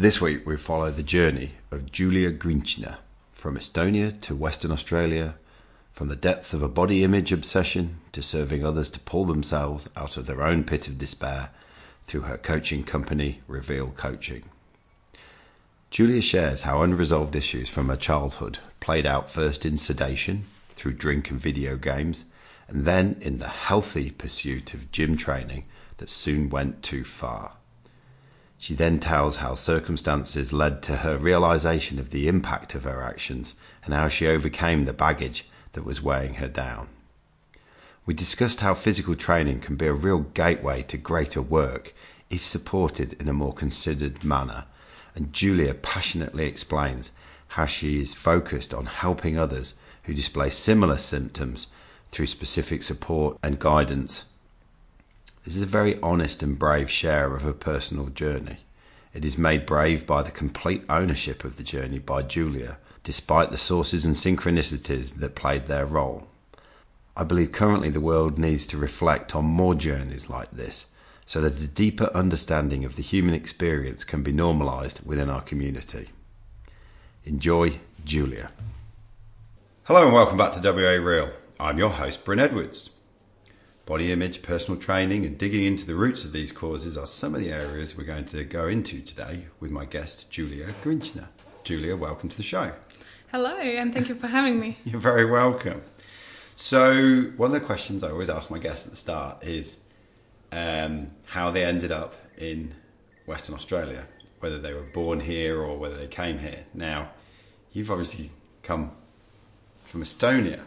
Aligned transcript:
This 0.00 0.18
week 0.18 0.46
we 0.46 0.56
follow 0.56 0.90
the 0.90 1.02
journey 1.02 1.56
of 1.70 1.92
Julia 1.92 2.32
Grinchina 2.32 2.96
from 3.32 3.58
Estonia 3.58 4.18
to 4.22 4.34
Western 4.34 4.70
Australia, 4.70 5.34
from 5.92 6.08
the 6.08 6.16
depths 6.16 6.54
of 6.54 6.62
a 6.62 6.70
body 6.70 7.04
image 7.04 7.32
obsession 7.32 7.98
to 8.12 8.22
serving 8.22 8.64
others 8.64 8.88
to 8.92 9.00
pull 9.00 9.26
themselves 9.26 9.90
out 9.98 10.16
of 10.16 10.24
their 10.24 10.40
own 10.42 10.64
pit 10.64 10.88
of 10.88 10.96
despair 10.96 11.50
through 12.06 12.22
her 12.22 12.38
coaching 12.38 12.82
company, 12.82 13.42
Reveal 13.46 13.88
Coaching. 13.88 14.44
Julia 15.90 16.22
shares 16.22 16.62
how 16.62 16.80
unresolved 16.80 17.36
issues 17.36 17.68
from 17.68 17.90
her 17.90 17.96
childhood 17.96 18.58
played 18.80 19.04
out 19.04 19.30
first 19.30 19.66
in 19.66 19.76
sedation 19.76 20.44
through 20.76 20.94
drink 20.94 21.30
and 21.30 21.38
video 21.38 21.76
games, 21.76 22.24
and 22.68 22.86
then 22.86 23.18
in 23.20 23.38
the 23.38 23.48
healthy 23.48 24.10
pursuit 24.10 24.72
of 24.72 24.90
gym 24.92 25.18
training 25.18 25.66
that 25.98 26.08
soon 26.08 26.48
went 26.48 26.82
too 26.82 27.04
far. 27.04 27.52
She 28.62 28.74
then 28.74 29.00
tells 29.00 29.36
how 29.36 29.54
circumstances 29.54 30.52
led 30.52 30.82
to 30.82 30.98
her 30.98 31.16
realization 31.16 31.98
of 31.98 32.10
the 32.10 32.28
impact 32.28 32.74
of 32.74 32.84
her 32.84 33.02
actions 33.02 33.54
and 33.82 33.94
how 33.94 34.08
she 34.08 34.26
overcame 34.26 34.84
the 34.84 34.92
baggage 34.92 35.48
that 35.72 35.86
was 35.86 36.02
weighing 36.02 36.34
her 36.34 36.46
down. 36.46 36.90
We 38.04 38.12
discussed 38.12 38.60
how 38.60 38.74
physical 38.74 39.14
training 39.14 39.60
can 39.60 39.76
be 39.76 39.86
a 39.86 39.94
real 39.94 40.18
gateway 40.34 40.82
to 40.82 40.98
greater 40.98 41.40
work 41.40 41.94
if 42.28 42.44
supported 42.44 43.14
in 43.14 43.30
a 43.30 43.32
more 43.32 43.54
considered 43.54 44.24
manner, 44.24 44.66
and 45.14 45.32
Julia 45.32 45.72
passionately 45.72 46.44
explains 46.44 47.12
how 47.48 47.64
she 47.64 47.98
is 47.98 48.12
focused 48.12 48.74
on 48.74 48.84
helping 48.84 49.38
others 49.38 49.72
who 50.02 50.12
display 50.12 50.50
similar 50.50 50.98
symptoms 50.98 51.68
through 52.10 52.26
specific 52.26 52.82
support 52.82 53.38
and 53.42 53.58
guidance. 53.58 54.26
This 55.44 55.56
is 55.56 55.62
a 55.62 55.66
very 55.66 55.98
honest 56.02 56.42
and 56.42 56.58
brave 56.58 56.90
share 56.90 57.34
of 57.34 57.42
her 57.42 57.54
personal 57.54 58.06
journey. 58.06 58.58
It 59.14 59.24
is 59.24 59.38
made 59.38 59.64
brave 59.64 60.06
by 60.06 60.22
the 60.22 60.30
complete 60.30 60.84
ownership 60.88 61.44
of 61.44 61.56
the 61.56 61.62
journey 61.62 61.98
by 61.98 62.22
Julia, 62.22 62.76
despite 63.04 63.50
the 63.50 63.56
sources 63.56 64.04
and 64.04 64.14
synchronicities 64.14 65.14
that 65.14 65.34
played 65.34 65.66
their 65.66 65.86
role. 65.86 66.28
I 67.16 67.24
believe 67.24 67.52
currently 67.52 67.88
the 67.88 68.00
world 68.00 68.38
needs 68.38 68.66
to 68.66 68.76
reflect 68.76 69.34
on 69.34 69.46
more 69.46 69.74
journeys 69.74 70.28
like 70.28 70.50
this 70.50 70.86
so 71.24 71.40
that 71.40 71.62
a 71.62 71.68
deeper 71.68 72.10
understanding 72.12 72.84
of 72.84 72.96
the 72.96 73.02
human 73.02 73.34
experience 73.34 74.04
can 74.04 74.22
be 74.22 74.32
normalised 74.32 75.06
within 75.06 75.30
our 75.30 75.40
community. 75.40 76.10
Enjoy, 77.24 77.78
Julia. 78.04 78.50
Hello 79.84 80.04
and 80.04 80.14
welcome 80.14 80.36
back 80.36 80.52
to 80.52 80.72
WA 80.72 81.02
Real. 81.02 81.30
I'm 81.58 81.78
your 81.78 81.90
host, 81.90 82.24
Bryn 82.24 82.40
Edwards. 82.40 82.90
Body 83.90 84.12
image, 84.12 84.42
personal 84.42 84.78
training, 84.78 85.26
and 85.26 85.36
digging 85.36 85.64
into 85.64 85.84
the 85.84 85.96
roots 85.96 86.24
of 86.24 86.30
these 86.30 86.52
causes 86.52 86.96
are 86.96 87.08
some 87.08 87.34
of 87.34 87.40
the 87.40 87.50
areas 87.50 87.96
we're 87.96 88.04
going 88.04 88.24
to 88.26 88.44
go 88.44 88.68
into 88.68 89.00
today 89.00 89.46
with 89.58 89.72
my 89.72 89.84
guest, 89.84 90.30
Julia 90.30 90.66
Grinchner. 90.84 91.26
Julia, 91.64 91.96
welcome 91.96 92.28
to 92.28 92.36
the 92.36 92.44
show. 92.44 92.70
Hello, 93.32 93.56
and 93.56 93.92
thank 93.92 94.08
you 94.08 94.14
for 94.14 94.28
having 94.28 94.60
me. 94.60 94.78
You're 94.84 95.00
very 95.00 95.24
welcome. 95.24 95.82
So, 96.54 97.32
one 97.36 97.52
of 97.52 97.60
the 97.60 97.66
questions 97.66 98.04
I 98.04 98.10
always 98.10 98.30
ask 98.30 98.48
my 98.48 98.60
guests 98.60 98.86
at 98.86 98.92
the 98.92 98.96
start 98.96 99.42
is 99.42 99.80
um, 100.52 101.10
how 101.24 101.50
they 101.50 101.64
ended 101.64 101.90
up 101.90 102.14
in 102.38 102.76
Western 103.26 103.56
Australia, 103.56 104.06
whether 104.38 104.60
they 104.60 104.72
were 104.72 104.82
born 104.82 105.18
here 105.18 105.60
or 105.60 105.76
whether 105.76 105.96
they 105.96 106.06
came 106.06 106.38
here. 106.38 106.64
Now, 106.72 107.10
you've 107.72 107.90
obviously 107.90 108.30
come 108.62 108.92
from 109.78 110.02
Estonia, 110.02 110.60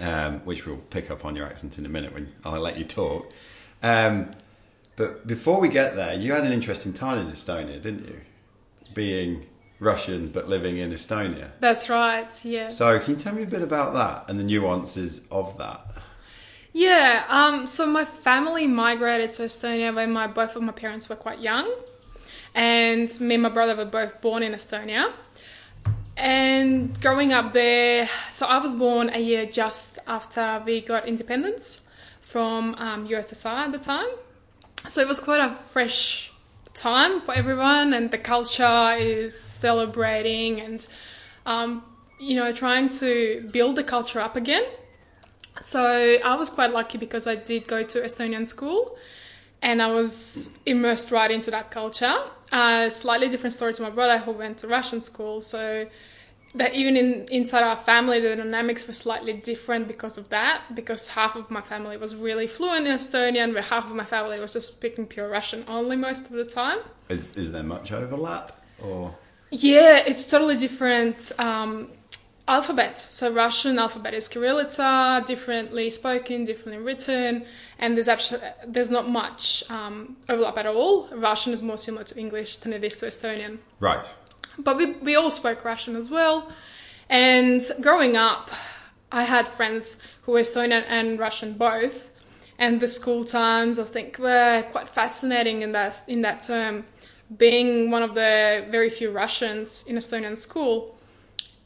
um, 0.00 0.40
which 0.40 0.66
we'll 0.66 0.76
pick 0.76 1.10
up 1.10 1.24
on 1.24 1.36
your 1.36 1.46
accent 1.46 1.78
in 1.78 1.86
a 1.86 1.88
minute 1.88 2.12
when 2.12 2.32
I'll 2.44 2.60
let 2.60 2.78
you 2.78 2.84
talk. 2.84 3.32
Um, 3.82 4.30
but 4.96 5.26
before 5.26 5.60
we 5.60 5.68
get 5.68 5.96
there, 5.96 6.14
you 6.14 6.32
had 6.32 6.44
an 6.44 6.52
interesting 6.52 6.92
time 6.92 7.18
in 7.18 7.32
Estonia, 7.32 7.80
didn't 7.82 8.06
you? 8.06 8.20
Being 8.94 9.46
Russian 9.80 10.28
but 10.28 10.48
living 10.48 10.78
in 10.78 10.92
Estonia. 10.92 11.50
That's 11.60 11.88
right, 11.88 12.44
yes. 12.44 12.76
So, 12.76 12.98
can 12.98 13.14
you 13.14 13.20
tell 13.20 13.34
me 13.34 13.42
a 13.42 13.46
bit 13.46 13.62
about 13.62 13.92
that 13.94 14.24
and 14.28 14.38
the 14.38 14.44
nuances 14.44 15.26
of 15.30 15.58
that? 15.58 15.86
Yeah, 16.72 17.24
um, 17.28 17.66
so 17.66 17.86
my 17.86 18.04
family 18.04 18.66
migrated 18.66 19.30
to 19.32 19.42
Estonia 19.42 19.94
when 19.94 20.12
my 20.12 20.26
both 20.26 20.56
of 20.56 20.62
my 20.62 20.72
parents 20.72 21.08
were 21.08 21.16
quite 21.16 21.40
young, 21.40 21.72
and 22.54 23.08
me 23.20 23.34
and 23.34 23.42
my 23.42 23.48
brother 23.48 23.76
were 23.76 23.84
both 23.84 24.20
born 24.20 24.42
in 24.42 24.52
Estonia. 24.52 25.12
And 26.16 26.98
growing 27.00 27.32
up 27.32 27.52
there, 27.52 28.08
so 28.30 28.46
I 28.46 28.58
was 28.58 28.74
born 28.74 29.10
a 29.10 29.18
year 29.18 29.46
just 29.46 29.98
after 30.06 30.62
we 30.64 30.80
got 30.80 31.08
independence 31.08 31.88
from 32.20 32.74
um, 32.76 33.08
USSR 33.08 33.66
at 33.66 33.72
the 33.72 33.78
time. 33.78 34.08
So 34.88 35.00
it 35.00 35.08
was 35.08 35.18
quite 35.18 35.40
a 35.40 35.52
fresh 35.52 36.32
time 36.74 37.20
for 37.20 37.34
everyone, 37.34 37.94
and 37.94 38.10
the 38.10 38.18
culture 38.18 38.96
is 38.98 39.38
celebrating 39.38 40.60
and, 40.60 40.86
um, 41.46 41.82
you 42.20 42.36
know, 42.36 42.52
trying 42.52 42.90
to 42.90 43.48
build 43.52 43.76
the 43.76 43.84
culture 43.84 44.20
up 44.20 44.36
again. 44.36 44.64
So 45.60 46.18
I 46.24 46.36
was 46.36 46.48
quite 46.50 46.72
lucky 46.72 46.98
because 46.98 47.26
I 47.26 47.36
did 47.36 47.66
go 47.66 47.82
to 47.82 48.00
Estonian 48.00 48.46
school 48.46 48.96
and 49.64 49.80
I 49.80 49.90
was 49.90 50.58
immersed 50.66 51.10
right 51.10 51.30
into 51.30 51.50
that 51.50 51.70
culture. 51.70 52.14
Uh, 52.52 52.90
slightly 52.90 53.30
different 53.30 53.54
story 53.54 53.72
to 53.72 53.82
my 53.82 53.90
brother 53.90 54.18
who 54.18 54.30
went 54.30 54.58
to 54.58 54.68
Russian 54.68 55.00
school. 55.00 55.40
So 55.40 55.88
that 56.54 56.74
even 56.74 56.96
in 56.98 57.26
inside 57.30 57.62
our 57.62 57.74
family, 57.74 58.20
the 58.20 58.36
dynamics 58.36 58.86
were 58.86 58.92
slightly 58.92 59.32
different 59.32 59.88
because 59.88 60.18
of 60.18 60.28
that. 60.28 60.62
Because 60.74 61.08
half 61.08 61.34
of 61.34 61.50
my 61.50 61.62
family 61.62 61.96
was 61.96 62.14
really 62.14 62.46
fluent 62.46 62.86
in 62.86 62.94
Estonian, 62.94 63.54
but 63.54 63.64
half 63.64 63.86
of 63.86 63.96
my 63.96 64.04
family 64.04 64.38
was 64.38 64.52
just 64.52 64.68
speaking 64.76 65.06
pure 65.06 65.30
Russian 65.30 65.64
only 65.66 65.96
most 65.96 66.26
of 66.26 66.32
the 66.32 66.44
time. 66.44 66.78
Is 67.08 67.34
is 67.34 67.50
there 67.50 67.64
much 67.64 67.90
overlap 67.90 68.60
or? 68.82 69.14
Yeah, 69.50 70.02
it's 70.06 70.26
totally 70.26 70.58
different. 70.58 71.32
Um, 71.38 71.90
alphabet. 72.46 72.98
So 72.98 73.32
Russian 73.32 73.78
alphabet 73.78 74.14
is 74.14 74.28
Kirillitsa, 74.28 75.24
differently 75.26 75.90
spoken, 75.90 76.44
differently 76.44 76.82
written, 76.82 77.44
and 77.78 77.96
there's 77.96 78.08
actually 78.08 78.40
there's 78.66 78.90
not 78.90 79.08
much 79.08 79.64
um, 79.70 80.16
overlap 80.28 80.58
at 80.58 80.66
all. 80.66 81.08
Russian 81.08 81.52
is 81.52 81.62
more 81.62 81.78
similar 81.78 82.04
to 82.04 82.18
English 82.18 82.56
than 82.56 82.72
it 82.72 82.84
is 82.84 82.96
to 82.98 83.06
Estonian. 83.06 83.58
Right. 83.80 84.04
But 84.58 84.76
we 84.76 84.92
we 84.96 85.16
all 85.16 85.30
spoke 85.30 85.64
Russian 85.64 85.96
as 85.96 86.10
well, 86.10 86.52
and 87.08 87.62
growing 87.80 88.16
up, 88.16 88.50
I 89.10 89.24
had 89.24 89.48
friends 89.48 90.00
who 90.22 90.32
were 90.32 90.40
Estonian 90.40 90.84
and 90.88 91.18
Russian 91.18 91.54
both, 91.54 92.10
and 92.58 92.80
the 92.80 92.88
school 92.88 93.24
times 93.24 93.78
I 93.78 93.84
think 93.84 94.18
were 94.18 94.64
quite 94.70 94.88
fascinating 94.88 95.62
in 95.62 95.72
that 95.72 96.02
in 96.06 96.22
that 96.22 96.42
term. 96.42 96.84
Being 97.38 97.90
one 97.90 98.02
of 98.02 98.14
the 98.14 98.66
very 98.70 98.90
few 98.90 99.10
Russians 99.10 99.82
in 99.88 99.96
Estonian 99.96 100.36
school, 100.36 100.93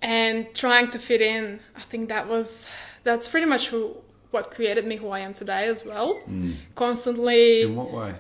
and 0.03 0.53
trying 0.55 0.89
to 0.89 0.99
fit 0.99 1.21
in 1.21 1.61
i 1.77 1.81
think 1.81 2.09
that 2.09 2.29
was 2.29 2.71
that's 3.05 3.29
pretty 3.29 3.47
much 3.47 3.69
who 3.69 3.97
what 4.31 4.51
created 4.51 4.87
me 4.87 4.97
who 4.97 5.09
i 5.09 5.19
am 5.21 5.33
today 5.33 5.67
as 5.67 5.85
well. 5.85 6.21
Mm. 6.29 6.57
constantly 6.75 7.63
in 7.63 7.77
what 7.77 7.91
way? 7.93 8.15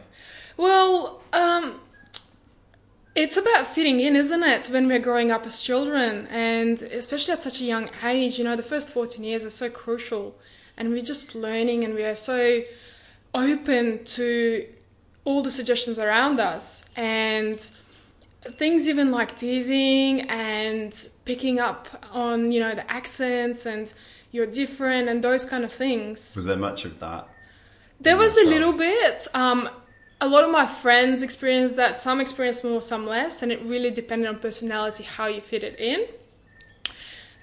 Well 0.56 1.22
um, 1.33 1.81
it's 3.15 3.37
about 3.37 3.66
fitting 3.66 4.00
in 4.00 4.16
isn't 4.16 4.43
it 4.43 4.66
when 4.69 4.89
we're 4.89 4.99
growing 4.99 5.31
up 5.31 5.44
as 5.47 5.61
children? 5.61 6.27
And 6.31 6.81
especially 6.83 7.33
at 7.33 7.43
such 7.43 7.61
a 7.61 7.65
young 7.65 7.91
age 8.03 8.39
you 8.39 8.45
know 8.45 8.56
the 8.56 8.62
first 8.62 8.89
14 8.91 9.22
years 9.25 9.45
are 9.45 9.50
so 9.50 9.69
crucial. 9.69 10.37
And 10.77 10.91
we're 10.91 11.03
just 11.03 11.34
learning 11.34 11.84
and 11.84 11.95
we 11.95 12.05
are 12.05 12.16
so 12.16 12.62
open 13.34 14.05
to 14.05 14.66
all 15.25 15.43
the 15.43 15.50
suggestions 15.50 15.99
around 15.99 16.41
us. 16.41 16.89
And 16.97 17.59
things 18.43 18.88
even 18.88 19.10
like 19.10 19.37
teasing 19.37 20.22
and 20.31 21.09
picking 21.25 21.59
up 21.59 21.88
on 22.12 22.53
you 22.53 22.60
know 22.60 22.75
the 22.75 22.91
accents 22.91 23.66
and 23.66 23.93
you're 24.31 24.47
different 24.47 25.09
and 25.09 25.25
those 25.25 25.44
kind 25.44 25.65
of 25.65 25.72
things. 25.72 26.34
Was 26.37 26.47
there 26.47 26.56
much 26.56 26.84
of 26.84 27.00
that 27.00 27.28
there 28.00 28.16
was 28.16 28.37
a 28.37 28.44
little 28.44 28.72
bit. 28.72 29.27
Um, 29.34 29.69
a 30.21 30.28
lot 30.28 30.44
of 30.44 30.50
my 30.50 30.66
friends 30.66 31.22
experienced 31.22 31.77
that. 31.77 31.97
Some 31.97 32.21
experienced 32.21 32.65
more 32.65 32.82
some 32.82 33.06
less 33.06 33.43
and 33.43 33.53
it 33.53 33.60
really 33.62 33.91
depended 33.91 34.28
on 34.28 34.39
personality 34.39 35.04
how 35.04 35.27
you 35.27 35.41
fit 35.41 35.65
it 35.65 35.78
in. 35.78 36.07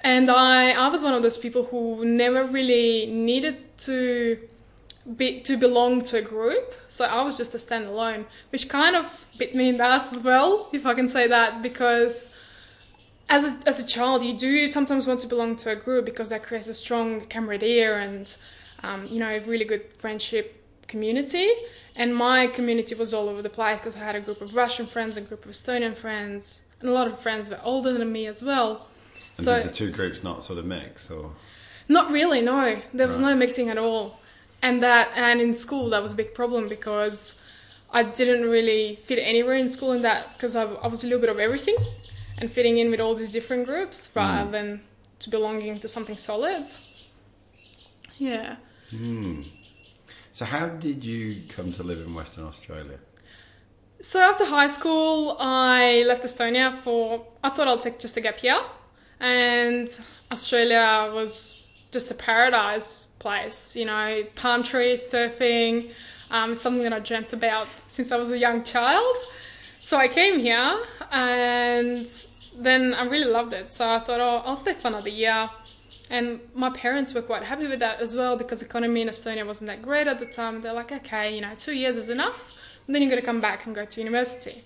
And 0.01 0.29
i 0.29 0.71
i 0.71 0.87
was 0.87 1.03
one 1.03 1.13
of 1.13 1.23
those 1.23 1.37
people 1.37 1.65
who 1.65 2.05
never 2.05 2.45
really 2.45 3.07
needed 3.07 3.77
to 3.79 4.37
be, 5.17 5.39
to 5.41 5.57
belong 5.57 6.03
to 6.05 6.17
a 6.17 6.21
group. 6.21 6.73
So 6.89 7.05
I 7.05 7.21
was 7.21 7.37
just 7.37 7.53
a 7.53 7.57
standalone, 7.57 8.25
which 8.51 8.69
kind 8.69 8.95
of 8.95 9.24
bit 9.37 9.55
me 9.55 9.69
in 9.69 9.77
the 9.77 9.83
ass 9.83 10.13
as 10.13 10.21
well, 10.21 10.69
if 10.71 10.85
I 10.85 10.93
can 10.93 11.07
say 11.07 11.27
that, 11.27 11.61
because 11.61 12.33
as 13.29 13.43
a, 13.43 13.67
as 13.67 13.79
a 13.79 13.85
child, 13.85 14.23
you 14.23 14.37
do 14.37 14.67
sometimes 14.67 15.07
want 15.07 15.19
to 15.21 15.27
belong 15.27 15.55
to 15.57 15.71
a 15.71 15.75
group 15.75 16.05
because 16.05 16.29
that 16.29 16.43
creates 16.43 16.67
a 16.67 16.73
strong 16.73 17.21
camaraderie 17.21 18.03
and, 18.03 18.37
um, 18.83 19.07
you 19.07 19.19
know, 19.19 19.29
a 19.29 19.39
really 19.41 19.65
good 19.65 19.83
friendship 19.97 20.63
community. 20.87 21.49
And 21.95 22.15
my 22.15 22.47
community 22.47 22.95
was 22.95 23.13
all 23.13 23.29
over 23.29 23.41
the 23.41 23.49
place 23.49 23.79
because 23.79 23.95
I 23.95 23.99
had 23.99 24.15
a 24.15 24.21
group 24.21 24.41
of 24.41 24.55
Russian 24.55 24.85
friends, 24.85 25.17
and 25.17 25.25
a 25.25 25.29
group 25.29 25.45
of 25.45 25.51
Estonian 25.51 25.97
friends, 25.97 26.65
and 26.81 26.89
a 26.89 26.93
lot 26.93 27.07
of 27.07 27.19
friends 27.19 27.49
were 27.49 27.59
older 27.63 27.97
than 27.97 28.11
me 28.11 28.27
as 28.27 28.43
well. 28.43 28.87
And 29.37 29.45
so 29.45 29.63
the 29.63 29.71
two 29.71 29.91
groups 29.91 30.23
not 30.23 30.43
sort 30.43 30.59
of 30.59 30.65
mix, 30.65 31.09
or 31.09 31.31
not 31.87 32.11
really. 32.11 32.41
No, 32.41 32.77
there 32.93 33.07
was 33.07 33.17
right. 33.17 33.29
no 33.29 33.35
mixing 33.35 33.69
at 33.69 33.77
all 33.77 34.19
and 34.65 34.81
that 34.81 35.11
and 35.15 35.39
in 35.41 35.53
school 35.53 35.89
that 35.91 36.01
was 36.01 36.13
a 36.13 36.15
big 36.15 36.33
problem 36.33 36.67
because 36.67 37.39
I 37.95 38.03
didn't 38.03 38.49
really 38.49 38.95
fit 38.97 39.19
anywhere 39.19 39.55
in 39.55 39.69
school 39.69 39.93
in 39.93 40.01
that 40.01 40.33
because 40.33 40.53
I, 40.55 40.63
I 40.65 40.87
was 40.87 41.03
a 41.03 41.07
little 41.07 41.21
bit 41.21 41.29
of 41.29 41.39
everything 41.39 41.77
and 42.37 42.51
fitting 42.51 42.77
in 42.77 42.91
with 42.91 42.99
all 42.99 43.15
these 43.15 43.31
different 43.31 43.65
groups 43.65 44.11
rather 44.13 44.49
mm. 44.49 44.51
than 44.51 44.81
to 45.19 45.29
belonging 45.29 45.79
to 45.79 45.87
something 45.87 46.17
solid. 46.17 46.67
Yeah. 48.17 48.57
Hmm. 48.89 49.43
So, 50.33 50.43
how 50.43 50.67
did 50.67 51.05
you 51.05 51.43
come 51.47 51.71
to 51.71 51.83
live 51.83 51.99
in 52.05 52.13
Western 52.13 52.43
Australia? 52.43 52.99
So 54.01 54.19
after 54.19 54.45
high 54.45 54.67
school, 54.67 55.37
I 55.39 56.03
left 56.05 56.23
Estonia 56.23 56.73
for. 56.73 57.25
I 57.43 57.49
thought 57.49 57.67
I'll 57.69 57.77
take 57.77 57.97
just 57.97 58.17
a 58.17 58.21
gap 58.21 58.43
year, 58.43 58.61
and 59.21 59.87
Australia 60.31 61.09
was 61.13 61.63
just 61.91 62.11
a 62.11 62.13
paradise 62.13 63.07
place. 63.19 63.75
You 63.75 63.85
know, 63.85 64.23
palm 64.35 64.63
trees, 64.63 65.01
surfing. 65.01 65.91
Um, 66.35 66.51
it's 66.53 66.61
something 66.61 66.83
that 66.83 66.91
I 66.93 66.99
dreamt 66.99 67.31
about 67.33 67.67
since 67.87 68.11
I 68.11 68.17
was 68.17 68.29
a 68.29 68.37
young 68.37 68.59
child. 68.63 69.15
So 69.81 69.93
I 69.97 70.07
came 70.19 70.35
here, 70.39 70.71
and 71.11 72.05
then 72.67 72.93
I 72.93 73.03
really 73.13 73.31
loved 73.39 73.53
it. 73.53 73.71
So 73.71 73.81
I 73.89 73.99
thought, 73.99 74.19
oh, 74.19 74.41
I'll 74.45 74.55
stay 74.65 74.73
for 74.73 74.87
another 74.89 75.09
year. 75.23 75.49
And 76.09 76.39
my 76.53 76.69
parents 76.71 77.13
were 77.13 77.21
quite 77.21 77.43
happy 77.43 77.67
with 77.67 77.79
that 77.79 78.01
as 78.01 78.15
well 78.15 78.35
because 78.37 78.61
economy 78.61 79.01
in 79.01 79.07
Estonia 79.07 79.45
wasn't 79.51 79.69
that 79.71 79.81
great 79.81 80.07
at 80.07 80.19
the 80.19 80.25
time. 80.25 80.61
They're 80.61 80.73
like, 80.81 80.91
okay, 80.91 81.33
you 81.35 81.41
know, 81.41 81.53
two 81.57 81.73
years 81.73 81.95
is 81.97 82.09
enough. 82.09 82.51
And 82.85 82.93
then 82.93 83.01
you're 83.01 83.09
going 83.09 83.21
to 83.21 83.25
come 83.25 83.41
back 83.41 83.65
and 83.65 83.73
go 83.73 83.85
to 83.85 84.01
university. 84.01 84.63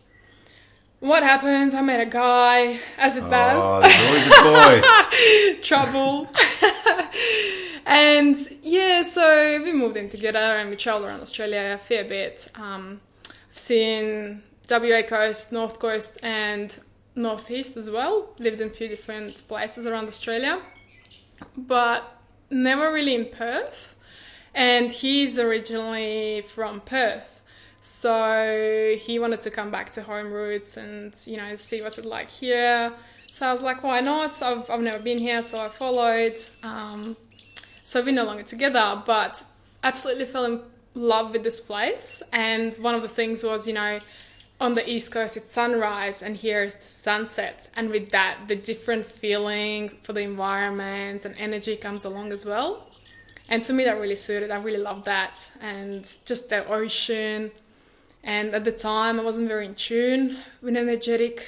What 0.99 1.23
happens? 1.23 1.73
I 1.75 1.81
met 1.81 2.01
a 2.01 2.09
guy, 2.23 2.79
as 2.97 3.15
it 3.15 3.23
Oh, 3.25 3.29
does. 3.29 3.63
there's 3.83 4.03
always 4.07 4.27
a 4.27 4.81
boy. 4.81 5.61
Trouble. 5.69 6.27
and 7.89 8.35
yeah, 8.63 9.03
so 9.03 9.61
we 9.63 9.73
moved 9.73 9.97
in 9.97 10.09
together 10.09 10.39
and 10.39 10.69
we 10.69 10.75
traveled 10.75 11.05
around 11.05 11.21
Australia 11.21 11.73
a 11.75 11.77
fair 11.77 12.05
bit. 12.05 12.49
Um, 12.55 13.01
I've 13.51 13.57
seen 13.57 14.43
WA 14.69 15.01
coast, 15.01 15.51
North 15.51 15.79
Coast, 15.79 16.19
and 16.23 16.77
Northeast 17.15 17.75
as 17.75 17.89
well. 17.89 18.33
Lived 18.37 18.61
in 18.61 18.67
a 18.67 18.71
few 18.71 18.87
different 18.87 19.47
places 19.47 19.85
around 19.85 20.07
Australia 20.07 20.61
but 21.55 22.19
never 22.49 22.91
really 22.91 23.15
in 23.15 23.25
Perth. 23.25 23.95
And 24.53 24.91
he's 24.91 25.37
originally 25.37 26.43
from 26.47 26.81
Perth. 26.81 27.41
So 27.81 28.95
he 28.99 29.19
wanted 29.19 29.41
to 29.43 29.51
come 29.51 29.71
back 29.71 29.91
to 29.91 30.03
home 30.03 30.31
roots 30.31 30.77
and, 30.77 31.15
you 31.25 31.37
know, 31.37 31.55
see 31.55 31.81
what's 31.81 31.97
it 31.97 32.05
like 32.05 32.29
here. 32.29 32.93
So 33.31 33.47
I 33.47 33.53
was 33.53 33.61
like, 33.61 33.83
why 33.83 34.01
not? 34.01 34.41
I've, 34.41 34.69
I've 34.69 34.81
never 34.81 35.01
been 35.01 35.19
here, 35.19 35.41
so 35.43 35.61
I 35.61 35.69
followed. 35.69 36.37
Um, 36.63 37.15
so 37.89 38.03
we're 38.03 38.11
no 38.11 38.23
longer 38.23 38.43
together, 38.43 39.01
but 39.03 39.43
absolutely 39.83 40.25
fell 40.25 40.45
in 40.45 40.61
love 40.93 41.31
with 41.31 41.41
this 41.41 41.59
place. 41.59 42.21
And 42.31 42.71
one 42.75 42.93
of 42.93 43.01
the 43.01 43.07
things 43.07 43.43
was, 43.43 43.67
you 43.67 43.73
know, 43.73 43.99
on 44.61 44.75
the 44.75 44.87
east 44.87 45.11
coast 45.11 45.35
it's 45.37 45.51
sunrise 45.51 46.21
and 46.21 46.37
here 46.37 46.61
is 46.61 46.75
the 46.75 46.85
sunset. 46.85 47.67
And 47.75 47.89
with 47.89 48.11
that 48.11 48.41
the 48.47 48.55
different 48.55 49.07
feeling 49.07 49.89
for 50.03 50.13
the 50.13 50.21
environment 50.21 51.25
and 51.25 51.33
energy 51.39 51.75
comes 51.75 52.05
along 52.05 52.31
as 52.31 52.45
well. 52.45 52.85
And 53.47 53.63
to 53.63 53.73
me 53.73 53.85
that 53.85 53.99
really 53.99 54.15
suited. 54.15 54.51
I 54.51 54.61
really 54.61 54.83
loved 54.83 55.05
that. 55.05 55.51
And 55.59 56.03
just 56.25 56.49
the 56.49 56.67
ocean. 56.67 57.49
And 58.23 58.53
at 58.53 58.65
the 58.65 58.71
time 58.71 59.19
i 59.19 59.23
wasn't 59.23 59.47
very 59.47 59.65
in 59.65 59.73
tune 59.73 60.37
with 60.61 60.77
energetic 60.77 61.43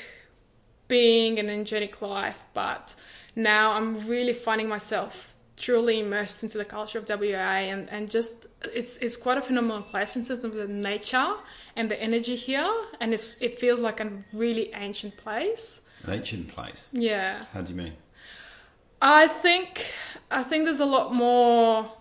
being 0.87 1.37
and 1.37 1.51
energetic 1.51 2.01
life. 2.01 2.45
But 2.55 2.95
now 3.35 3.73
i'm 3.73 4.07
really 4.07 4.33
finding 4.33 4.67
myself 4.67 5.30
truly 5.61 5.99
immersed 5.99 6.43
into 6.43 6.57
the 6.57 6.65
culture 6.65 6.97
of 6.97 7.07
WA 7.07 7.59
and, 7.71 7.89
and 7.89 8.09
just 8.09 8.47
it's 8.73 8.97
it's 8.97 9.15
quite 9.15 9.37
a 9.37 9.41
phenomenal 9.41 9.83
place 9.83 10.15
in 10.15 10.25
terms 10.25 10.43
of 10.43 10.53
the 10.53 10.67
nature 10.67 11.35
and 11.75 11.89
the 11.89 12.01
energy 12.01 12.35
here 12.35 12.69
and 12.99 13.13
it's 13.13 13.41
it 13.41 13.59
feels 13.59 13.79
like 13.79 13.99
a 13.99 14.11
really 14.33 14.71
ancient 14.73 15.15
place. 15.17 15.81
An 16.03 16.13
ancient 16.13 16.47
place. 16.49 16.87
Yeah. 16.91 17.45
How 17.53 17.61
do 17.61 17.73
you 17.73 17.77
mean? 17.77 17.93
I 19.01 19.27
think 19.27 19.85
I 20.31 20.43
think 20.43 20.65
there's 20.65 20.79
a 20.79 20.85
lot 20.85 21.13
more 21.13 21.91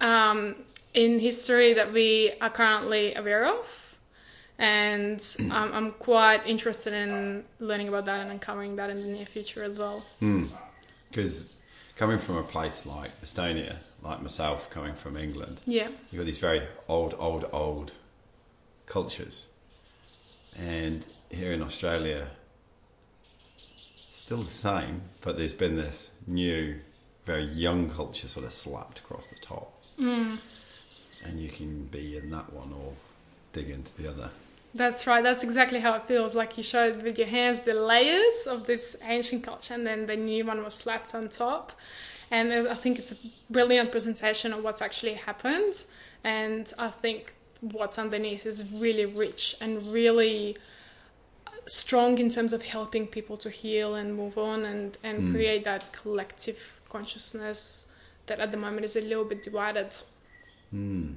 um, 0.00 0.56
in 0.94 1.18
history 1.18 1.74
that 1.74 1.92
we 1.92 2.32
are 2.40 2.50
currently 2.50 3.14
aware 3.14 3.46
of, 3.46 3.96
and 4.58 5.24
I'm, 5.50 5.72
I'm 5.72 5.90
quite 5.92 6.46
interested 6.46 6.92
in 6.92 7.44
learning 7.60 7.88
about 7.88 8.04
that 8.06 8.20
and 8.20 8.30
uncovering 8.30 8.76
that 8.76 8.90
in 8.90 9.00
the 9.00 9.08
near 9.08 9.26
future 9.26 9.62
as 9.62 9.78
well. 9.78 10.04
Because 11.10 11.53
coming 11.96 12.18
from 12.18 12.36
a 12.36 12.42
place 12.42 12.86
like 12.86 13.10
Estonia, 13.22 13.76
like 14.02 14.22
myself, 14.22 14.70
coming 14.70 14.94
from 14.94 15.16
England, 15.16 15.60
Yeah, 15.66 15.88
you've 16.10 16.20
got 16.20 16.26
these 16.26 16.38
very 16.38 16.62
old, 16.88 17.14
old, 17.18 17.48
old 17.52 17.92
cultures. 18.86 19.46
And 20.56 21.06
here 21.30 21.52
in 21.52 21.62
Australia, 21.62 22.28
still 24.08 24.42
the 24.42 24.50
same, 24.50 25.02
but 25.20 25.36
there's 25.36 25.52
been 25.52 25.76
this 25.76 26.10
new, 26.26 26.80
very 27.24 27.44
young 27.44 27.90
culture 27.90 28.28
sort 28.28 28.46
of 28.46 28.52
slapped 28.52 28.98
across 28.98 29.26
the 29.28 29.36
top. 29.36 29.76
Mm. 29.98 30.38
And 31.24 31.40
you 31.40 31.48
can 31.48 31.84
be 31.86 32.16
in 32.16 32.30
that 32.30 32.52
one 32.52 32.72
or 32.72 32.92
dig 33.52 33.70
into 33.70 33.94
the 34.00 34.08
other. 34.08 34.30
That's 34.74 35.06
right. 35.06 35.22
That's 35.22 35.44
exactly 35.44 35.80
how 35.80 35.94
it 35.94 36.04
feels. 36.04 36.34
Like 36.34 36.56
you 36.58 36.64
showed 36.64 37.02
with 37.02 37.16
your 37.16 37.28
hands 37.28 37.64
the 37.64 37.74
layers 37.74 38.46
of 38.48 38.66
this 38.66 38.96
ancient 39.04 39.44
culture, 39.44 39.74
and 39.74 39.86
then 39.86 40.06
the 40.06 40.16
new 40.16 40.44
one 40.44 40.62
was 40.64 40.74
slapped 40.74 41.14
on 41.14 41.28
top. 41.28 41.72
And 42.30 42.52
I 42.68 42.74
think 42.74 42.98
it's 42.98 43.12
a 43.12 43.16
brilliant 43.48 43.92
presentation 43.92 44.52
of 44.52 44.64
what's 44.64 44.82
actually 44.82 45.14
happened. 45.14 45.84
And 46.24 46.72
I 46.78 46.88
think 46.88 47.34
what's 47.60 47.98
underneath 47.98 48.46
is 48.46 48.64
really 48.72 49.06
rich 49.06 49.56
and 49.60 49.92
really 49.92 50.56
strong 51.66 52.18
in 52.18 52.30
terms 52.30 52.52
of 52.52 52.62
helping 52.62 53.06
people 53.06 53.36
to 53.38 53.50
heal 53.50 53.94
and 53.94 54.16
move 54.16 54.36
on 54.36 54.64
and, 54.64 54.98
and 55.02 55.18
hmm. 55.18 55.32
create 55.32 55.64
that 55.64 55.92
collective 55.92 56.80
consciousness 56.88 57.92
that 58.26 58.38
at 58.40 58.50
the 58.50 58.56
moment 58.56 58.84
is 58.84 58.96
a 58.96 59.00
little 59.00 59.24
bit 59.24 59.42
divided. 59.42 59.94
Hmm. 60.70 61.12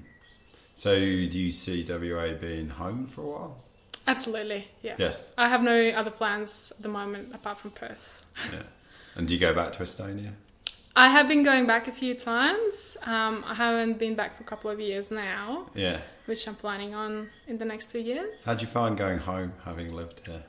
So, 0.78 0.94
do 0.96 1.40
you 1.40 1.52
see 1.52 1.84
WA 1.90 2.34
being 2.40 2.70
home 2.70 3.08
for 3.08 3.22
a 3.22 3.26
while? 3.26 3.58
Absolutely, 4.06 4.68
yeah. 4.84 4.94
Yes. 5.00 5.32
I 5.36 5.48
have 5.50 5.64
no 5.64 5.90
other 5.90 6.12
plans 6.12 6.72
at 6.78 6.84
the 6.84 6.88
moment 6.88 7.34
apart 7.34 7.58
from 7.58 7.72
Perth. 7.72 8.24
Yeah. 8.54 8.62
And 9.16 9.28
do 9.28 9.34
you 9.34 9.40
go 9.40 9.56
back 9.56 9.72
to 9.74 9.80
Estonia? 9.84 10.34
I 10.96 11.10
have 11.10 11.28
been 11.28 11.42
going 11.44 11.66
back 11.66 11.88
a 11.88 11.92
few 11.92 12.14
times. 12.14 12.96
Um, 13.08 13.44
I 13.48 13.56
haven't 13.56 13.98
been 13.98 14.14
back 14.14 14.38
for 14.38 14.44
a 14.44 14.46
couple 14.46 14.70
of 14.70 14.80
years 14.80 15.10
now, 15.10 15.66
Yeah. 15.74 16.00
which 16.28 16.48
I'm 16.48 16.54
planning 16.54 16.94
on 16.94 17.32
in 17.48 17.58
the 17.58 17.66
next 17.66 17.92
two 17.92 18.00
years. 18.00 18.46
How'd 18.46 18.62
you 18.62 18.68
find 18.68 18.96
going 18.96 19.18
home 19.18 19.54
having 19.66 19.96
lived 19.96 20.22
here? 20.28 20.44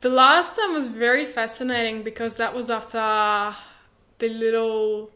The 0.00 0.08
last 0.08 0.56
time 0.56 0.72
was 0.72 0.86
very 0.86 1.26
fascinating 1.26 2.02
because 2.02 2.36
that 2.36 2.54
was 2.54 2.70
after 2.70 3.54
the 4.18 4.28
little 4.30 5.10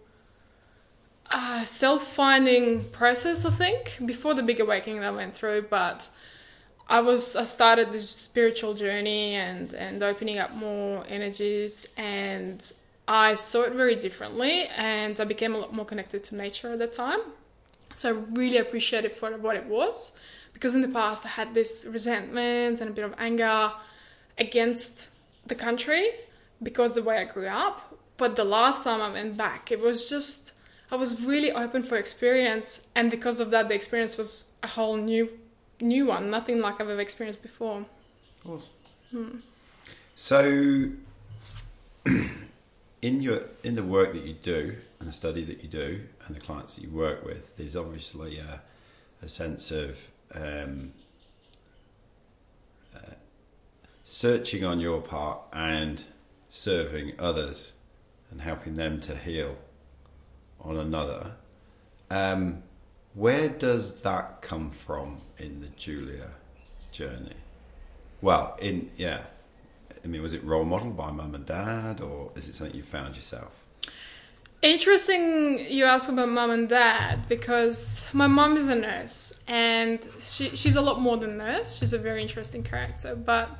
uh, 1.30 1.64
self 1.64 2.04
finding 2.04 2.84
process, 2.90 3.44
I 3.44 3.50
think, 3.50 3.98
before 4.04 4.34
the 4.34 4.42
big 4.42 4.60
awakening 4.60 5.00
that 5.00 5.08
I 5.08 5.10
went 5.10 5.34
through. 5.34 5.62
But 5.62 6.08
I 6.88 7.00
was 7.00 7.34
I 7.34 7.44
started 7.44 7.92
this 7.92 8.08
spiritual 8.08 8.74
journey 8.74 9.34
and 9.34 9.72
and 9.74 10.02
opening 10.02 10.38
up 10.38 10.54
more 10.54 11.04
energies 11.08 11.88
and 11.96 12.60
I 13.08 13.34
saw 13.34 13.62
it 13.62 13.72
very 13.72 13.96
differently 13.96 14.66
and 14.76 15.18
I 15.20 15.24
became 15.24 15.54
a 15.54 15.58
lot 15.58 15.72
more 15.72 15.84
connected 15.84 16.22
to 16.24 16.36
nature 16.36 16.72
at 16.72 16.78
the 16.78 16.86
time. 16.86 17.20
So 17.94 18.10
I 18.10 18.12
really 18.12 18.58
appreciate 18.58 19.04
it 19.04 19.16
for 19.16 19.36
what 19.36 19.56
it 19.56 19.66
was 19.66 20.12
because 20.52 20.74
in 20.74 20.82
the 20.82 20.88
past 20.88 21.24
I 21.24 21.30
had 21.30 21.54
this 21.54 21.86
resentment 21.90 22.80
and 22.80 22.90
a 22.90 22.92
bit 22.92 23.04
of 23.04 23.14
anger 23.18 23.72
against 24.38 25.10
the 25.44 25.54
country 25.54 26.10
because 26.62 26.94
the 26.94 27.02
way 27.02 27.18
I 27.18 27.24
grew 27.24 27.48
up. 27.48 27.94
But 28.16 28.36
the 28.36 28.44
last 28.44 28.84
time 28.84 29.02
I 29.02 29.10
went 29.10 29.36
back, 29.36 29.70
it 29.70 29.80
was 29.80 30.08
just 30.08 30.55
I 30.90 30.96
was 30.96 31.22
really 31.22 31.50
open 31.52 31.82
for 31.82 31.96
experience, 31.96 32.88
and 32.94 33.10
because 33.10 33.40
of 33.40 33.50
that, 33.50 33.68
the 33.68 33.74
experience 33.74 34.16
was 34.16 34.52
a 34.62 34.68
whole 34.68 34.96
new 34.96 35.28
new 35.80 36.06
one, 36.06 36.30
nothing 36.30 36.60
like 36.60 36.80
I've 36.80 36.88
ever 36.88 37.00
experienced 37.00 37.42
before. 37.42 37.84
Awesome. 38.48 39.42
So, 40.14 40.90
in 43.02 43.20
your 43.20 43.42
in 43.64 43.74
the 43.74 43.82
work 43.82 44.12
that 44.12 44.22
you 44.22 44.34
do 44.34 44.76
and 45.00 45.08
the 45.08 45.12
study 45.12 45.44
that 45.44 45.62
you 45.62 45.68
do 45.68 46.02
and 46.26 46.36
the 46.36 46.40
clients 46.40 46.76
that 46.76 46.82
you 46.84 46.90
work 46.90 47.24
with, 47.24 47.56
there's 47.56 47.76
obviously 47.76 48.38
a, 48.38 48.62
a 49.22 49.28
sense 49.28 49.70
of 49.70 49.98
um, 50.34 50.92
uh, 52.94 53.14
searching 54.04 54.64
on 54.64 54.80
your 54.80 55.00
part 55.00 55.40
and 55.52 56.04
serving 56.48 57.12
others 57.18 57.72
and 58.30 58.40
helping 58.40 58.74
them 58.74 59.00
to 59.00 59.16
heal 59.16 59.56
on 60.60 60.76
another. 60.76 61.32
Um, 62.10 62.62
where 63.14 63.48
does 63.48 64.00
that 64.02 64.42
come 64.42 64.70
from 64.70 65.22
in 65.38 65.60
the 65.60 65.68
Julia 65.68 66.30
journey? 66.92 67.36
Well, 68.20 68.56
in 68.60 68.90
yeah, 68.96 69.22
I 70.04 70.08
mean, 70.08 70.22
was 70.22 70.32
it 70.32 70.44
role 70.44 70.64
model 70.64 70.90
by 70.90 71.10
mum 71.10 71.34
and 71.34 71.44
dad, 71.44 72.00
or 72.00 72.30
is 72.36 72.48
it 72.48 72.54
something 72.54 72.76
you 72.76 72.82
found 72.82 73.16
yourself? 73.16 73.52
Interesting 74.62 75.66
you 75.70 75.84
ask 75.84 76.08
about 76.08 76.28
mum 76.28 76.50
and 76.50 76.68
dad 76.68 77.28
because 77.28 78.08
my 78.12 78.26
mum 78.26 78.56
is 78.56 78.68
a 78.68 78.74
nurse 78.74 79.40
and 79.46 80.00
she, 80.18 80.56
she's 80.56 80.76
a 80.76 80.80
lot 80.80 81.00
more 81.00 81.18
than 81.18 81.36
nurse. 81.36 81.76
She's 81.76 81.92
a 81.92 81.98
very 81.98 82.22
interesting 82.22 82.62
character. 82.62 83.14
But 83.14 83.50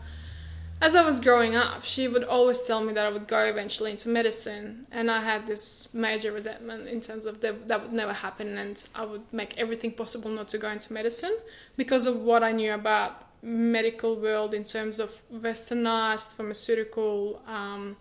as 0.81 0.95
I 0.95 1.03
was 1.03 1.21
growing 1.21 1.57
up, 1.57 1.85
she 1.85 2.07
would 2.07 2.25
always 2.25 2.61
tell 2.63 2.83
me 2.83 2.93
that 2.93 3.07
I 3.07 3.11
would 3.11 3.27
go 3.27 3.45
eventually 3.45 3.93
into 3.93 4.09
medicine. 4.11 4.87
And 4.91 5.11
I 5.11 5.23
had 5.23 5.47
this 5.47 5.93
major 5.95 6.33
resentment 6.33 6.87
in 6.87 7.01
terms 7.01 7.25
of 7.25 7.41
that, 7.41 7.67
that 7.69 7.83
would 7.83 7.93
never 7.93 8.13
happen 8.13 8.59
and 8.59 8.83
I 8.95 9.07
would 9.07 9.23
make 9.33 9.57
everything 9.57 9.93
possible 9.93 10.31
not 10.31 10.49
to 10.49 10.59
go 10.59 10.69
into 10.69 10.93
medicine 10.93 11.37
because 11.77 12.07
of 12.07 12.21
what 12.21 12.43
I 12.43 12.53
knew 12.53 12.75
about 12.75 13.25
medical 13.43 14.17
world 14.17 14.53
in 14.53 14.65
terms 14.65 14.99
of 14.99 15.23
westernized 15.33 16.35
pharmaceutical 16.35 17.41
um, 17.47 17.97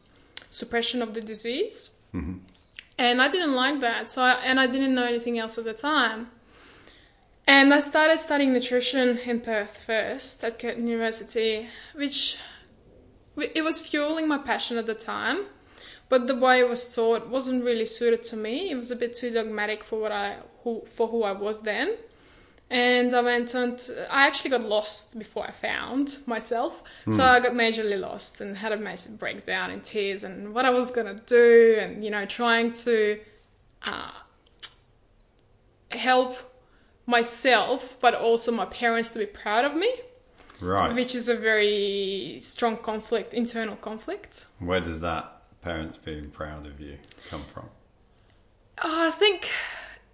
suppression 0.49 1.01
of 1.01 1.13
the 1.13 1.21
disease. 1.21 1.95
Mm-hmm. 2.13 2.39
And 2.97 3.21
I 3.21 3.29
didn't 3.29 3.53
like 3.53 3.79
that. 3.81 4.09
So, 4.09 4.21
I, 4.21 4.31
and 4.43 4.59
I 4.59 4.67
didn't 4.67 4.95
know 4.95 5.03
anything 5.03 5.37
else 5.37 5.57
at 5.57 5.63
the 5.63 5.73
time. 5.73 6.29
And 7.47 7.73
I 7.73 7.79
started 7.79 8.19
studying 8.19 8.53
nutrition 8.53 9.17
in 9.19 9.39
Perth 9.39 9.77
first 9.77 10.43
at 10.43 10.57
Curtin 10.57 10.87
University, 10.87 11.67
which 11.93 12.37
it 13.37 13.63
was 13.63 13.79
fueling 13.79 14.27
my 14.27 14.37
passion 14.37 14.77
at 14.77 14.85
the 14.85 14.93
time. 14.93 15.45
But 16.07 16.27
the 16.27 16.35
way 16.35 16.59
it 16.59 16.69
was 16.69 16.93
taught 16.93 17.27
wasn't 17.27 17.63
really 17.63 17.87
suited 17.87 18.21
to 18.23 18.37
me. 18.37 18.69
It 18.69 18.75
was 18.75 18.91
a 18.91 18.95
bit 18.95 19.15
too 19.15 19.31
dogmatic 19.31 19.83
for 19.83 19.99
what 19.99 20.11
I 20.11 20.37
who, 20.63 20.83
for 20.87 21.07
who 21.07 21.23
I 21.23 21.31
was 21.31 21.63
then 21.63 21.95
and 22.69 23.13
I 23.13 23.21
went 23.21 23.53
on 23.53 23.75
to, 23.75 24.13
I 24.13 24.25
actually 24.25 24.49
got 24.51 24.61
lost 24.61 25.17
before 25.19 25.45
I 25.45 25.51
found 25.51 26.17
myself. 26.25 26.83
Mm. 27.05 27.15
So 27.15 27.23
I 27.23 27.39
got 27.39 27.51
majorly 27.51 27.99
lost 27.99 28.41
and 28.41 28.57
had 28.57 28.71
a 28.71 28.77
major 28.77 29.11
breakdown 29.11 29.69
in 29.69 29.81
tears 29.81 30.23
and 30.23 30.53
what 30.53 30.65
I 30.65 30.71
was 30.71 30.89
going 30.91 31.07
to 31.07 31.21
do 31.25 31.77
and, 31.79 32.03
you 32.03 32.09
know, 32.09 32.25
trying 32.25 32.71
to 32.71 33.19
uh, 33.83 34.11
help 35.91 36.37
myself, 37.05 37.99
but 38.01 38.15
also 38.15 38.51
my 38.51 38.65
parents 38.65 39.11
to 39.11 39.19
be 39.19 39.27
proud 39.27 39.63
of 39.63 39.75
me. 39.75 39.93
Right. 40.61 40.93
Which 40.93 41.15
is 41.15 41.27
a 41.29 41.35
very 41.35 42.39
strong 42.41 42.77
conflict, 42.77 43.33
internal 43.33 43.75
conflict. 43.75 44.45
Where 44.59 44.79
does 44.79 45.01
that 45.01 45.41
parents 45.61 45.97
being 45.97 46.29
proud 46.29 46.65
of 46.65 46.79
you 46.79 46.97
come 47.29 47.43
from? 47.53 47.65
Oh, 48.83 49.07
I 49.07 49.11
think 49.11 49.49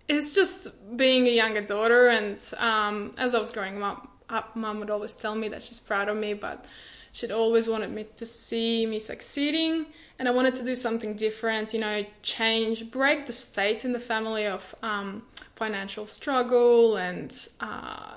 it's 0.07 0.33
just 0.36 0.98
being 0.98 1.27
a 1.27 1.31
younger 1.31 1.62
daughter, 1.62 2.07
and 2.07 2.41
um, 2.57 3.13
as 3.17 3.36
I 3.36 3.39
was 3.39 3.51
growing 3.51 3.81
up, 3.81 4.07
up, 4.29 4.55
mum 4.55 4.79
would 4.79 4.89
always 4.89 5.13
tell 5.13 5.36
me 5.36 5.50
that 5.50 5.62
she's 5.63 5.79
proud 5.79 6.10
of 6.10 6.17
me, 6.17 6.33
but 6.33 6.65
she'd 7.12 7.31
always 7.31 7.67
wanted 7.67 7.91
me 7.91 8.05
to 8.15 8.25
see 8.25 8.86
me 8.86 9.00
succeeding, 9.00 9.88
and 10.19 10.27
I 10.27 10.31
wanted 10.31 10.55
to 10.55 10.63
do 10.63 10.75
something 10.75 11.15
different, 11.15 11.74
you 11.74 11.79
know, 11.79 12.05
change, 12.21 12.91
break 12.91 13.25
the 13.25 13.33
state 13.33 13.83
in 13.83 13.93
the 13.93 14.00
family 14.00 14.45
of 14.45 14.74
um, 14.81 15.24
financial 15.55 16.05
struggle 16.05 16.98
and 16.98 17.48
uh, 17.60 18.15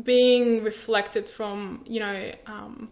being 0.00 0.62
reflected 0.62 1.26
from, 1.26 1.84
you 1.86 2.00
know, 2.00 2.32
um, 2.46 2.90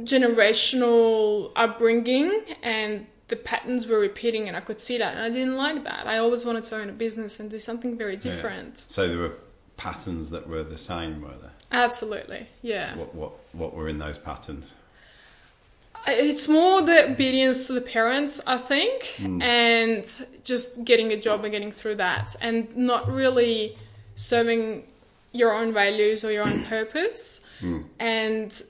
generational 0.00 1.52
upbringing 1.56 2.42
and 2.62 3.06
the 3.28 3.36
patterns 3.36 3.86
were 3.86 3.98
repeating 3.98 4.48
and 4.48 4.56
I 4.56 4.60
could 4.60 4.80
see 4.80 4.98
that 4.98 5.14
and 5.14 5.22
I 5.22 5.30
didn't 5.30 5.56
like 5.56 5.84
that. 5.84 6.06
I 6.06 6.18
always 6.18 6.44
wanted 6.44 6.64
to 6.64 6.76
own 6.76 6.88
a 6.88 6.92
business 6.92 7.38
and 7.38 7.50
do 7.50 7.58
something 7.58 7.96
very 7.96 8.16
different. 8.16 8.74
Yeah. 8.74 8.94
So 8.94 9.08
there 9.08 9.18
were 9.18 9.34
patterns 9.76 10.30
that 10.30 10.48
were 10.48 10.62
the 10.62 10.76
same, 10.76 11.20
were 11.20 11.28
there? 11.28 11.52
Absolutely, 11.72 12.48
yeah. 12.62 12.96
What 12.96 13.14
what 13.14 13.32
what 13.52 13.74
were 13.74 13.88
in 13.88 13.98
those 13.98 14.18
patterns? 14.18 14.74
It's 16.06 16.48
more 16.48 16.82
the 16.82 17.12
obedience 17.12 17.66
to 17.66 17.74
the 17.74 17.80
parents, 17.80 18.40
I 18.46 18.56
think, 18.56 19.02
mm. 19.18 19.42
and 19.42 20.04
just 20.44 20.84
getting 20.84 21.12
a 21.12 21.16
job 21.16 21.44
and 21.44 21.52
getting 21.52 21.70
through 21.70 21.96
that, 21.96 22.34
and 22.40 22.74
not 22.76 23.10
really 23.10 23.78
serving 24.16 24.84
your 25.32 25.54
own 25.54 25.72
values 25.72 26.24
or 26.24 26.32
your 26.32 26.44
own 26.44 26.64
purpose. 26.64 27.48
Mm. 27.60 27.84
And 27.98 28.62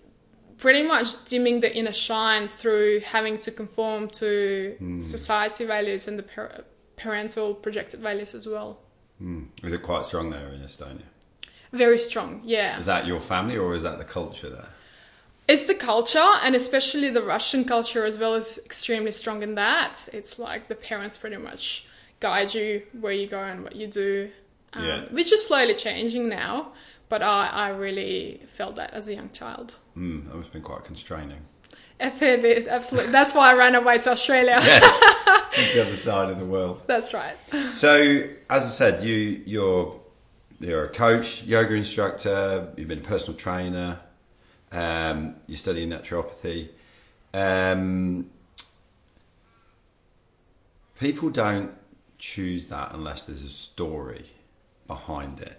pretty 0.59 0.83
much 0.83 1.25
dimming 1.25 1.61
the 1.61 1.75
inner 1.75 1.93
shine 1.93 2.49
through 2.49 3.01
having 3.01 3.39
to 3.39 3.51
conform 3.51 4.09
to 4.09 4.77
mm. 4.81 5.03
society 5.03 5.65
values 5.65 6.07
and 6.07 6.19
the 6.19 6.23
par- 6.23 6.65
parental 6.97 7.55
projected 7.55 8.01
values 8.01 8.35
as 8.35 8.47
well. 8.47 8.79
Mm. 9.23 9.47
Was 9.63 9.73
it 9.73 9.83
quite 9.83 10.05
strong 10.07 10.31
there 10.31 10.49
in 10.49 10.61
Estonia? 10.61 11.03
Very 11.73 11.99
strong, 11.99 12.43
yeah. 12.45 12.79
Is 12.79 12.87
that 12.87 13.07
your 13.07 13.21
family 13.21 13.57
or 13.57 13.75
is 13.75 13.83
that 13.85 13.99
the 13.99 14.05
culture 14.05 14.51
there? 14.51 14.69
It's 15.49 15.65
the 15.65 15.75
culture, 15.75 16.33
and 16.43 16.55
especially 16.55 17.11
the 17.11 17.23
Russian 17.23 17.65
culture 17.65 18.05
as 18.05 18.19
well 18.19 18.35
is 18.35 18.61
extremely 18.65 19.11
strong 19.11 19.43
in 19.43 19.57
that. 19.57 20.09
It's 20.13 20.39
like 20.39 20.69
the 20.69 20.77
parents 20.77 21.17
pretty 21.17 21.39
much 21.39 21.87
guide 22.21 22.55
you 22.55 22.83
where 23.01 23.13
you 23.13 23.27
go 23.27 23.41
and 23.41 23.65
what 23.65 23.75
you 23.75 23.89
do, 23.89 24.31
um, 24.73 24.85
yeah. 24.85 25.01
which 25.11 25.33
is 25.33 25.47
slowly 25.47 25.75
changing 25.75 26.29
now. 26.29 26.73
But 27.09 27.23
I, 27.23 27.49
I 27.49 27.69
really 27.71 28.41
felt 28.47 28.77
that 28.77 28.93
as 28.93 29.09
a 29.09 29.15
young 29.15 29.31
child. 29.31 29.75
Mm, 29.97 30.27
that 30.27 30.35
must 30.37 30.47
have 30.47 30.53
been 30.53 30.63
quite 30.63 30.85
constraining. 30.85 31.41
A 31.99 32.11
fair 32.11 32.39
bit, 32.39 32.69
absolutely. 32.69 33.11
That's 33.11 33.35
why 33.35 33.51
I 33.51 33.55
ran 33.55 33.75
away 33.75 33.99
to 33.99 34.11
Australia. 34.11 34.59
yeah, 34.63 34.81
the 35.75 35.83
other 35.83 35.97
side 35.97 36.31
of 36.31 36.39
the 36.39 36.47
world. 36.47 36.83
That's 36.87 37.13
right. 37.13 37.37
So, 37.73 38.29
as 38.49 38.65
I 38.65 38.69
said, 38.69 39.03
you 39.03 39.43
you're 39.45 40.01
you're 40.61 40.85
a 40.85 40.89
coach, 40.89 41.43
yoga 41.43 41.75
instructor. 41.75 42.73
You've 42.77 42.89
been 42.89 43.01
a 43.01 43.03
personal 43.03 43.37
trainer. 43.37 43.99
Um, 44.73 45.35
you 45.47 45.57
study 45.57 45.87
naturopathy. 45.87 46.69
Um, 47.35 48.31
people 50.99 51.31
don't 51.31 51.73
choose 52.19 52.69
that 52.69 52.93
unless 52.95 53.27
there's 53.27 53.43
a 53.43 53.49
story 53.49 54.27
behind 54.95 55.41
it. 55.41 55.57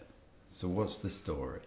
So, 0.52 0.68
what's 0.68 0.98
the 0.98 1.10
story? 1.10 1.62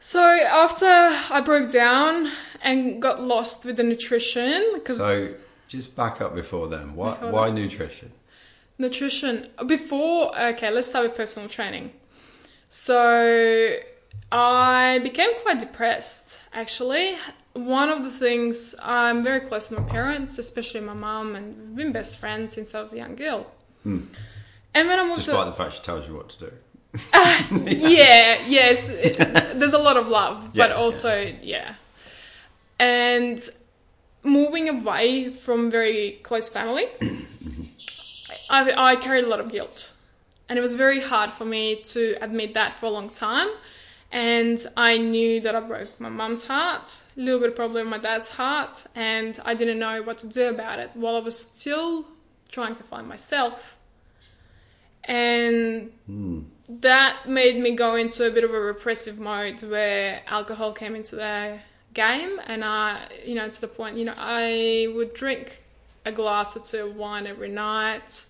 So 0.00 0.22
after 0.22 0.86
I 0.86 1.40
broke 1.44 1.72
down 1.72 2.30
and 2.62 3.02
got 3.02 3.20
lost 3.20 3.64
with 3.64 3.76
the 3.76 3.82
nutrition, 3.82 4.70
because 4.74 4.98
so 4.98 5.34
just 5.66 5.96
back 5.96 6.20
up 6.20 6.34
before 6.34 6.68
then. 6.68 6.94
Why 6.94 7.14
before 7.14 7.32
why 7.32 7.50
nutrition? 7.50 8.12
Nutrition 8.78 9.48
before. 9.66 10.38
Okay, 10.40 10.70
let's 10.70 10.88
start 10.88 11.04
with 11.06 11.16
personal 11.16 11.48
training. 11.48 11.92
So 12.68 13.76
I 14.30 15.00
became 15.02 15.30
quite 15.42 15.58
depressed. 15.58 16.40
Actually, 16.52 17.16
one 17.54 17.88
of 17.88 18.04
the 18.04 18.10
things 18.10 18.76
I'm 18.80 19.24
very 19.24 19.40
close 19.40 19.66
to 19.68 19.80
my 19.80 19.88
parents, 19.88 20.38
especially 20.38 20.80
my 20.80 20.94
mum, 20.94 21.34
and 21.34 21.56
we've 21.68 21.76
been 21.76 21.92
best 21.92 22.18
friends 22.18 22.54
since 22.54 22.72
I 22.74 22.80
was 22.80 22.92
a 22.92 22.98
young 22.98 23.16
girl. 23.16 23.50
Hmm. 23.82 24.02
And 24.78 24.88
when 24.88 25.00
I 25.00 25.04
moved, 25.04 25.16
despite 25.16 25.46
the 25.46 25.52
fact 25.52 25.72
she 25.72 25.82
tells 25.82 26.06
you 26.06 26.14
what 26.14 26.28
to 26.28 26.38
do. 26.38 26.52
Uh, 27.12 27.42
yeah, 27.66 28.38
yes. 28.46 28.88
It, 28.88 29.16
there's 29.58 29.72
a 29.72 29.78
lot 29.78 29.96
of 29.96 30.06
love, 30.06 30.54
but 30.54 30.70
also, 30.70 31.20
yeah. 31.20 31.34
yeah. 31.42 31.74
And 32.78 33.40
moving 34.22 34.68
away 34.68 35.30
from 35.30 35.68
very 35.68 36.20
close 36.22 36.48
family, 36.48 36.86
I, 38.50 38.92
I 38.92 38.96
carried 38.96 39.24
a 39.24 39.28
lot 39.28 39.40
of 39.40 39.50
guilt. 39.50 39.94
And 40.48 40.56
it 40.56 40.62
was 40.62 40.74
very 40.74 41.00
hard 41.00 41.30
for 41.30 41.44
me 41.44 41.82
to 41.94 42.16
admit 42.20 42.54
that 42.54 42.72
for 42.72 42.86
a 42.86 42.90
long 42.90 43.10
time. 43.10 43.48
And 44.12 44.64
I 44.76 44.96
knew 44.96 45.40
that 45.40 45.56
I 45.56 45.60
broke 45.60 45.98
my 45.98 46.08
mum's 46.08 46.44
heart, 46.44 47.00
a 47.16 47.20
little 47.20 47.40
bit 47.40 47.56
probably 47.56 47.82
my 47.82 47.98
dad's 47.98 48.28
heart, 48.30 48.86
and 48.94 49.38
I 49.44 49.54
didn't 49.54 49.80
know 49.80 50.02
what 50.02 50.18
to 50.18 50.28
do 50.28 50.48
about 50.48 50.78
it 50.78 50.92
while 50.94 51.16
I 51.16 51.18
was 51.18 51.36
still 51.36 52.06
trying 52.48 52.76
to 52.76 52.84
find 52.84 53.08
myself. 53.08 53.74
And 55.08 55.90
mm 56.08 56.44
that 56.68 57.26
made 57.26 57.58
me 57.58 57.74
go 57.74 57.94
into 57.94 58.26
a 58.26 58.30
bit 58.30 58.44
of 58.44 58.52
a 58.52 58.60
repressive 58.60 59.18
mode 59.18 59.62
where 59.62 60.20
alcohol 60.26 60.72
came 60.72 60.94
into 60.94 61.16
the 61.16 61.58
game 61.94 62.38
and 62.46 62.64
I, 62.64 63.00
you 63.24 63.34
know, 63.34 63.48
to 63.48 63.60
the 63.60 63.68
point, 63.68 63.96
you 63.96 64.04
know, 64.04 64.14
I 64.16 64.92
would 64.94 65.14
drink 65.14 65.62
a 66.04 66.12
glass 66.12 66.56
or 66.56 66.60
two 66.60 66.86
of 66.86 66.96
wine 66.96 67.26
every 67.26 67.48
night. 67.48 68.26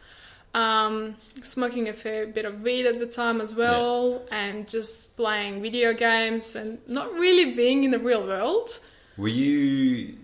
Um, 0.55 1.17
smoking 1.43 1.89
a 1.89 1.93
fair 1.93 2.27
bit 2.27 2.45
of 2.45 2.63
weed 2.63 2.87
at 2.87 2.99
the 2.99 3.07
time 3.07 3.41
as 3.41 3.55
well, 3.55 4.25
yeah. 4.29 4.37
and 4.37 4.67
just 4.67 5.15
playing 5.15 5.61
video 5.61 5.93
games 5.93 6.57
and 6.57 6.79
not 6.89 7.13
really 7.13 7.55
being 7.55 7.85
in 7.85 7.91
the 7.91 7.99
real 7.99 8.27
world. 8.27 8.79
Were 9.19 9.29
you? 9.29 10.17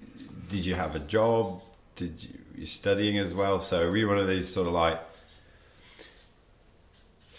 Did 0.49 0.65
you 0.65 0.75
have 0.75 0.97
a 0.97 0.99
job? 1.01 1.63
Did 1.97 2.25
you? 2.25 2.31
You 2.57 2.67
studying 2.67 3.19
as 3.19 3.35
well? 3.35 3.61
So 3.61 3.91
were 3.91 3.97
you 3.97 4.09
one 4.09 4.19
of 4.19 4.29
these 4.29 4.53
sort 4.53 4.67
of 4.67 4.73
like 4.73 5.01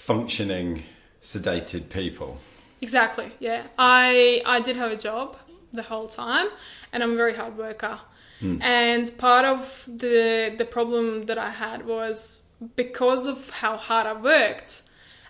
functioning 0.05 0.83
sedated 1.23 1.89
people. 1.89 2.37
Exactly. 2.81 3.31
Yeah. 3.39 3.63
I 3.77 4.41
I 4.45 4.59
did 4.59 4.75
have 4.77 4.91
a 4.91 4.97
job 4.97 5.37
the 5.73 5.83
whole 5.83 6.07
time 6.07 6.47
and 6.93 7.01
I'm 7.03 7.13
a 7.13 7.15
very 7.15 7.33
hard 7.33 7.57
worker. 7.57 7.99
Mm. 8.41 8.61
And 8.61 9.17
part 9.17 9.45
of 9.45 9.83
the 9.87 10.53
the 10.55 10.65
problem 10.65 11.25
that 11.25 11.39
I 11.39 11.49
had 11.49 11.85
was 11.85 12.51
because 12.75 13.25
of 13.25 13.49
how 13.61 13.77
hard 13.77 14.05
I 14.05 14.13
worked 14.13 14.83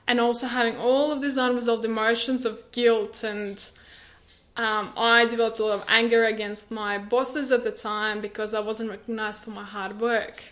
and 0.07 0.19
also 0.19 0.47
having 0.47 0.75
all 0.77 1.11
of 1.11 1.21
these 1.21 1.37
unresolved 1.37 1.85
emotions 1.85 2.45
of 2.45 2.55
guilt 2.71 3.23
and 3.23 3.57
um, 4.57 4.89
I 4.97 5.25
developed 5.25 5.59
a 5.59 5.65
lot 5.65 5.79
of 5.79 5.85
anger 5.87 6.25
against 6.25 6.71
my 6.71 6.97
bosses 6.97 7.51
at 7.51 7.63
the 7.63 7.71
time 7.71 8.21
because 8.21 8.53
I 8.53 8.61
wasn't 8.61 8.89
recognized 8.89 9.43
for 9.43 9.51
my 9.51 9.63
hard 9.63 9.99
work. 9.99 10.43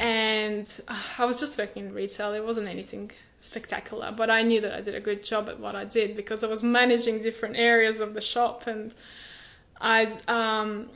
and 0.00 0.66
uh, 0.88 1.02
I 1.18 1.24
was 1.24 1.38
just 1.38 1.58
working 1.58 1.86
in 1.86 1.94
retail. 1.94 2.32
It 2.32 2.44
wasn't 2.44 2.68
anything 2.68 3.10
spectacular, 3.42 4.12
but 4.16 4.30
I 4.30 4.42
knew 4.42 4.60
that 4.62 4.72
I 4.72 4.80
did 4.80 4.94
a 4.94 5.00
good 5.00 5.22
job 5.22 5.48
at 5.48 5.58
what 5.60 5.74
I 5.74 5.84
did 5.84 6.16
because 6.16 6.42
I 6.42 6.46
was 6.46 6.62
managing 6.62 7.20
different 7.20 7.56
areas 7.56 8.00
of 8.00 8.14
the 8.14 8.20
shop, 8.20 8.66
and 8.66 8.94
I 9.80 10.06
um, 10.28 10.88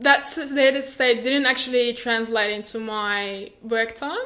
that 0.00 0.26
that 0.34 0.84
state 0.86 1.22
didn't 1.22 1.46
actually 1.46 1.92
translate 1.94 2.52
into 2.52 2.78
my 2.80 3.50
work 3.62 3.94
time 3.94 4.18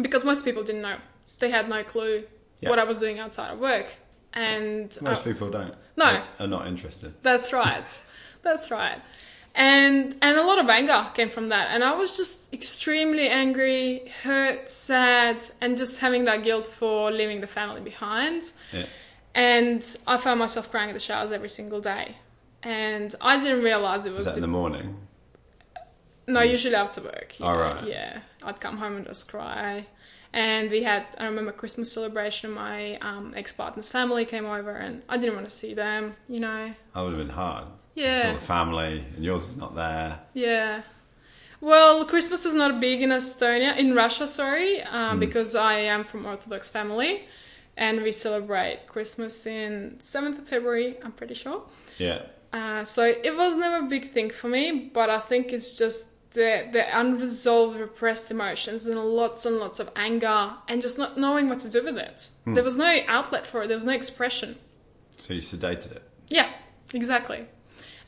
because 0.00 0.24
most 0.24 0.44
people 0.44 0.62
didn't 0.62 0.82
know. 0.82 0.96
They 1.38 1.50
had 1.50 1.68
no 1.68 1.82
clue 1.82 2.24
Yeah. 2.60 2.70
what 2.70 2.78
I 2.78 2.84
was 2.84 2.98
doing 2.98 3.18
outside 3.18 3.50
of 3.52 3.58
work, 3.58 3.88
and 4.32 4.96
Most 5.02 5.20
uh, 5.20 5.24
people 5.24 5.50
don't. 5.50 5.74
No. 5.96 6.22
Are 6.38 6.46
not 6.46 6.66
interested. 6.66 7.14
that's 7.22 7.52
right. 7.52 8.02
That's 8.42 8.70
right. 8.70 8.98
And 9.54 10.14
and 10.22 10.38
a 10.38 10.42
lot 10.44 10.58
of 10.58 10.68
anger 10.68 11.06
came 11.14 11.28
from 11.28 11.48
that. 11.48 11.68
And 11.72 11.82
I 11.82 11.92
was 11.94 12.16
just 12.16 12.52
extremely 12.54 13.28
angry, 13.28 14.08
hurt, 14.22 14.70
sad, 14.70 15.42
and 15.60 15.76
just 15.76 16.00
having 16.00 16.24
that 16.26 16.42
guilt 16.44 16.66
for 16.66 17.10
leaving 17.10 17.40
the 17.40 17.46
family 17.46 17.80
behind. 17.80 18.44
Yeah. 18.72 18.86
And 19.34 19.84
I 20.06 20.16
found 20.16 20.38
myself 20.40 20.70
crying 20.70 20.88
in 20.90 20.94
the 20.94 21.00
showers 21.00 21.32
every 21.32 21.48
single 21.48 21.80
day. 21.80 22.16
And 22.62 23.14
I 23.20 23.42
didn't 23.42 23.64
realize 23.64 24.06
it 24.06 24.10
was, 24.12 24.26
Was 24.26 24.34
that 24.34 24.34
in 24.36 24.42
the- 24.42 24.48
morning? 24.48 24.96
no, 26.26 26.40
usually 26.42 26.74
after 26.74 27.00
work. 27.02 27.34
All 27.40 27.54
yeah, 27.54 27.60
right. 27.60 27.84
Yeah. 27.84 28.20
I'd 28.42 28.60
come 28.60 28.76
home 28.78 28.96
and 28.96 29.06
just 29.06 29.28
cry. 29.30 29.86
And 30.32 30.70
we 30.70 30.82
had, 30.84 31.06
I 31.18 31.24
remember 31.24 31.50
Christmas 31.50 31.92
celebration, 31.92 32.52
my 32.52 32.96
um, 32.98 33.34
ex 33.36 33.52
partner's 33.52 33.88
family 33.88 34.24
came 34.24 34.46
over 34.46 34.70
and 34.70 35.02
I 35.08 35.16
didn't 35.16 35.34
want 35.34 35.46
to 35.48 35.54
see 35.54 35.74
them, 35.74 36.14
you 36.28 36.38
know. 36.38 36.72
That 36.94 37.00
would 37.00 37.10
have 37.14 37.18
been 37.18 37.34
hard. 37.34 37.64
Yeah. 37.94 38.22
Saw 38.22 38.32
the 38.32 38.38
family, 38.40 39.04
and 39.14 39.24
yours 39.24 39.48
is 39.48 39.56
not 39.56 39.74
there. 39.74 40.20
Yeah. 40.34 40.82
Well, 41.60 42.04
Christmas 42.06 42.46
is 42.46 42.54
not 42.54 42.80
big 42.80 43.02
in 43.02 43.10
Estonia, 43.10 43.76
in 43.76 43.94
Russia, 43.94 44.26
sorry, 44.26 44.82
um, 44.82 45.20
because 45.20 45.54
I 45.54 45.74
am 45.74 46.04
from 46.04 46.24
Orthodox 46.24 46.70
family, 46.70 47.26
and 47.76 48.02
we 48.02 48.12
celebrate 48.12 48.86
Christmas 48.86 49.46
in 49.46 49.96
seventh 50.00 50.38
of 50.38 50.48
February. 50.48 50.96
I'm 51.04 51.12
pretty 51.12 51.34
sure. 51.34 51.64
Yeah. 51.98 52.22
Uh, 52.52 52.84
so 52.84 53.04
it 53.04 53.36
was 53.36 53.56
never 53.56 53.84
a 53.84 53.88
big 53.88 54.08
thing 54.08 54.30
for 54.30 54.48
me, 54.48 54.90
but 54.92 55.10
I 55.10 55.18
think 55.18 55.52
it's 55.52 55.76
just 55.76 56.32
the 56.32 56.66
the 56.72 56.98
unresolved, 56.98 57.78
repressed 57.78 58.30
emotions 58.30 58.86
and 58.86 58.98
lots 58.98 59.44
and 59.44 59.56
lots 59.56 59.80
of 59.80 59.90
anger, 59.94 60.52
and 60.66 60.80
just 60.80 60.96
not 60.98 61.18
knowing 61.18 61.48
what 61.48 61.58
to 61.60 61.70
do 61.70 61.84
with 61.84 61.98
it. 61.98 62.30
There 62.46 62.64
was 62.64 62.76
no 62.76 63.00
outlet 63.06 63.46
for 63.46 63.62
it. 63.62 63.68
There 63.68 63.76
was 63.76 63.86
no 63.86 63.92
expression. 63.92 64.56
So 65.18 65.34
you 65.34 65.40
sedated 65.40 65.92
it. 65.92 66.02
Yeah, 66.28 66.48
exactly. 66.94 67.46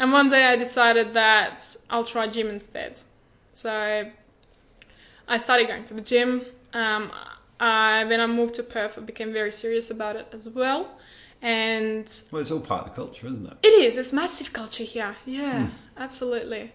And 0.02 0.10
one 0.12 0.30
day 0.30 0.44
I 0.46 0.56
decided 0.56 1.14
that 1.14 1.64
I'll 1.88 2.04
try 2.04 2.26
gym 2.26 2.48
instead. 2.48 3.00
So 3.52 4.10
I 5.28 5.38
started 5.38 5.68
going 5.68 5.84
to 5.84 5.94
the 5.94 6.00
gym. 6.00 6.44
Um, 6.72 7.12
I, 7.60 8.02
when 8.06 8.20
I 8.20 8.26
moved 8.26 8.56
to 8.56 8.64
Perth, 8.64 8.98
I 8.98 9.02
became 9.02 9.32
very 9.32 9.52
serious 9.52 9.92
about 9.92 10.16
it 10.16 10.26
as 10.32 10.48
well. 10.48 10.98
And 11.40 12.12
Well, 12.32 12.42
it's 12.42 12.50
all 12.50 12.58
part 12.58 12.88
of 12.88 12.90
the 12.90 12.96
culture, 12.96 13.28
isn't 13.28 13.46
it? 13.46 13.56
it 13.62 13.68
is, 13.68 13.96
it's 13.96 14.12
massive 14.12 14.52
culture 14.52 14.82
here. 14.82 15.14
Yeah, 15.24 15.68
absolutely. 15.96 16.72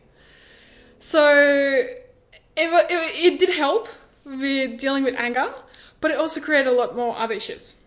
So 1.00 1.28
it, 1.30 2.10
it, 2.56 3.34
it 3.34 3.40
did 3.42 3.50
help 3.58 3.90
with 4.24 4.80
dealing 4.80 5.04
with 5.04 5.16
anger, 5.18 5.54
but 6.00 6.12
it 6.12 6.18
also 6.18 6.40
created 6.40 6.72
a 6.72 6.76
lot 6.76 6.96
more 6.96 7.18
other 7.18 7.34
issues. 7.34 7.82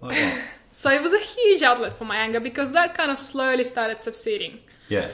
Like? 0.00 0.16
So 0.70 0.90
it 0.90 1.02
was 1.02 1.12
a 1.12 1.18
huge 1.18 1.62
outlet 1.62 1.94
for 1.98 2.04
my 2.04 2.14
anger 2.18 2.38
because 2.38 2.70
that 2.70 2.94
kind 2.94 3.10
of 3.10 3.18
slowly 3.18 3.64
started 3.64 3.98
subsiding. 3.98 4.60
Yeah. 4.88 5.08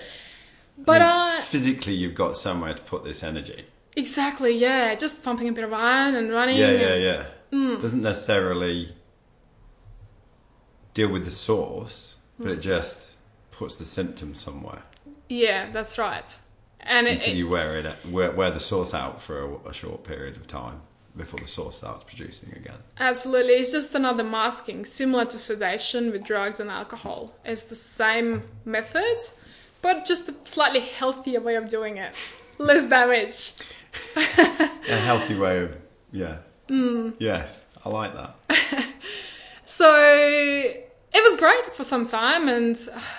But 0.77 1.03
I 1.03 1.35
mean, 1.35 1.43
physically, 1.43 1.95
you've 1.95 2.15
got 2.17 2.37
somewhere 2.37 2.75
to 2.75 2.83
put 2.83 3.05
this 3.05 3.23
energy. 3.23 3.65
exactly, 3.97 4.57
yeah, 4.57 4.95
just 4.97 5.23
pumping 5.25 5.49
a 5.49 5.53
bit 5.53 5.63
of 5.65 5.73
iron 5.73 6.17
and 6.17 6.31
running. 6.33 6.57
Yeah, 6.57 6.71
yeah, 6.73 6.87
and- 6.95 7.03
yeah. 7.05 7.25
Hmm. 7.53 7.81
Doesn't 7.81 8.03
necessarily 8.03 8.93
deal 10.93 11.09
with 11.09 11.25
the 11.25 11.31
source, 11.31 12.17
but 12.39 12.47
Hmm. 12.47 12.53
it 12.55 12.61
just 12.61 13.13
puts 13.51 13.77
the 13.77 13.85
symptom 13.85 14.35
somewhere 14.35 14.83
yeah, 15.29 15.71
that's 15.73 15.97
right. 15.97 16.37
And 16.81 17.07
it, 17.09 17.15
until 17.15 17.35
you 17.35 17.49
wear 17.49 17.79
it, 17.79 17.97
wear, 18.11 18.31
wear 18.33 18.51
the 18.51 18.61
source 18.61 18.93
out 18.93 19.21
for 19.21 19.41
a, 19.65 19.69
a 19.71 19.73
short 19.73 20.05
period 20.05 20.37
of 20.37 20.47
time 20.47 20.83
before 21.17 21.39
the 21.41 21.47
source 21.49 21.77
starts 21.79 22.03
producing 22.05 22.53
again. 22.53 22.77
absolutely, 22.99 23.55
it's 23.55 23.73
just 23.73 23.95
another 23.95 24.23
masking, 24.23 24.85
similar 24.85 25.25
to 25.25 25.39
sedation 25.39 26.11
with 26.13 26.25
drugs 26.25 26.61
and 26.61 26.71
alcohol. 26.71 27.33
It's 27.45 27.65
the 27.65 27.75
same 27.75 28.43
method, 28.65 29.17
but 29.85 30.07
just 30.07 30.31
a 30.31 30.35
slightly 30.45 30.81
healthier 30.81 31.41
way 31.41 31.57
of 31.57 31.69
doing 31.69 31.99
it. 31.99 32.15
Less 32.59 32.89
damage. 32.89 33.53
A 34.17 34.97
healthy 35.09 35.37
way 35.37 35.59
of, 35.59 35.77
yeah. 36.11 36.39
Hmm. 36.69 37.11
Yes, 37.19 37.67
I 37.85 37.91
like 37.91 38.13
that. 38.15 38.31
So 39.67 39.91
it 39.97 41.23
was 41.29 41.37
great 41.37 41.73
for 41.73 41.85
some 41.85 42.05
time, 42.05 42.49
and 42.49 42.77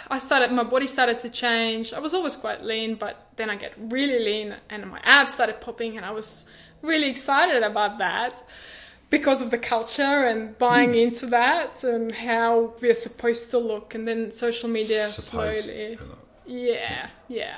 I 0.10 0.19
started. 0.19 0.51
My 0.51 0.63
body 0.63 0.88
started 0.88 1.17
to 1.19 1.30
change. 1.30 1.91
I 1.91 1.99
was 1.99 2.13
always 2.13 2.36
quite 2.36 2.63
lean, 2.63 2.95
but 2.95 3.30
then 3.36 3.49
I 3.49 3.56
get 3.56 3.73
really 3.78 4.23
lean, 4.23 4.56
and 4.69 4.86
my 4.89 5.01
abs 5.04 5.34
started 5.34 5.60
popping, 5.60 5.97
and 5.97 6.06
I 6.06 6.12
was 6.12 6.51
really 6.82 7.10
excited 7.10 7.63
about 7.63 7.97
that 7.97 8.43
because 9.10 9.41
of 9.41 9.49
the 9.49 9.58
culture 9.58 10.25
and 10.30 10.58
buying 10.58 10.93
into 10.95 11.25
that 11.28 11.84
and 11.84 12.12
how 12.12 12.73
we're 12.80 13.01
supposed 13.08 13.49
to 13.51 13.58
look. 13.58 13.95
And 13.95 14.08
then 14.08 14.32
social 14.32 14.69
media 14.69 15.08
Supposed 15.08 15.65
slowly. 15.65 15.97
Yeah, 16.45 17.10
yeah, 17.27 17.58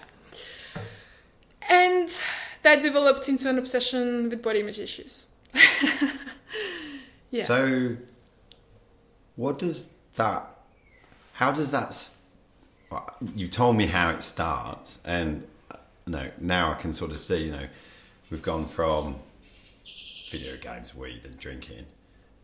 and 1.69 2.09
that 2.63 2.81
developed 2.81 3.29
into 3.29 3.49
an 3.49 3.57
obsession 3.57 4.29
with 4.29 4.41
body 4.41 4.59
image 4.59 4.79
issues. 4.79 5.27
yeah. 7.31 7.43
So, 7.43 7.95
what 9.35 9.59
does 9.59 9.93
that? 10.15 10.45
How 11.33 11.51
does 11.51 11.71
that? 11.71 11.95
You 13.35 13.47
told 13.47 13.75
me 13.75 13.87
how 13.87 14.09
it 14.09 14.23
starts, 14.23 14.99
and 15.05 15.45
uh, 15.71 15.77
no, 16.05 16.29
now 16.39 16.71
I 16.71 16.75
can 16.75 16.93
sort 16.93 17.11
of 17.11 17.19
see. 17.19 17.45
You 17.45 17.51
know, 17.51 17.67
we've 18.31 18.41
gone 18.41 18.65
from 18.65 19.17
video 20.31 20.57
games, 20.57 20.95
weed, 20.95 21.21
and 21.25 21.37
drinking 21.37 21.85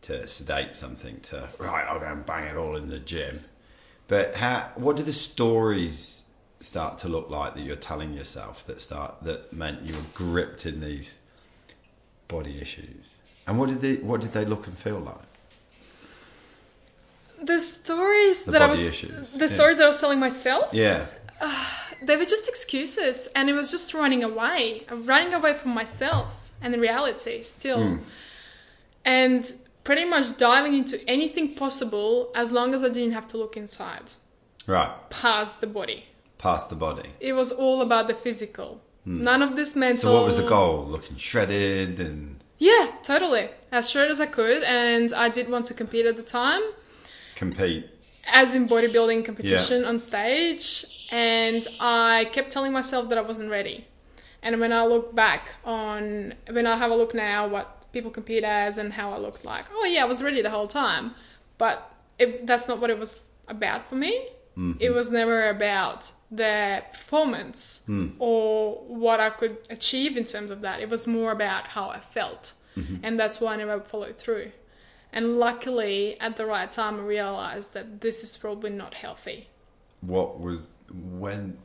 to 0.02 0.28
sedate 0.28 0.76
something 0.76 1.20
to 1.22 1.48
right. 1.60 1.86
I'll 1.88 2.00
go 2.00 2.06
and 2.06 2.26
bang 2.26 2.48
it 2.48 2.58
all 2.58 2.76
in 2.76 2.90
the 2.90 3.00
gym. 3.00 3.40
But 4.08 4.36
how? 4.36 4.72
What 4.76 4.98
do 4.98 5.04
the 5.04 5.14
stories 5.14 6.23
start 6.64 6.98
to 7.00 7.08
look 7.10 7.30
like 7.30 7.56
that 7.56 7.62
you're 7.62 7.76
telling 7.76 8.14
yourself 8.14 8.66
that 8.68 8.80
start 8.82 9.16
that 9.24 9.52
meant 9.54 9.88
you 9.88 9.94
were 9.94 10.06
gripped 10.14 10.66
in 10.66 10.80
these 10.80 11.18
body 12.28 12.60
issues? 12.62 13.18
And 13.48 13.60
what 13.60 13.70
did 13.70 13.82
they? 13.82 13.96
What 13.96 14.22
did 14.22 14.32
they 14.34 14.46
look 14.46 14.68
and 14.68 14.78
feel 14.78 15.00
like? 15.00 15.18
The 17.42 17.60
stories 17.60 18.46
The 18.46 18.52
that 18.54 18.62
I 18.62 18.68
was, 18.72 18.82
issues, 18.82 19.34
the 19.34 19.40
yeah. 19.48 19.48
stories 19.48 19.78
that 19.78 19.84
I 19.84 19.88
was 19.88 20.00
telling 20.00 20.20
myself, 20.20 20.74
Yeah. 20.74 21.08
they 22.02 22.16
were 22.16 22.26
just 22.26 22.48
excuses, 22.48 23.28
and 23.36 23.50
it 23.50 23.54
was 23.54 23.70
just 23.70 23.94
running 23.94 24.24
away, 24.24 24.86
running 24.90 25.34
away 25.34 25.54
from 25.54 25.74
myself 25.74 26.50
and 26.62 26.74
the 26.74 26.80
reality 26.80 27.44
still, 27.44 27.82
Hmm. 27.84 27.98
and 29.04 29.54
pretty 29.84 30.06
much 30.06 30.38
diving 30.38 30.74
into 30.74 30.96
anything 31.10 31.54
possible 31.56 32.32
as 32.34 32.54
long 32.54 32.74
as 32.74 32.82
I 32.82 32.88
didn't 32.90 33.12
have 33.12 33.28
to 33.28 33.38
look 33.38 33.58
inside, 33.58 34.14
Right. 34.66 34.94
past 35.10 35.60
the 35.60 35.68
body. 35.68 36.06
Past 36.44 36.70
the 36.70 36.76
body. 36.76 37.10
It 37.22 37.34
was 37.42 37.50
all 37.54 37.82
about 37.82 38.06
the 38.12 38.14
physical. 38.26 38.70
None 39.06 39.42
of 39.42 39.56
this 39.56 39.76
mental. 39.76 40.02
Hmm. 40.02 40.08
So 40.08 40.14
what 40.18 40.26
was 40.26 40.38
the 40.38 40.50
goal? 40.58 40.86
Looking 40.96 41.16
shredded 41.18 42.00
and 42.02 42.18
Yeah, 42.58 42.86
totally. 43.02 43.46
As 43.72 43.90
shredded 43.90 44.12
as 44.12 44.20
I 44.20 44.26
could, 44.26 44.62
and 44.64 45.14
I 45.14 45.30
did 45.30 45.46
want 45.50 45.66
to 45.68 45.74
compete 45.74 46.06
at 46.06 46.18
the 46.22 46.28
time. 46.42 46.62
compete. 47.36 47.90
as 48.42 48.56
in 48.56 48.64
bodybuilding 48.74 49.24
competition 49.26 49.80
on 49.86 50.00
stage 50.00 50.86
and 51.12 51.62
I 51.80 52.26
kept 52.36 52.50
telling 52.56 52.72
myself 52.80 53.04
that 53.10 53.18
I 53.18 53.22
wasn't 53.32 53.50
ready. 53.50 53.78
And 54.42 54.60
when 54.64 54.72
I 54.74 54.84
look 54.94 55.06
back 55.16 55.44
on 55.66 56.34
when 56.56 56.66
I 56.68 56.76
have 56.84 56.92
a 56.92 56.96
look 57.02 57.14
now 57.14 57.40
what 57.48 57.66
people 57.94 58.12
compete 58.12 58.44
as 58.44 58.78
and 58.78 58.92
how 59.00 59.08
I 59.16 59.18
looked 59.26 59.44
like, 59.54 59.66
oh 59.78 59.86
yeah, 59.86 60.02
I 60.06 60.08
was 60.14 60.22
ready 60.28 60.42
the 60.42 60.50
whole 60.58 60.68
time. 60.86 61.06
But 61.58 61.76
it, 62.20 62.46
that's 62.48 62.68
not 62.70 62.78
what 62.82 62.90
it 62.90 63.00
was 63.04 63.12
about 63.48 63.82
for 63.90 63.96
me. 63.96 64.14
It 64.80 64.92
was 64.94 65.10
never 65.10 65.50
about 65.50 66.12
the 66.36 66.84
performance 66.92 67.82
hmm. 67.86 68.10
or 68.20 68.76
what 68.88 69.20
I 69.20 69.30
could 69.30 69.58
achieve 69.70 70.18
in 70.18 70.26
terms 70.26 70.52
of 70.52 70.62
that. 70.62 70.80
It 70.80 70.90
was 70.90 71.08
more 71.08 71.32
about 71.32 71.68
how 71.68 71.90
I 71.90 72.00
felt. 72.00 72.54
Mm-hmm. 72.76 72.98
And 73.04 73.20
that's 73.20 73.40
why 73.40 73.54
I 73.54 73.58
never 73.58 73.80
followed 73.80 74.18
through. 74.18 74.52
And 75.12 75.38
luckily, 75.38 76.20
at 76.20 76.38
the 76.38 76.46
right 76.46 76.70
time, 76.70 77.00
I 77.00 77.04
realized 77.04 77.74
that 77.76 78.02
this 78.02 78.24
is 78.24 78.36
probably 78.36 78.72
not 78.72 78.96
healthy. 78.96 79.48
What 80.02 80.40
was 80.40 80.74
when? 80.92 81.58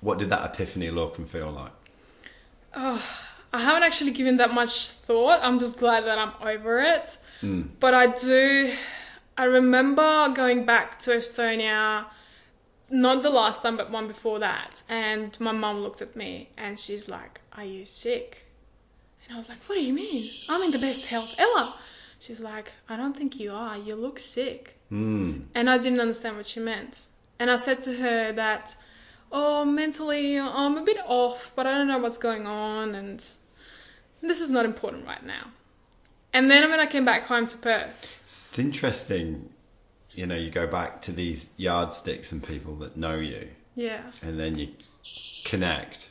What 0.00 0.18
did 0.18 0.30
that 0.30 0.54
epiphany 0.54 0.90
look 0.90 1.18
and 1.18 1.28
feel 1.28 1.50
like? 1.50 1.72
I 2.72 3.58
haven't 3.60 3.82
actually 3.82 4.12
given 4.12 4.36
that 4.36 4.54
much 4.54 4.90
thought. 4.90 5.40
I'm 5.42 5.58
just 5.58 5.78
glad 5.78 6.04
that 6.04 6.16
I'm 6.16 6.32
over 6.40 6.80
it. 6.80 7.18
Hmm. 7.40 7.62
But 7.80 7.94
I 7.94 8.06
do. 8.06 8.72
I 9.36 9.44
remember 9.44 10.28
going 10.34 10.64
back 10.64 11.00
to 11.00 11.10
Estonia 11.10 12.06
not 12.90 13.22
the 13.22 13.30
last 13.30 13.62
time, 13.62 13.76
but 13.76 13.90
one 13.90 14.08
before 14.08 14.38
that. 14.40 14.82
And 14.88 15.38
my 15.40 15.52
mum 15.52 15.80
looked 15.80 16.02
at 16.02 16.16
me 16.16 16.50
and 16.56 16.78
she's 16.78 17.08
like, 17.08 17.40
Are 17.56 17.64
you 17.64 17.86
sick? 17.86 18.44
And 19.24 19.34
I 19.34 19.38
was 19.38 19.48
like, 19.48 19.58
What 19.66 19.76
do 19.76 19.84
you 19.84 19.92
mean? 19.92 20.30
I'm 20.48 20.62
in 20.62 20.70
the 20.70 20.78
best 20.78 21.06
health 21.06 21.30
ever. 21.38 21.72
She's 22.18 22.40
like, 22.40 22.72
I 22.88 22.96
don't 22.96 23.16
think 23.16 23.40
you 23.40 23.52
are. 23.52 23.78
You 23.78 23.94
look 23.94 24.18
sick. 24.18 24.78
Mm. 24.92 25.44
And 25.54 25.70
I 25.70 25.78
didn't 25.78 26.00
understand 26.00 26.36
what 26.36 26.46
she 26.46 26.60
meant. 26.60 27.06
And 27.38 27.50
I 27.50 27.56
said 27.56 27.80
to 27.82 27.94
her 27.94 28.32
that, 28.32 28.76
Oh, 29.32 29.64
mentally, 29.64 30.38
I'm 30.38 30.76
a 30.76 30.82
bit 30.82 30.98
off, 31.06 31.52
but 31.54 31.66
I 31.66 31.72
don't 31.72 31.86
know 31.88 31.98
what's 31.98 32.18
going 32.18 32.46
on. 32.46 32.94
And 32.94 33.24
this 34.20 34.40
is 34.40 34.50
not 34.50 34.64
important 34.64 35.06
right 35.06 35.24
now. 35.24 35.48
And 36.32 36.50
then 36.50 36.68
when 36.70 36.80
I 36.80 36.86
came 36.86 37.04
back 37.04 37.24
home 37.24 37.46
to 37.46 37.56
Perth, 37.56 38.20
It's 38.24 38.58
interesting, 38.58 39.49
you 40.14 40.26
know, 40.26 40.34
you 40.34 40.50
go 40.50 40.66
back 40.66 41.00
to 41.02 41.12
these 41.12 41.50
yardsticks 41.56 42.32
and 42.32 42.42
people 42.46 42.74
that 42.76 42.96
know 42.96 43.16
you, 43.16 43.48
yeah, 43.74 44.02
and 44.22 44.38
then 44.38 44.56
you 44.56 44.68
connect, 45.44 46.10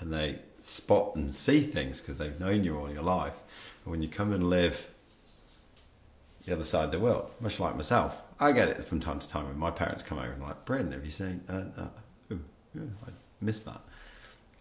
and 0.00 0.12
they 0.12 0.38
spot 0.62 1.16
and 1.16 1.32
see 1.32 1.60
things 1.60 2.00
because 2.00 2.16
they've 2.18 2.38
known 2.38 2.64
you 2.64 2.76
all 2.78 2.92
your 2.92 3.02
life. 3.02 3.34
And 3.84 3.92
when 3.92 4.02
you 4.02 4.08
come 4.08 4.32
and 4.32 4.48
live 4.50 4.88
the 6.44 6.52
other 6.52 6.64
side 6.64 6.84
of 6.84 6.92
the 6.92 7.00
world, 7.00 7.30
much 7.40 7.60
like 7.60 7.74
myself, 7.74 8.16
I 8.38 8.52
get 8.52 8.68
it 8.68 8.84
from 8.84 9.00
time 9.00 9.18
to 9.18 9.28
time 9.28 9.46
when 9.46 9.58
my 9.58 9.70
parents 9.70 10.02
come 10.02 10.18
over 10.18 10.32
and 10.32 10.42
like, 10.42 10.64
Brendan, 10.64 10.92
have 10.92 11.04
you 11.04 11.10
seen? 11.10 11.42
Uh, 11.48 11.64
uh, 11.76 11.86
oh, 12.32 12.38
yeah, 12.74 12.82
I 13.06 13.10
missed 13.40 13.64
that. 13.66 13.80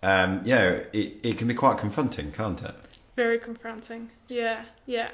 Um, 0.01 0.41
yeah, 0.45 0.84
it, 0.93 1.17
it 1.23 1.38
can 1.38 1.47
be 1.47 1.53
quite 1.53 1.77
confronting, 1.77 2.32
can't 2.32 2.62
it? 2.63 2.75
very 3.19 3.38
confronting. 3.38 4.10
Yeah, 4.29 4.63
yeah. 4.86 5.10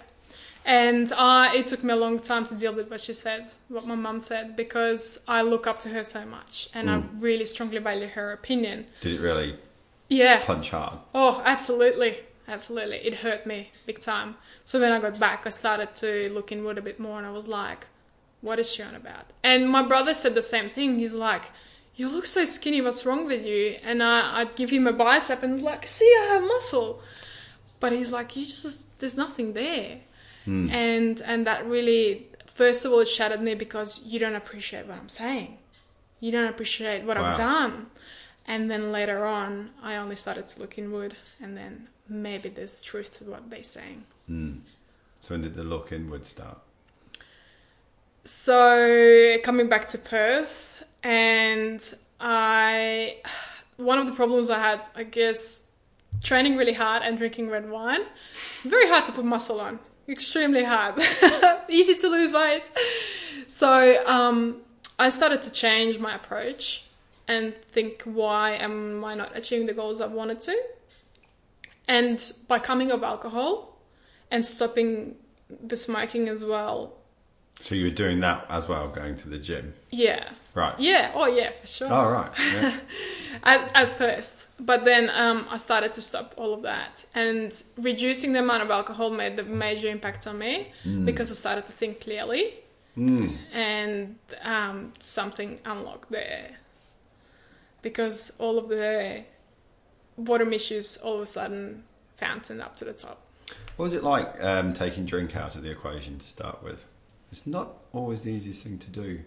And 0.67 1.11
uh, 1.11 1.51
it 1.53 1.67
took 1.67 1.83
me 1.83 1.93
a 1.93 1.95
long 1.95 2.17
time 2.19 2.45
to 2.47 2.55
deal 2.55 2.73
with 2.73 2.89
what 2.89 2.99
she 2.99 3.13
said, 3.13 3.51
what 3.67 3.85
my 3.85 3.93
mom 3.93 4.19
said, 4.19 4.55
because 4.55 5.23
I 5.27 5.43
look 5.43 5.67
up 5.67 5.79
to 5.81 5.89
her 5.89 6.03
so 6.03 6.25
much 6.25 6.69
and 6.73 6.89
I 6.89 7.03
really 7.19 7.45
strongly 7.45 7.77
value 7.77 8.07
her 8.07 8.31
opinion. 8.31 8.87
Did 9.01 9.19
it 9.19 9.21
really 9.21 9.57
Yeah. 10.09 10.43
punch 10.43 10.71
hard? 10.71 10.97
Oh, 11.13 11.43
absolutely. 11.45 12.17
Absolutely. 12.47 12.97
It 12.97 13.15
hurt 13.15 13.45
me 13.45 13.69
big 13.85 13.99
time. 13.99 14.37
So 14.63 14.79
when 14.79 14.91
I 14.91 14.99
got 14.99 15.19
back, 15.19 15.45
I 15.45 15.51
started 15.51 15.93
to 15.95 16.29
look 16.33 16.51
inward 16.51 16.79
a 16.79 16.81
bit 16.81 16.99
more 16.99 17.19
and 17.19 17.27
I 17.27 17.31
was 17.31 17.47
like, 17.47 17.85
what 18.41 18.57
is 18.57 18.71
she 18.71 18.81
on 18.81 18.95
about? 18.95 19.25
And 19.43 19.69
my 19.69 19.83
brother 19.83 20.15
said 20.15 20.33
the 20.33 20.41
same 20.41 20.67
thing. 20.67 20.97
He's 20.97 21.13
like, 21.13 21.51
you 21.95 22.09
look 22.09 22.25
so 22.25 22.43
skinny. 22.43 22.81
What's 22.81 23.05
wrong 23.05 23.27
with 23.27 23.45
you? 23.45 23.77
And 23.83 24.01
I, 24.01 24.41
I'd 24.41 24.55
give 24.55 24.71
him 24.71 24.87
a 24.87 24.93
bicep 24.93 25.43
and 25.43 25.53
was 25.53 25.61
like, 25.61 25.85
see, 25.87 26.11
I 26.23 26.25
have 26.33 26.43
muscle. 26.43 27.01
But 27.79 27.91
he's 27.93 28.11
like, 28.11 28.35
you 28.35 28.45
just, 28.45 28.97
there's 28.99 29.15
nothing 29.17 29.53
there. 29.53 29.99
Hmm. 30.45 30.69
And, 30.69 31.21
and 31.21 31.45
that 31.47 31.65
really, 31.67 32.27
first 32.47 32.85
of 32.85 32.91
all, 32.91 32.99
it 33.01 33.07
shattered 33.07 33.41
me 33.41 33.55
because 33.55 34.03
you 34.05 34.19
don't 34.19 34.35
appreciate 34.35 34.85
what 34.87 34.97
I'm 34.97 35.09
saying. 35.09 35.57
You 36.19 36.31
don't 36.31 36.47
appreciate 36.47 37.03
what 37.03 37.17
Wow. 37.17 37.31
I've 37.31 37.37
done. 37.37 37.87
And 38.47 38.69
then 38.69 38.91
later 38.91 39.25
on, 39.25 39.71
I 39.81 39.95
only 39.97 40.15
started 40.15 40.47
to 40.49 40.59
look 40.59 40.77
inward, 40.77 41.15
and 41.41 41.57
then 41.57 41.87
maybe 42.07 42.47
there's 42.49 42.81
truth 42.83 43.17
to 43.17 43.23
what 43.25 43.49
they're 43.49 43.63
saying. 43.63 44.05
Hmm. 44.27 44.59
So 45.21 45.33
when 45.33 45.41
did 45.41 45.55
the 45.55 45.63
look 45.63 45.91
inward 45.91 46.25
start? 46.27 46.59
So 48.23 49.37
coming 49.43 49.67
back 49.69 49.87
to 49.89 49.97
Perth, 49.97 50.83
and 51.03 51.81
I, 52.19 53.17
one 53.77 53.99
of 53.99 54.05
the 54.05 54.13
problems 54.13 54.49
I 54.49 54.59
had, 54.59 54.85
I 54.95 55.03
guess, 55.03 55.69
training 56.23 56.55
really 56.55 56.73
hard 56.73 57.03
and 57.03 57.17
drinking 57.17 57.49
red 57.49 57.69
wine, 57.69 58.01
very 58.63 58.87
hard 58.87 59.03
to 59.05 59.11
put 59.11 59.25
muscle 59.25 59.59
on, 59.59 59.79
extremely 60.07 60.63
hard, 60.63 60.95
easy 61.69 61.95
to 61.95 62.07
lose 62.07 62.31
weight. 62.33 62.71
So 63.47 64.05
um, 64.05 64.61
I 64.99 65.09
started 65.09 65.41
to 65.43 65.51
change 65.51 65.99
my 65.99 66.15
approach 66.15 66.85
and 67.27 67.55
think, 67.55 68.03
why 68.03 68.51
am 68.51 69.03
I 69.03 69.15
not 69.15 69.35
achieving 69.35 69.65
the 69.65 69.73
goals 69.73 69.99
I 70.01 70.07
wanted 70.07 70.41
to? 70.41 70.61
And 71.87 72.33
by 72.47 72.59
coming 72.59 72.91
off 72.91 73.03
alcohol 73.03 73.77
and 74.31 74.43
stopping 74.45 75.15
the 75.49 75.77
smoking 75.77 76.27
as 76.27 76.43
well, 76.43 76.93
So 77.59 77.75
you 77.75 77.85
were 77.85 77.91
doing 77.91 78.19
that 78.21 78.45
as 78.49 78.67
well, 78.67 78.87
going 78.89 79.15
to 79.17 79.29
the 79.29 79.37
gym, 79.37 79.73
yeah, 79.91 80.29
right? 80.55 80.79
yeah, 80.79 81.11
oh 81.13 81.27
yeah, 81.27 81.51
for 81.61 81.67
sure. 81.67 81.87
Oh 81.91 82.11
right. 82.11 82.31
Yeah. 82.39 82.75
at, 83.43 83.71
at 83.75 83.89
first, 83.89 84.49
but 84.59 84.85
then 84.85 85.11
um, 85.13 85.45
I 85.49 85.57
started 85.57 85.93
to 85.93 86.01
stop 86.01 86.33
all 86.37 86.53
of 86.53 86.63
that, 86.63 87.05
and 87.13 87.53
reducing 87.77 88.33
the 88.33 88.39
amount 88.39 88.63
of 88.63 88.71
alcohol 88.71 89.11
made 89.11 89.37
the 89.37 89.43
major 89.43 89.89
impact 89.89 90.25
on 90.25 90.39
me 90.39 90.71
because 91.05 91.29
I 91.31 91.35
started 91.35 91.65
to 91.67 91.71
think 91.71 92.01
clearly, 92.01 92.55
and 93.53 94.15
um, 94.41 94.93
something 94.99 95.59
unlocked 95.65 96.09
there. 96.09 96.57
Because 97.81 98.33
all 98.39 98.57
of 98.57 98.67
the 98.67 99.23
bottom 100.17 100.53
issues 100.53 100.97
all 100.97 101.15
of 101.15 101.21
a 101.21 101.25
sudden 101.25 101.83
fountained 102.15 102.61
up 102.61 102.75
to 102.77 102.85
the 102.85 102.93
top. 102.93 103.21
What 103.75 103.83
was 103.83 103.93
it 103.93 104.03
like 104.03 104.41
um, 104.43 104.73
taking 104.73 105.05
drink 105.05 105.35
out 105.35 105.55
of 105.55 105.61
the 105.61 105.69
equation 105.69 106.17
to 106.17 106.27
start 106.27 106.63
with? 106.63 106.85
It's 107.31 107.45
not 107.45 107.73
always 107.91 108.21
the 108.21 108.31
easiest 108.31 108.63
thing 108.63 108.77
to 108.79 108.89
do. 108.89 109.19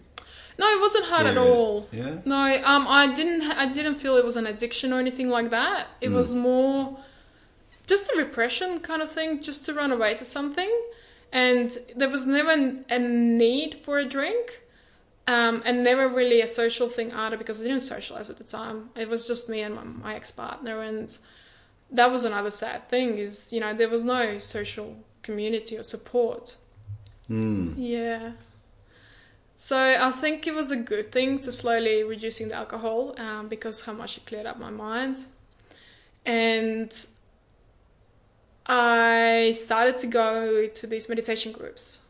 No, 0.59 0.65
it 0.75 0.81
wasn't 0.81 1.05
hard 1.05 1.25
at 1.31 1.37
all. 1.37 1.87
Yeah. 1.91 2.17
No, 2.25 2.41
um, 2.71 2.85
I 2.87 3.03
didn't. 3.19 3.43
I 3.43 3.65
didn't 3.77 3.95
feel 3.95 4.15
it 4.17 4.25
was 4.25 4.35
an 4.35 4.45
addiction 4.53 4.91
or 4.93 4.99
anything 4.99 5.29
like 5.37 5.49
that. 5.51 5.87
It 6.01 6.09
was 6.19 6.29
more 6.35 6.99
just 7.87 8.11
a 8.11 8.17
repression 8.17 8.79
kind 8.89 9.01
of 9.01 9.09
thing, 9.17 9.41
just 9.41 9.65
to 9.65 9.73
run 9.73 9.91
away 9.91 10.11
to 10.15 10.25
something. 10.37 10.71
And 11.31 11.69
there 11.95 12.09
was 12.09 12.25
never 12.25 12.51
an- 12.51 12.85
a 12.89 12.99
need 12.99 13.71
for 13.85 13.97
a 13.99 14.05
drink, 14.17 14.61
um, 15.27 15.55
and 15.65 15.83
never 15.83 16.05
really 16.19 16.41
a 16.41 16.47
social 16.47 16.89
thing 16.89 17.13
either 17.13 17.37
because 17.37 17.61
I 17.61 17.63
didn't 17.65 17.81
socialize 17.95 18.29
at 18.29 18.37
the 18.37 18.43
time. 18.59 18.89
It 18.95 19.07
was 19.13 19.21
just 19.27 19.47
me 19.49 19.61
and 19.61 19.73
my, 19.75 19.83
my 20.05 20.15
ex 20.15 20.29
partner, 20.31 20.81
and 20.81 21.07
that 21.91 22.11
was 22.11 22.23
another 22.25 22.51
sad 22.51 22.89
thing. 22.89 23.17
Is 23.17 23.53
you 23.53 23.59
know 23.61 23.73
there 23.73 23.89
was 23.89 24.03
no 24.03 24.37
social 24.39 24.87
community 25.21 25.77
or 25.77 25.83
support. 25.83 26.57
Mm. 27.29 27.75
Yeah. 27.77 28.31
So 29.61 29.77
I 29.77 30.09
think 30.11 30.47
it 30.47 30.55
was 30.55 30.71
a 30.71 30.77
good 30.77 31.11
thing 31.11 31.39
to 31.39 31.51
slowly 31.51 32.01
reducing 32.01 32.47
the 32.47 32.55
alcohol 32.55 33.13
um, 33.17 33.49
because 33.49 33.83
how 33.83 33.91
much 33.91 34.15
it 34.15 34.25
cleared 34.25 34.45
up 34.45 34.57
my 34.57 34.69
mind. 34.69 35.17
And 36.25 36.89
I 38.65 39.53
started 39.57 39.97
to 39.97 40.07
go 40.07 40.67
to 40.67 40.87
these 40.87 41.09
meditation 41.09 41.51
groups. 41.51 42.03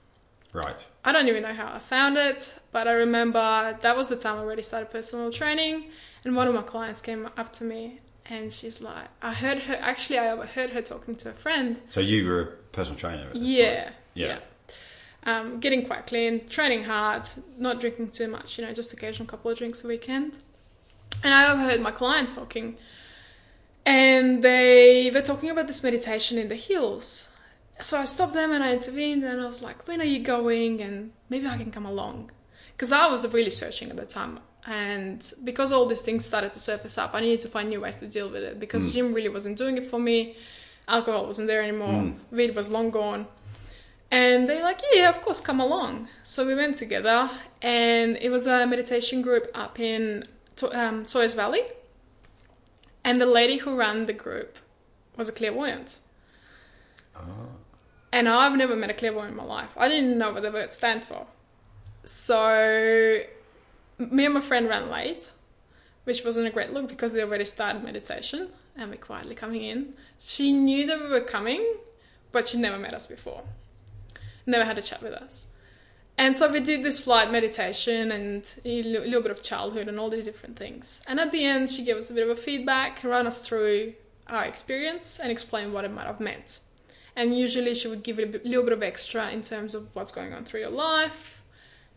Right. 0.53 0.85
I 1.03 1.12
don't 1.12 1.27
even 1.27 1.41
know 1.41 1.55
how 1.55 1.73
I 1.73 1.79
found 1.79 2.17
it, 2.17 2.59
but 2.71 2.88
I 2.88 2.91
remember 2.91 3.75
that 3.81 3.97
was 3.97 4.09
the 4.09 4.15
time 4.15 4.35
I 4.35 4.41
already 4.41 4.62
started 4.62 4.91
personal 4.91 5.31
training. 5.31 5.89
And 6.23 6.35
one 6.35 6.47
of 6.47 6.53
my 6.53 6.62
clients 6.62 7.01
came 7.01 7.29
up 7.35 7.51
to 7.53 7.63
me 7.63 7.99
and 8.27 8.53
she's 8.53 8.79
like, 8.79 9.07
I 9.23 9.33
heard 9.33 9.57
her, 9.63 9.75
actually, 9.81 10.19
I 10.19 10.29
overheard 10.29 10.69
her 10.69 10.83
talking 10.83 11.15
to 11.15 11.31
a 11.31 11.33
friend 11.33 11.81
So 11.89 11.99
you 11.99 12.27
were 12.27 12.41
a 12.41 12.45
personal 12.73 12.99
trainer. 12.99 13.31
Yeah. 13.33 13.89
Yeah. 14.13 14.27
yeah. 14.27 14.39
Um, 15.25 15.60
getting 15.60 15.86
quite 15.86 16.08
clean, 16.08 16.47
training 16.47 16.86
hard, 16.86 17.23
not 17.58 17.82
drinking 17.82 18.12
too 18.12 18.29
much, 18.29 18.58
you 18.58 18.65
know, 18.65 18.73
just 18.73 18.93
occasional 18.93 19.27
couple 19.27 19.51
of 19.51 19.58
drinks 19.58 19.84
a 19.84 19.88
weekend. 19.88 20.38
And 21.23 21.34
I 21.34 21.51
overheard 21.51 21.82
my 21.82 21.91
client 21.91 22.29
talking, 22.29 22.77
and 23.86 24.41
they 24.41 25.12
were 25.13 25.21
talking 25.21 25.49
about 25.49 25.67
this 25.67 25.84
meditation 25.84 26.38
in 26.38 26.47
the 26.47 26.55
hills. 26.55 27.29
So 27.82 27.97
I 27.97 28.05
stopped 28.05 28.34
them 28.34 28.53
and 28.53 28.63
I 28.63 28.71
intervened, 28.73 29.23
and 29.25 29.41
I 29.41 29.47
was 29.47 29.62
like, 29.62 29.88
"When 29.89 29.99
are 29.99 30.05
you 30.05 30.19
going?" 30.19 30.82
And 30.82 31.12
maybe 31.29 31.47
I 31.47 31.58
can 31.58 31.71
come 31.71 31.86
along, 31.86 32.32
because 32.71 32.93
I 32.93 33.08
was 33.08 33.27
really 33.34 33.51
searching 33.51 33.89
at 33.89 33.97
the 33.97 34.05
time. 34.05 34.39
And 34.65 35.21
because 35.43 35.73
all 35.73 35.86
these 35.86 36.01
things 36.01 36.25
started 36.25 36.53
to 36.53 36.60
surface 36.60 36.97
up, 36.97 37.13
I 37.13 37.19
needed 37.19 37.41
to 37.41 37.49
find 37.49 37.69
new 37.69 37.82
ways 37.82 37.97
to 37.97 38.08
deal 38.08 38.29
with 38.29 38.43
it. 38.43 38.58
Because 38.58 38.93
gym 38.93 39.13
really 39.13 39.29
wasn't 39.29 39.58
doing 39.58 39.77
it 39.77 39.86
for 39.86 39.99
me, 39.99 40.38
alcohol 40.88 41.25
wasn't 41.25 41.49
there 41.49 41.62
anymore, 41.62 42.13
weed 42.32 42.55
was 42.55 42.69
long 42.69 42.89
gone. 42.89 43.27
And 44.11 44.49
they're 44.49 44.63
like, 44.63 44.81
yeah, 44.91 45.09
of 45.09 45.21
course, 45.21 45.39
come 45.39 45.59
along. 45.59 46.07
So 46.23 46.45
we 46.45 46.55
went 46.55 46.75
together, 46.75 47.29
and 47.61 48.17
it 48.17 48.29
was 48.29 48.47
a 48.47 48.65
meditation 48.65 49.21
group 49.21 49.49
up 49.53 49.79
in 49.79 50.23
um, 50.71 51.05
Sawyers 51.05 51.33
Valley. 51.33 51.63
And 53.03 53.21
the 53.21 53.25
lady 53.25 53.57
who 53.57 53.77
ran 53.77 54.07
the 54.07 54.13
group 54.13 54.57
was 55.15 55.29
a 55.29 55.31
clairvoyant. 55.31 55.99
Oh. 57.15 57.21
And 58.11 58.27
I've 58.27 58.57
never 58.57 58.75
met 58.75 58.89
a 58.89 58.93
clairvoyant 58.93 59.31
in 59.31 59.37
my 59.37 59.43
life. 59.43 59.71
I 59.77 59.87
didn't 59.87 60.17
know 60.17 60.31
what 60.31 60.41
the 60.41 60.51
word 60.51 60.73
stand 60.73 61.05
for. 61.05 61.27
So 62.03 63.19
me 63.99 64.25
and 64.25 64.33
my 64.33 64.41
friend 64.41 64.67
ran 64.67 64.89
late, 64.89 65.31
which 66.05 66.25
wasn't 66.25 66.47
a 66.47 66.49
great 66.49 66.71
look 66.71 66.87
because 66.87 67.13
they 67.13 67.21
already 67.21 67.45
started 67.45 67.83
meditation 67.83 68.49
and 68.75 68.89
we're 68.89 68.97
quietly 68.97 69.35
coming 69.35 69.63
in. 69.63 69.93
She 70.17 70.51
knew 70.51 70.87
that 70.87 70.99
we 70.99 71.07
were 71.07 71.21
coming, 71.21 71.75
but 72.31 72.47
she 72.47 72.57
never 72.57 72.79
met 72.79 72.93
us 72.93 73.05
before. 73.05 73.43
Never 74.49 74.65
had 74.65 74.79
a 74.79 74.81
chat 74.81 75.03
with 75.03 75.13
us. 75.13 75.47
And 76.17 76.35
so 76.35 76.51
we 76.51 76.59
did 76.59 76.83
this 76.83 76.99
flight 76.99 77.31
meditation 77.31 78.12
and 78.12 78.51
a 78.65 78.81
little 78.81 79.21
bit 79.21 79.29
of 79.31 79.43
childhood 79.43 79.88
and 79.88 79.99
all 79.99 80.09
these 80.09 80.25
different 80.25 80.57
things. 80.57 81.03
And 81.07 81.19
at 81.19 81.31
the 81.31 81.45
end, 81.45 81.69
she 81.69 81.85
gave 81.85 81.97
us 81.97 82.09
a 82.09 82.13
bit 82.13 82.23
of 82.23 82.29
a 82.31 82.35
feedback, 82.35 83.03
ran 83.03 83.27
us 83.27 83.47
through 83.47 83.93
our 84.27 84.45
experience, 84.45 85.19
and 85.19 85.31
explained 85.31 85.71
what 85.71 85.85
it 85.85 85.93
might 85.93 86.07
have 86.07 86.19
meant. 86.19 86.62
And 87.15 87.38
usually, 87.38 87.75
she 87.75 87.88
would 87.88 88.01
give 88.01 88.17
a 88.17 88.25
little 88.25 88.63
bit 88.63 88.73
of 88.73 88.81
extra 88.81 89.29
in 89.29 89.43
terms 89.43 89.75
of 89.75 89.88
what's 89.93 90.12
going 90.12 90.33
on 90.33 90.45
through 90.45 90.62
your 90.62 90.71
life 90.71 91.43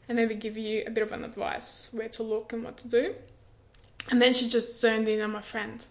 and 0.09 0.17
maybe 0.17 0.35
give 0.35 0.59
you 0.59 0.85
a 0.87 0.91
bit 0.91 1.03
of 1.03 1.13
an 1.13 1.25
advice 1.25 1.89
where 1.93 2.09
to 2.11 2.23
look 2.23 2.53
and 2.53 2.63
what 2.63 2.77
to 2.79 2.89
do. 2.89 3.15
And 4.11 4.21
then 4.21 4.35
she 4.35 4.47
just 4.47 4.79
zoned 4.79 5.09
in 5.09 5.23
on 5.23 5.33
my 5.33 5.43
friend 5.43 5.87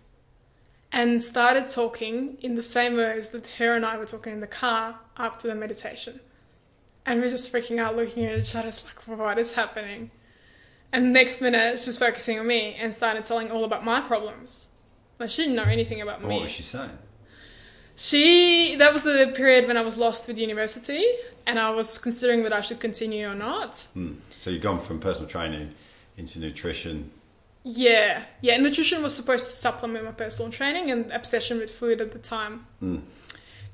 and 0.91 1.24
started 1.24 1.69
talking 1.69 2.38
in 2.41 2.56
the 2.56 2.62
same 2.62 2.95
words 2.95 3.32
that 3.32 3.47
her 3.58 3.74
and 3.74 3.84
I 3.84 3.97
were 3.97 4.06
talking 4.06 4.34
in 4.34 4.41
the 4.41 4.47
car 4.47 5.00
after 5.17 5.47
the 5.47 5.56
meditation. 5.56 6.19
And 7.06 7.22
we're 7.22 7.30
just 7.30 7.52
freaking 7.52 7.80
out, 7.80 7.96
looking 7.96 8.26
at 8.26 8.40
each 8.40 8.56
other, 8.56 8.68
it's 8.68 8.86
like, 8.86 9.08
what 9.08 9.38
is 9.40 9.54
happening? 9.54 10.12
And 10.94 11.14
next 11.14 11.42
minute, 11.42 11.80
she's 11.80 11.98
focusing 11.98 12.40
on 12.40 12.46
me 12.46 12.76
and 12.76 12.94
started 12.94 13.26
telling 13.26 13.50
all 13.50 13.64
about 13.64 13.84
my 13.84 14.02
problems. 14.02 14.72
Like, 15.20 15.30
she 15.30 15.44
didn't 15.44 15.56
know 15.56 15.64
anything 15.64 16.02
about 16.02 16.22
me. 16.22 16.28
What 16.28 16.42
was 16.42 16.52
she 16.52 16.64
saying? 16.64 16.98
She 17.96 18.76
that 18.78 18.94
was 18.94 19.04
the 19.04 19.32
period 19.36 19.68
when 19.68 19.78
I 19.78 19.82
was 19.82 19.96
lost 19.96 20.28
with 20.28 20.38
university 20.38 21.06
and 21.46 21.60
I 21.60 21.70
was 21.70 21.98
considering 21.98 22.42
whether 22.42 22.56
I 22.56 22.62
should 22.62 22.80
continue 22.80 23.30
or 23.30 23.36
not. 23.36 23.88
Hmm. 23.94 24.14
So 24.40 24.50
you've 24.50 24.64
gone 24.64 24.80
from 24.80 25.00
personal 25.00 25.30
training 25.30 25.76
into 26.18 26.40
nutrition. 26.40 27.12
Yeah. 27.64 28.24
Yeah, 28.42 28.58
nutrition 28.58 29.04
was 29.04 29.16
supposed 29.16 29.46
to 29.48 29.54
supplement 29.54 30.06
my 30.06 30.12
personal 30.12 30.52
training 30.52 30.90
and 30.90 31.12
obsession 31.12 31.60
with 31.60 31.70
food 31.70 32.02
at 32.02 32.12
the 32.12 32.20
time. 32.20 32.66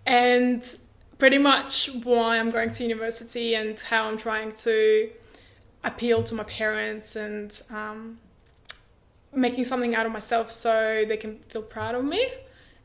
And 0.06 0.78
pretty 1.18 1.38
much 1.38 1.90
why 2.04 2.38
I'm 2.38 2.52
going 2.52 2.72
to 2.72 2.84
university 2.84 3.56
and 3.56 3.80
how 3.80 4.08
I'm 4.08 4.18
trying 4.18 4.52
to 4.54 5.10
appeal 5.84 6.24
to 6.24 6.36
my 6.36 6.44
parents 6.44 7.16
and 7.16 7.60
um, 7.70 8.20
making 9.34 9.64
something 9.64 9.96
out 9.96 10.06
of 10.06 10.12
myself 10.12 10.52
so 10.52 11.06
they 11.08 11.18
can 11.18 11.40
feel 11.50 11.62
proud 11.62 11.96
of 11.96 12.04
me. 12.04 12.28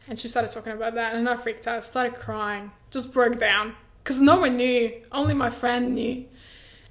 And 0.09 0.19
she 0.19 0.29
started 0.29 0.51
talking 0.51 0.73
about 0.73 0.95
that, 0.95 1.15
and 1.15 1.29
I 1.29 1.37
freaked 1.37 1.67
out. 1.67 1.85
started 1.85 2.17
crying, 2.17 2.73
just 2.91 3.13
broke 3.13 3.39
down 3.39 3.77
because 4.03 4.21
no 4.21 4.37
one 4.37 4.57
knew, 4.57 4.93
only 5.13 5.33
my 5.33 5.49
friend 5.49 5.95
knew, 5.95 6.25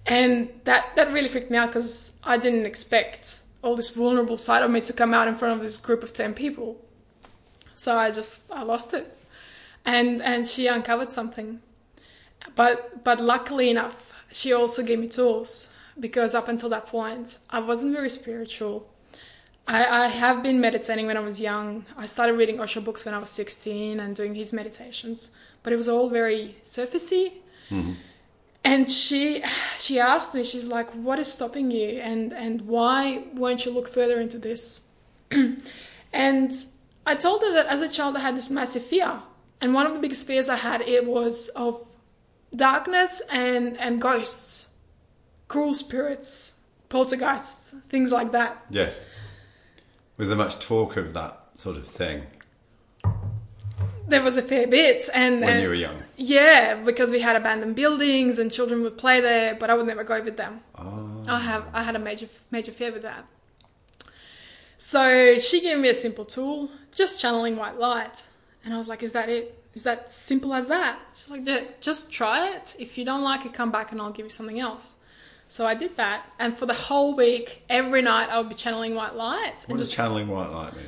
and 0.05 0.49
that 0.63 0.95
that 0.95 1.11
really 1.11 1.27
freaked 1.27 1.51
me 1.51 1.57
out 1.57 1.67
because 1.67 2.19
I 2.23 2.37
didn't 2.37 2.65
expect 2.65 3.41
all 3.61 3.75
this 3.75 3.89
vulnerable 3.89 4.37
side 4.37 4.63
of 4.63 4.71
me 4.71 4.79
to 4.81 4.93
come 4.93 5.13
out 5.13 5.27
in 5.27 5.35
front 5.35 5.57
of 5.57 5.61
this 5.61 5.77
group 5.77 6.03
of 6.03 6.13
ten 6.13 6.33
people. 6.33 6.83
So 7.75 7.97
I 7.97 8.11
just 8.11 8.49
I 8.49 8.63
lost 8.63 8.93
it, 8.93 9.13
and 9.85 10.21
and 10.21 10.47
she 10.47 10.67
uncovered 10.67 11.09
something, 11.09 11.61
but 12.55 13.03
but 13.03 13.19
luckily 13.19 13.69
enough, 13.69 14.13
she 14.31 14.53
also 14.53 14.83
gave 14.83 14.99
me 14.99 15.07
tools 15.07 15.73
because 15.99 16.33
up 16.33 16.47
until 16.47 16.69
that 16.69 16.87
point, 16.87 17.39
I 17.49 17.59
wasn't 17.59 17.93
very 17.93 18.09
spiritual. 18.09 18.87
I, 19.67 20.05
I 20.05 20.07
have 20.07 20.41
been 20.41 20.59
meditating 20.59 21.05
when 21.05 21.17
I 21.17 21.19
was 21.19 21.39
young. 21.39 21.85
I 21.95 22.05
started 22.07 22.33
reading 22.33 22.59
Osho 22.59 22.81
books 22.81 23.05
when 23.05 23.13
I 23.13 23.19
was 23.19 23.29
16 23.29 23.99
and 23.99 24.15
doing 24.15 24.33
his 24.33 24.51
meditations, 24.51 25.31
but 25.61 25.71
it 25.71 25.75
was 25.75 25.87
all 25.87 26.09
very 26.09 26.55
surfacey. 26.63 27.33
Mm-hmm. 27.69 27.93
And 28.63 28.89
she 28.89 29.43
she 29.79 29.99
asked 29.99 30.35
me, 30.35 30.43
she's 30.43 30.67
like, 30.67 30.91
"What 30.91 31.17
is 31.19 31.31
stopping 31.31 31.71
you? 31.71 31.99
And 31.99 32.31
and 32.33 32.61
why 32.61 33.23
won't 33.33 33.65
you 33.65 33.73
look 33.73 33.87
further 33.87 34.19
into 34.19 34.37
this?" 34.37 34.87
and 36.13 36.51
I 37.05 37.15
told 37.15 37.41
her 37.41 37.51
that 37.53 37.65
as 37.67 37.81
a 37.81 37.89
child 37.89 38.17
I 38.17 38.19
had 38.19 38.35
this 38.35 38.49
massive 38.51 38.83
fear, 38.83 39.21
and 39.61 39.73
one 39.73 39.85
of 39.85 39.93
the 39.93 39.99
biggest 39.99 40.25
fears 40.27 40.49
I 40.49 40.55
had 40.57 40.81
it 40.81 41.07
was 41.07 41.49
of 41.49 41.75
darkness 42.55 43.21
and 43.31 43.77
and 43.79 44.01
ghosts, 44.01 44.69
cruel 45.47 45.73
spirits, 45.75 46.59
poltergeists, 46.89 47.75
things 47.89 48.11
like 48.11 48.31
that. 48.31 48.63
Yes. 48.69 49.01
Was 50.17 50.27
there 50.29 50.37
much 50.37 50.59
talk 50.59 50.97
of 50.97 51.13
that 51.13 51.43
sort 51.57 51.77
of 51.77 51.87
thing 51.87 52.27
There 54.07 54.21
was 54.21 54.35
a 54.37 54.41
fair 54.41 54.67
bit, 54.67 55.09
and, 55.13 55.41
when 55.41 55.49
and 55.49 55.61
you 55.63 55.69
were 55.69 55.73
young? 55.73 56.03
yeah, 56.17 56.75
because 56.75 57.09
we 57.11 57.21
had 57.21 57.35
abandoned 57.35 57.75
buildings 57.75 58.37
and 58.39 58.51
children 58.51 58.81
would 58.83 58.97
play 58.97 59.21
there, 59.21 59.55
but 59.55 59.69
I 59.69 59.73
would 59.75 59.87
never 59.87 60.03
go 60.03 60.21
with 60.21 60.37
them. 60.37 60.59
Oh. 60.77 61.23
I 61.27 61.39
have 61.39 61.65
I 61.73 61.83
had 61.83 61.95
a 61.95 61.99
major 61.99 62.27
major 62.51 62.71
fear 62.71 62.91
with 62.91 63.03
that. 63.03 63.25
So 64.77 65.37
she 65.39 65.61
gave 65.61 65.77
me 65.77 65.89
a 65.89 65.93
simple 65.93 66.25
tool, 66.25 66.69
just 66.93 67.21
channeling 67.21 67.55
white 67.55 67.79
light, 67.79 68.23
and 68.63 68.73
I 68.73 68.77
was 68.77 68.87
like, 68.87 69.03
"Is 69.03 69.11
that 69.13 69.29
it? 69.29 69.57
Is 69.73 69.83
that 69.83 70.11
simple 70.11 70.53
as 70.53 70.67
that?" 70.67 70.99
She's 71.13 71.29
like, 71.29 71.41
"Yeah, 71.45 71.61
"Just 71.79 72.11
try 72.11 72.49
it. 72.55 72.75
If 72.79 72.97
you 72.97 73.05
don't 73.05 73.23
like 73.23 73.45
it, 73.45 73.53
come 73.53 73.71
back 73.71 73.91
and 73.91 74.01
I'll 74.01 74.11
give 74.11 74.25
you 74.25 74.29
something 74.29 74.59
else." 74.59 74.95
So 75.47 75.65
I 75.65 75.73
did 75.73 75.97
that, 75.97 76.25
and 76.39 76.57
for 76.57 76.65
the 76.65 76.73
whole 76.73 77.15
week, 77.15 77.63
every 77.69 78.01
night 78.01 78.29
I 78.29 78.37
would 78.37 78.49
be 78.49 78.55
channeling 78.55 78.95
white 78.95 79.15
light. 79.15 79.55
What 79.65 79.69
and 79.69 79.77
does 79.79 79.87
just, 79.87 79.95
channeling 79.95 80.27
white 80.29 80.49
light 80.49 80.75
mean? 80.75 80.85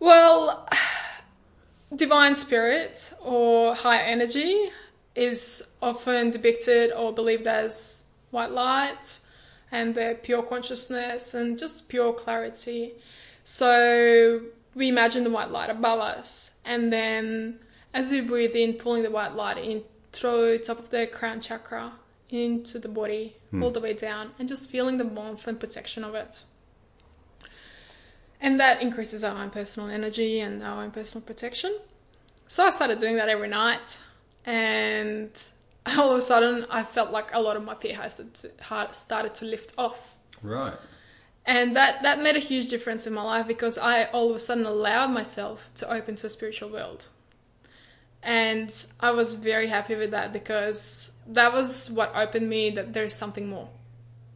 well, 0.00 0.66
divine 1.94 2.34
spirit 2.34 3.12
or 3.20 3.74
high 3.74 4.02
energy 4.02 4.70
is 5.14 5.72
often 5.82 6.30
depicted 6.30 6.92
or 6.92 7.12
believed 7.12 7.46
as 7.46 8.10
white 8.30 8.50
light 8.50 9.20
and 9.70 9.94
their 9.94 10.14
pure 10.14 10.42
consciousness 10.42 11.34
and 11.34 11.58
just 11.58 11.88
pure 11.88 12.12
clarity. 12.12 12.94
So 13.44 14.40
we 14.74 14.88
imagine 14.88 15.24
the 15.24 15.30
white 15.30 15.50
light 15.50 15.70
above 15.70 16.00
us, 16.00 16.58
and 16.64 16.92
then 16.92 17.60
as 17.92 18.10
we 18.10 18.20
breathe 18.20 18.56
in, 18.56 18.74
pulling 18.74 19.02
the 19.02 19.10
white 19.10 19.34
light 19.34 19.58
in 19.58 19.82
through 20.12 20.58
top 20.58 20.78
of 20.78 20.90
the 20.90 21.06
crown 21.06 21.40
chakra 21.40 21.92
into 22.28 22.78
the 22.78 22.88
body, 22.88 23.36
hmm. 23.50 23.62
all 23.62 23.70
the 23.70 23.80
way 23.80 23.92
down, 23.92 24.32
and 24.38 24.48
just 24.48 24.70
feeling 24.70 24.98
the 24.98 25.04
warmth 25.04 25.46
and 25.46 25.60
protection 25.60 26.04
of 26.04 26.14
it. 26.14 26.44
And 28.40 28.58
that 28.60 28.82
increases 28.82 29.24
our 29.24 29.36
own 29.40 29.50
personal 29.50 29.88
energy 29.88 30.40
and 30.40 30.62
our 30.62 30.82
own 30.82 30.90
personal 30.90 31.24
protection. 31.24 31.78
So 32.46 32.64
I 32.66 32.70
started 32.70 32.98
doing 32.98 33.16
that 33.16 33.28
every 33.28 33.48
night, 33.48 34.00
and 34.44 35.30
all 35.98 36.10
of 36.10 36.18
a 36.18 36.22
sudden, 36.22 36.66
I 36.70 36.82
felt 36.82 37.10
like 37.10 37.32
a 37.32 37.40
lot 37.40 37.56
of 37.56 37.64
my 37.64 37.74
fear 37.74 37.96
has 37.96 38.20
started 38.92 39.34
to 39.36 39.44
lift 39.44 39.74
off. 39.78 40.14
Right. 40.42 40.74
And 41.46 41.76
that, 41.76 42.02
that 42.02 42.22
made 42.22 42.36
a 42.36 42.40
huge 42.40 42.68
difference 42.68 43.06
in 43.06 43.12
my 43.12 43.22
life 43.22 43.46
because 43.46 43.76
I 43.76 44.04
all 44.04 44.30
of 44.30 44.36
a 44.36 44.38
sudden 44.38 44.64
allowed 44.64 45.08
myself 45.08 45.68
to 45.76 45.92
open 45.92 46.16
to 46.16 46.26
a 46.26 46.30
spiritual 46.30 46.70
world. 46.70 47.08
And 48.22 48.74
I 49.00 49.10
was 49.10 49.34
very 49.34 49.66
happy 49.66 49.94
with 49.94 50.12
that 50.12 50.32
because 50.32 51.14
that 51.26 51.52
was 51.52 51.90
what 51.90 52.12
opened 52.14 52.48
me 52.48 52.70
that 52.70 52.94
there 52.94 53.04
is 53.04 53.14
something 53.14 53.48
more 53.48 53.68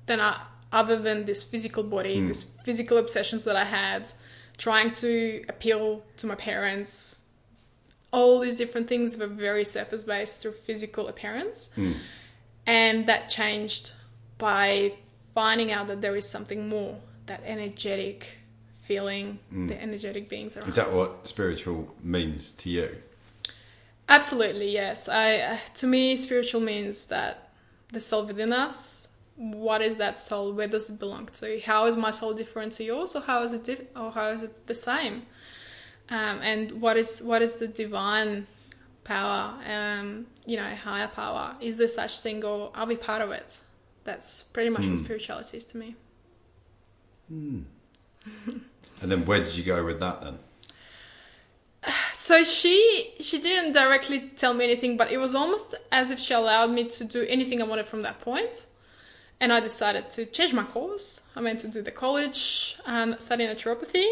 than 0.05 0.21
I, 0.21 0.43
other 0.71 0.97
than 0.97 1.25
this 1.25 1.43
physical 1.43 1.83
body, 1.83 2.21
hmm. 2.21 2.29
these 2.29 2.45
physical 2.45 2.99
obsessions 2.99 3.45
that 3.45 3.57
I 3.57 3.65
had, 3.65 4.11
trying 4.59 4.91
to 4.93 5.43
appeal 5.49 6.05
to 6.19 6.27
my 6.27 6.35
parents. 6.35 7.25
All 8.11 8.41
these 8.41 8.57
different 8.57 8.89
things 8.89 9.17
were 9.17 9.27
very 9.27 9.65
surface 9.65 10.05
based 10.05 10.43
through 10.43 10.53
physical 10.53 11.09
appearance. 11.09 11.73
Hmm. 11.75 11.93
And 12.67 13.07
that 13.07 13.31
changed 13.31 13.93
by 14.37 14.93
finding 15.39 15.71
out 15.71 15.87
that 15.87 16.01
there 16.01 16.17
is 16.17 16.29
something 16.29 16.69
more, 16.69 16.97
that 17.27 17.41
energetic 17.45 18.39
feeling, 18.89 19.39
the 19.69 19.81
energetic 19.81 20.29
beings 20.29 20.57
around. 20.57 20.67
Is 20.67 20.75
that 20.75 20.89
us. 20.89 20.95
what 20.99 21.29
spiritual 21.29 21.95
means 22.03 22.51
to 22.61 22.67
you? 22.77 22.89
Absolutely, 24.09 24.71
yes. 24.83 25.09
I 25.09 25.27
uh, 25.51 25.59
to 25.81 25.87
me, 25.87 26.17
spiritual 26.17 26.63
means 26.73 27.07
that 27.15 27.51
the 27.93 28.01
soul 28.01 28.25
within 28.27 28.53
us. 28.53 29.07
What 29.37 29.81
is 29.89 29.95
that 30.03 30.19
soul? 30.19 30.47
Where 30.59 30.67
does 30.77 30.91
it 30.91 30.99
belong 30.99 31.27
to? 31.41 31.61
How 31.61 31.87
is 31.87 31.97
my 31.97 32.13
soul 32.21 32.33
different 32.35 32.73
to 32.79 32.83
yours, 32.91 33.15
or 33.15 33.23
how 33.31 33.39
is 33.47 33.53
it 33.53 33.63
diff- 33.69 33.91
or 33.95 34.11
how 34.11 34.29
is 34.31 34.43
it 34.43 34.67
the 34.67 34.75
same? 34.91 35.17
Um, 36.11 36.37
and 36.51 36.63
what 36.85 36.97
is 36.97 37.23
what 37.31 37.43
is 37.43 37.53
the 37.63 37.69
divine 37.69 38.49
power? 39.05 39.43
Um, 39.77 40.27
you 40.51 40.57
know, 40.61 40.71
higher 40.89 41.11
power. 41.23 41.55
Is 41.61 41.77
there 41.77 41.93
such 42.03 42.15
thing, 42.25 42.45
or 42.45 42.73
are 42.75 42.87
we 42.93 42.97
part 42.97 43.23
of 43.23 43.31
it? 43.31 43.51
That's 44.09 44.45
pretty 44.45 44.71
much 44.71 44.85
what 44.87 44.99
hmm. 44.99 45.05
spirituality 45.05 45.59
is 45.59 45.67
to 45.67 45.77
me. 45.77 45.95
Hmm. 47.29 47.61
And 49.01 49.13
then 49.13 49.25
where 49.27 49.39
did 49.39 49.55
you 49.57 49.63
go 49.63 49.85
with 49.85 50.01
that 50.01 50.23
then? 50.23 50.39
So 52.15 52.43
she 52.43 53.15
she 53.21 53.39
didn't 53.41 53.73
directly 53.73 54.19
tell 54.43 54.53
me 54.53 54.65
anything, 54.65 54.97
but 54.97 55.11
it 55.11 55.19
was 55.19 55.35
almost 55.35 55.75
as 55.93 56.11
if 56.11 56.19
she 56.19 56.35
allowed 56.35 56.71
me 56.71 56.85
to 56.97 57.05
do 57.05 57.25
anything 57.29 57.63
I 57.63 57.65
wanted 57.65 57.87
from 57.87 58.03
that 58.03 58.21
point. 58.21 58.67
And 59.41 59.53
I 59.53 59.61
decided 59.61 60.11
to 60.17 60.27
change 60.27 60.53
my 60.53 60.65
course. 60.65 61.27
I 61.37 61.41
went 61.41 61.61
to 61.61 61.69
do 61.69 61.81
the 61.81 61.93
college 62.05 62.77
and 62.87 63.21
study 63.21 63.47
naturopathy. 63.47 64.09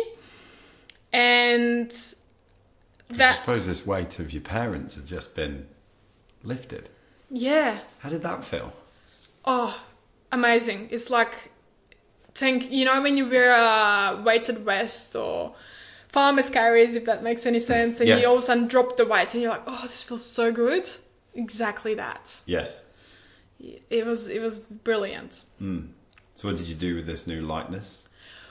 And 1.13 1.91
I 3.11 3.17
that 3.17 3.37
suppose 3.37 3.67
this 3.67 3.85
weight 3.85 4.19
of 4.19 4.33
your 4.33 4.43
parents 4.43 4.95
had 4.95 5.07
just 5.07 5.35
been 5.35 5.67
lifted. 6.43 6.89
yeah. 7.31 7.79
How 8.03 8.09
did 8.09 8.23
that 8.23 8.45
feel? 8.45 8.73
Oh, 9.47 9.79
amazing. 10.33 10.89
It's 10.91 11.11
like 11.11 11.53
think 12.35 12.71
you 12.71 12.85
know 12.85 13.01
when 13.01 13.17
you 13.17 13.27
wear 13.29 13.55
a 13.55 14.21
weighted 14.23 14.59
vest 14.59 15.17
or 15.17 15.55
farmer's 16.09 16.51
carries 16.51 16.95
if 16.95 17.07
that 17.07 17.23
makes 17.23 17.47
any 17.47 17.59
sense 17.59 17.99
and 17.99 18.09
Yeah. 18.09 18.19
you 18.19 18.27
all 18.27 18.35
of 18.35 18.41
a 18.41 18.43
sudden 18.43 18.67
drop 18.69 18.99
the 18.99 19.07
weight 19.07 19.33
and 19.33 19.43
you're 19.43 19.53
like, 19.53 19.63
Oh, 19.67 19.81
this 19.83 20.03
feels 20.03 20.25
so 20.25 20.53
good. 20.53 20.89
Exactly 21.35 21.95
that. 21.95 22.41
Yes. 22.47 22.83
it 23.91 24.05
was 24.05 24.29
it 24.29 24.41
was 24.43 24.59
brilliant. 24.59 25.45
Hmm. 25.59 25.87
So 26.35 26.49
what 26.49 26.59
did 26.59 26.69
you 26.69 26.75
do 26.75 26.97
with 26.97 27.07
this 27.07 27.27
new 27.27 27.41
lightness? 27.41 28.07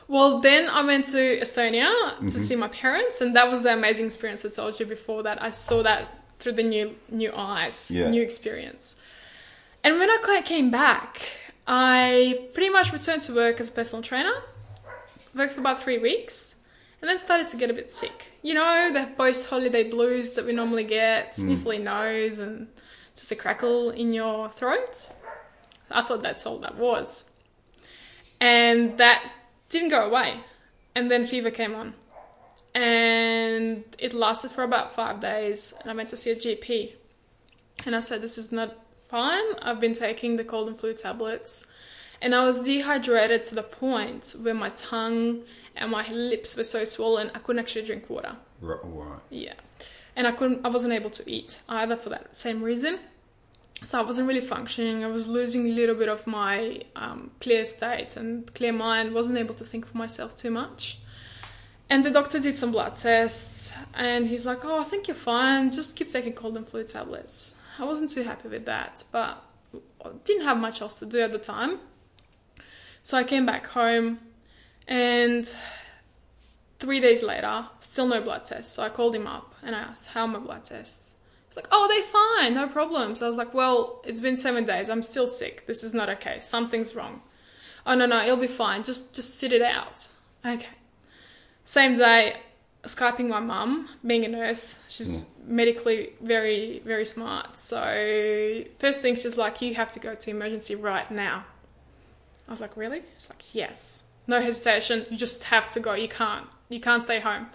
Well, 0.08 0.39
then 0.39 0.69
I 0.69 0.84
went 0.84 1.05
to 1.08 1.39
Estonia 1.39 1.86
to 2.19 2.25
mm-hmm. 2.25 2.27
see 2.27 2.55
my 2.55 2.67
parents, 2.67 3.21
and 3.21 3.36
that 3.36 3.49
was 3.49 3.63
the 3.63 3.73
amazing 3.73 4.05
experience 4.05 4.45
I 4.45 4.49
told 4.49 4.79
you 4.79 4.86
before. 4.86 5.23
That 5.23 5.41
I 5.41 5.49
saw 5.49 5.81
that 5.84 6.08
through 6.39 6.53
the 6.53 6.63
new 6.63 6.95
new 7.10 7.31
eyes, 7.36 7.89
Yeah. 7.91 8.10
new 8.10 8.21
experience. 8.21 8.95
And 9.86 10.00
when 10.00 10.10
I 10.10 10.17
ca- 10.17 10.41
came 10.41 10.71
back, 10.71 11.21
I 11.67 12.48
pretty 12.56 12.71
much 12.71 12.91
returned 12.91 13.21
to 13.24 13.36
work 13.36 13.60
as 13.60 13.69
a 13.69 13.71
personal 13.71 14.02
trainer. 14.02 14.34
Worked 15.36 15.54
for 15.54 15.60
about 15.60 15.84
three 15.84 16.00
weeks, 16.00 16.56
and 17.02 17.10
then 17.10 17.19
started 17.19 17.50
to 17.50 17.58
get 17.58 17.69
a 17.69 17.74
bit 17.74 17.93
sick. 17.93 18.32
You 18.41 18.56
know, 18.56 18.91
the 18.91 19.06
post-holiday 19.15 19.91
blues 19.91 20.34
that 20.34 20.45
we 20.45 20.54
normally 20.54 20.86
get, 20.86 21.36
hmm. 21.36 21.50
sniffly 21.50 21.80
nose, 21.80 22.39
and 22.39 22.67
just 23.15 23.32
a 23.32 23.36
crackle 23.36 23.91
in 23.91 24.12
your 24.12 24.50
throat. 24.50 25.12
I 25.91 26.02
thought 26.02 26.24
that's 26.24 26.48
all 26.48 26.58
that 26.60 26.78
was, 26.78 27.30
and 28.41 28.98
that 28.98 29.32
didn't 29.69 29.89
go 29.89 30.08
away. 30.08 30.39
And 30.95 31.12
then 31.12 31.28
fever 31.28 31.52
came 31.52 31.76
on, 31.76 31.93
and 32.74 33.84
it 34.00 34.13
lasted 34.13 34.50
for 34.50 34.63
about 34.63 34.95
five 34.95 35.19
days. 35.19 35.76
And 35.82 35.91
I 35.91 35.93
went 35.93 36.10
to 36.10 36.17
see 36.17 36.32
a 36.32 36.36
GP, 36.36 36.93
and 37.86 37.95
I 37.95 38.00
said, 38.00 38.24
"This 38.24 38.39
is 38.39 38.52
not 38.52 38.85
fine. 39.15 39.47
I've 39.62 39.80
been 39.80 39.93
taking 39.93 40.36
the 40.36 40.43
cold 40.43 40.67
and 40.67 40.78
flu 40.78 40.93
tablets, 40.93 41.67
and 42.21 42.36
I 42.36 42.43
was 42.43 42.58
dehydrated 42.65 43.45
to 43.45 43.56
the 43.56 43.63
point 43.63 44.36
where 44.41 44.54
my 44.54 44.69
tongue 44.91 45.43
and 45.73 45.89
my 45.89 46.06
lips 46.12 46.58
were 46.58 46.65
so 46.65 46.84
swollen 46.84 47.32
I 47.34 47.39
couldn't 47.39 47.62
actually 47.63 47.86
drink 47.86 48.10
water. 48.10 48.36
Right. 48.60 49.19
Yeah, 49.30 49.54
and 50.17 50.28
I 50.28 50.32
couldn't. 50.32 50.65
I 50.65 50.69
wasn't 50.69 50.93
able 50.93 51.12
to 51.12 51.23
eat 51.38 51.62
either 51.69 51.95
for 51.95 52.10
that 52.10 52.36
same 52.36 52.62
reason. 52.62 52.99
So 53.86 54.01
I 54.01 54.04
wasn't 54.04 54.28
really 54.28 54.47
functioning. 54.56 55.06
I 55.06 55.08
was 55.08 55.28
losing 55.28 55.67
a 55.67 55.73
little 55.80 55.95
bit 55.95 56.10
of 56.10 56.28
my 56.28 56.82
um, 56.95 57.32
clear 57.39 57.63
state 57.65 58.17
and 58.17 58.54
clear 58.54 58.73
mind. 58.73 59.13
wasn't 59.13 59.38
able 59.38 59.56
to 59.56 59.65
think 59.65 59.86
for 59.86 59.97
myself 59.97 60.36
too 60.36 60.51
much. 60.51 60.99
And 61.89 62.06
the 62.06 62.12
doctor 62.12 62.39
did 62.39 62.56
some 62.56 62.71
blood 62.71 62.95
tests, 62.97 63.71
and 63.93 64.28
he's 64.28 64.45
like, 64.45 64.65
"Oh, 64.65 64.80
I 64.80 64.84
think 64.84 65.08
you're 65.08 65.23
fine. 65.34 65.71
Just 65.71 65.95
keep 65.95 66.10
taking 66.10 66.34
cold 66.34 66.58
and 66.58 66.67
flu 66.67 66.84
tablets." 66.84 67.54
I 67.79 67.85
wasn't 67.85 68.09
too 68.09 68.23
happy 68.23 68.47
with 68.47 68.65
that, 68.65 69.03
but 69.11 69.43
didn't 70.23 70.43
have 70.43 70.57
much 70.57 70.81
else 70.81 70.99
to 70.99 71.05
do 71.05 71.19
at 71.19 71.31
the 71.31 71.39
time. 71.39 71.79
So 73.01 73.17
I 73.17 73.23
came 73.23 73.45
back 73.45 73.67
home, 73.67 74.19
and 74.88 75.55
three 76.79 76.99
days 76.99 77.23
later, 77.23 77.67
still 77.79 78.07
no 78.07 78.21
blood 78.21 78.45
tests. 78.45 78.73
So 78.75 78.83
I 78.83 78.89
called 78.89 79.15
him 79.15 79.27
up 79.27 79.55
and 79.63 79.75
I 79.75 79.79
asked, 79.79 80.07
"How 80.09 80.21
are 80.21 80.27
my 80.27 80.39
blood 80.39 80.63
tests?" 80.65 81.15
He's 81.47 81.55
like, 81.55 81.67
"Oh, 81.71 81.88
they're 81.88 82.03
fine, 82.03 82.53
no 82.53 82.67
problems." 82.67 83.21
I 83.21 83.27
was 83.27 83.35
like, 83.35 83.53
"Well, 83.53 84.01
it's 84.05 84.21
been 84.21 84.38
seven 84.38 84.65
days. 84.65 84.89
I'm 84.89 85.01
still 85.01 85.27
sick. 85.27 85.67
This 85.67 85.83
is 85.83 85.93
not 85.93 86.09
okay. 86.09 86.39
Something's 86.39 86.95
wrong." 86.95 87.21
Oh 87.85 87.95
no, 87.95 88.05
no, 88.05 88.23
it'll 88.23 88.38
be 88.38 88.47
fine. 88.47 88.83
Just, 88.83 89.13
just 89.13 89.38
sit 89.38 89.51
it 89.51 89.61
out. 89.61 90.07
Okay. 90.43 90.75
Same 91.63 91.95
day, 91.95 92.38
skyping 92.86 93.28
my 93.28 93.39
mum, 93.39 93.89
being 94.06 94.26
a 94.26 94.28
nurse. 94.28 94.80
She's 94.88 95.26
medically 95.45 96.13
very, 96.21 96.82
very 96.86 97.06
smart. 97.06 97.58
So 97.58 98.63
first 98.80 99.02
thing, 99.02 99.15
she's 99.15 99.38
like, 99.38 99.62
"You 99.62 99.76
have 99.76 99.91
to 99.93 100.00
go 100.00 100.15
to 100.15 100.30
emergency 100.30 100.76
right 100.76 101.10
now." 101.12 101.45
I 102.48 102.52
was 102.52 102.62
like, 102.62 102.78
"Really?" 102.78 103.04
She's 103.17 103.30
like, 103.30 103.56
"Yes." 103.56 104.04
No 104.28 104.41
hesitation. 104.41 105.06
You 105.10 105.17
just 105.17 105.43
have 105.45 105.69
to 105.69 105.80
go. 105.80 105.93
You 105.93 106.10
can't. 106.10 106.48
You 106.69 106.80
can't 106.80 107.04
stay 107.04 107.19
home. 107.19 107.48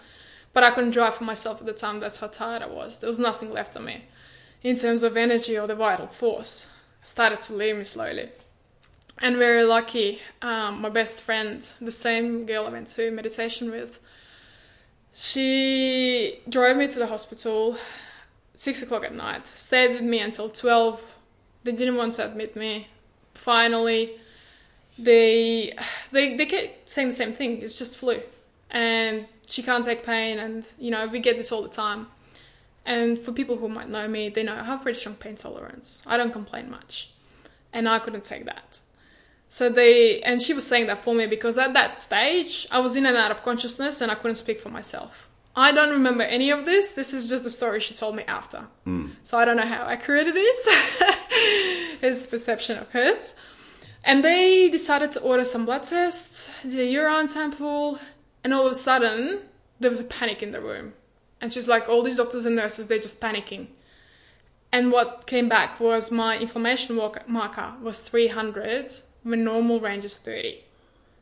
But 0.52 0.64
I 0.64 0.70
couldn't 0.70 0.92
drive 0.92 1.14
for 1.14 1.24
myself 1.24 1.60
at 1.60 1.66
the 1.66 1.72
time. 1.72 2.00
That's 2.00 2.18
how 2.20 2.28
tired 2.28 2.62
I 2.62 2.66
was. 2.66 3.00
There 3.00 3.08
was 3.08 3.18
nothing 3.18 3.52
left 3.52 3.76
of 3.76 3.82
me 3.82 4.04
in 4.62 4.76
terms 4.76 5.02
of 5.02 5.16
energy 5.16 5.58
or 5.58 5.66
the 5.66 5.74
vital 5.74 6.06
force. 6.06 6.70
I 7.02 7.06
started 7.06 7.40
to 7.40 7.54
leave 7.54 7.76
me 7.76 7.84
slowly. 7.84 8.30
And 9.18 9.36
very 9.36 9.64
lucky, 9.64 10.20
um, 10.40 10.80
my 10.80 10.88
best 10.88 11.20
friend, 11.20 11.66
the 11.80 11.92
same 11.92 12.46
girl 12.46 12.66
I 12.66 12.70
went 12.70 12.88
to 12.88 13.10
meditation 13.10 13.70
with, 13.70 14.00
she 15.14 16.40
drove 16.48 16.76
me 16.76 16.88
to 16.88 16.98
the 16.98 17.06
hospital 17.06 17.76
six 18.54 18.82
o'clock 18.82 19.04
at 19.04 19.14
night, 19.14 19.46
stayed 19.46 19.92
with 19.92 20.02
me 20.02 20.20
until 20.20 20.50
12. 20.50 21.16
They 21.64 21.72
didn't 21.72 21.96
want 21.96 22.14
to 22.14 22.26
admit 22.26 22.56
me. 22.56 22.88
Finally, 23.34 24.12
they, 24.98 25.74
they, 26.12 26.36
they 26.36 26.46
kept 26.46 26.88
saying 26.88 27.08
the 27.08 27.14
same 27.14 27.32
thing 27.32 27.62
it's 27.62 27.78
just 27.78 27.96
flu. 27.96 28.20
And 28.70 29.26
she 29.46 29.62
can't 29.62 29.84
take 29.84 30.04
pain, 30.04 30.38
and 30.38 30.66
you 30.78 30.90
know, 30.90 31.06
we 31.06 31.18
get 31.18 31.36
this 31.36 31.50
all 31.52 31.62
the 31.62 31.68
time. 31.68 32.06
And 32.86 33.18
for 33.18 33.32
people 33.32 33.56
who 33.56 33.68
might 33.68 33.88
know 33.88 34.06
me, 34.08 34.28
they 34.28 34.42
know 34.42 34.54
I 34.54 34.64
have 34.64 34.82
pretty 34.82 34.98
strong 34.98 35.16
pain 35.16 35.36
tolerance. 35.36 36.02
I 36.06 36.16
don't 36.16 36.32
complain 36.32 36.70
much. 36.70 37.10
And 37.72 37.88
I 37.88 37.98
couldn't 37.98 38.24
take 38.24 38.44
that. 38.44 38.80
So 39.52 39.68
they, 39.68 40.22
and 40.22 40.40
she 40.40 40.54
was 40.54 40.64
saying 40.64 40.86
that 40.86 41.02
for 41.02 41.12
me 41.12 41.26
because 41.26 41.58
at 41.58 41.74
that 41.74 42.00
stage, 42.00 42.68
I 42.70 42.78
was 42.78 42.94
in 42.94 43.04
and 43.04 43.16
out 43.16 43.32
of 43.32 43.42
consciousness 43.42 44.00
and 44.00 44.10
I 44.10 44.14
couldn't 44.14 44.36
speak 44.36 44.60
for 44.60 44.68
myself. 44.68 45.28
I 45.56 45.72
don't 45.72 45.90
remember 45.90 46.22
any 46.22 46.50
of 46.50 46.64
this. 46.64 46.94
This 46.94 47.12
is 47.12 47.28
just 47.28 47.42
the 47.42 47.50
story 47.50 47.80
she 47.80 47.92
told 47.92 48.14
me 48.14 48.22
after. 48.28 48.68
Hmm. 48.84 49.08
So 49.24 49.38
I 49.38 49.44
don't 49.44 49.56
know 49.56 49.66
how 49.66 49.86
accurate 49.86 50.28
it 50.28 50.36
is. 50.36 50.66
it's 52.00 52.24
a 52.24 52.28
perception 52.28 52.78
of 52.78 52.90
hers. 52.90 53.34
And 54.04 54.24
they 54.24 54.70
decided 54.70 55.10
to 55.12 55.20
order 55.20 55.42
some 55.42 55.66
blood 55.66 55.82
tests, 55.82 56.52
did 56.62 56.78
a 56.78 56.86
urine 56.86 57.28
sample, 57.28 57.98
and 58.44 58.54
all 58.54 58.66
of 58.66 58.72
a 58.72 58.76
sudden, 58.76 59.40
there 59.80 59.90
was 59.90 59.98
a 59.98 60.04
panic 60.04 60.44
in 60.44 60.52
the 60.52 60.60
room. 60.60 60.92
And 61.40 61.52
she's 61.52 61.66
like, 61.66 61.88
all 61.88 62.04
these 62.04 62.18
doctors 62.18 62.46
and 62.46 62.54
nurses, 62.54 62.86
they're 62.86 63.00
just 63.00 63.20
panicking. 63.20 63.66
And 64.70 64.92
what 64.92 65.26
came 65.26 65.48
back 65.48 65.80
was 65.80 66.12
my 66.12 66.38
inflammation 66.38 66.94
marker 67.26 67.74
was 67.82 68.00
300 68.08 68.92
when 69.22 69.44
normal 69.44 69.80
range 69.80 70.04
is 70.04 70.16
30. 70.16 70.64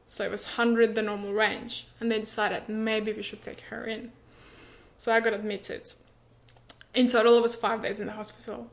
So 0.07 0.25
it 0.25 0.31
was 0.31 0.57
100 0.57 0.95
the 0.95 1.03
normal 1.03 1.33
range. 1.33 1.87
And 2.01 2.11
they 2.11 2.21
decided 2.21 2.69
maybe 2.69 3.13
we 3.13 3.23
should 3.23 3.43
take 3.43 3.61
her 3.63 3.85
in. 3.85 4.13
So 4.97 5.13
I 5.13 5.21
got 5.21 5.35
admitted. 5.35 5.93
In 6.95 7.07
total, 7.09 7.39
it 7.39 7.43
was 7.43 7.55
five 7.55 7.83
days 7.83 8.01
in 8.01 8.07
the 8.07 8.13
hospital. 8.13 8.71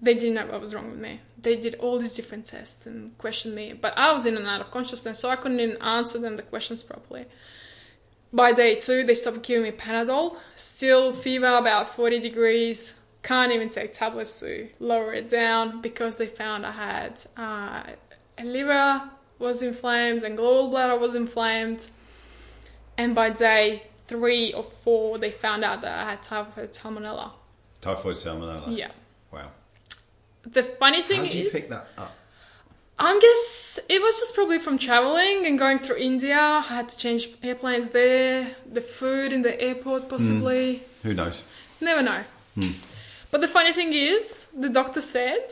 They 0.00 0.14
didn't 0.14 0.34
know 0.34 0.46
what 0.46 0.60
was 0.60 0.74
wrong 0.74 0.90
with 0.90 1.00
me. 1.00 1.20
They 1.36 1.56
did 1.56 1.74
all 1.74 1.98
these 1.98 2.14
different 2.14 2.46
tests 2.46 2.86
and 2.86 3.16
questioned 3.18 3.54
me. 3.54 3.72
But 3.72 3.98
I 3.98 4.12
was 4.12 4.24
in 4.24 4.36
and 4.36 4.46
out 4.46 4.60
of 4.60 4.70
consciousness, 4.70 5.18
so 5.18 5.28
I 5.28 5.36
couldn't 5.36 5.60
even 5.60 5.76
answer 5.82 6.18
them 6.18 6.36
the 6.36 6.42
questions 6.42 6.82
properly. 6.82 7.26
By 8.32 8.52
day 8.52 8.76
two, 8.76 9.02
they 9.02 9.16
stopped 9.16 9.42
giving 9.42 9.64
me 9.64 9.72
Panadol. 9.72 10.36
Still 10.54 11.12
fever 11.12 11.56
about 11.56 11.88
40 11.88 12.20
degrees. 12.20 12.94
Can't 13.22 13.52
even 13.52 13.68
take 13.68 13.92
tablets 13.92 14.40
to 14.40 14.68
lower 14.78 15.12
it 15.12 15.28
down 15.28 15.82
because 15.82 16.16
they 16.16 16.26
found 16.26 16.64
I 16.64 16.70
had 16.70 17.20
uh, 17.36 17.82
liver 18.44 19.10
was 19.38 19.62
inflamed 19.62 20.22
and 20.22 20.38
gallbladder 20.38 20.98
was 20.98 21.14
inflamed. 21.14 21.88
And 22.96 23.14
by 23.14 23.30
day 23.30 23.84
three 24.06 24.52
or 24.52 24.62
four, 24.62 25.18
they 25.18 25.30
found 25.30 25.64
out 25.64 25.80
that 25.82 26.06
I 26.06 26.10
had 26.10 26.22
typhoid 26.22 26.72
salmonella. 26.72 27.30
Typhoid 27.80 28.16
salmonella. 28.16 28.76
Yeah. 28.76 28.90
Wow. 29.32 29.50
The 30.42 30.62
funny 30.62 31.02
thing 31.02 31.20
is. 31.20 31.26
How 31.26 31.32
did 31.32 31.38
you 31.38 31.46
is, 31.46 31.52
pick 31.52 31.68
that 31.68 31.88
up? 31.96 32.16
I 32.98 33.18
guess 33.18 33.80
it 33.88 34.02
was 34.02 34.18
just 34.20 34.34
probably 34.34 34.58
from 34.58 34.76
traveling 34.76 35.46
and 35.46 35.58
going 35.58 35.78
through 35.78 35.96
India. 35.96 36.36
I 36.38 36.60
had 36.60 36.90
to 36.90 36.96
change 36.98 37.30
airplanes 37.42 37.88
there. 37.88 38.54
The 38.70 38.82
food 38.82 39.32
in 39.32 39.40
the 39.40 39.58
airport, 39.58 40.02
hmm. 40.02 40.08
possibly. 40.08 40.82
Who 41.02 41.14
knows? 41.14 41.44
Never 41.80 42.02
know. 42.02 42.22
Hmm. 42.56 42.72
But 43.30 43.40
the 43.40 43.48
funny 43.48 43.72
thing 43.72 43.94
is, 43.94 44.46
the 44.46 44.68
doctor 44.68 45.00
said 45.00 45.50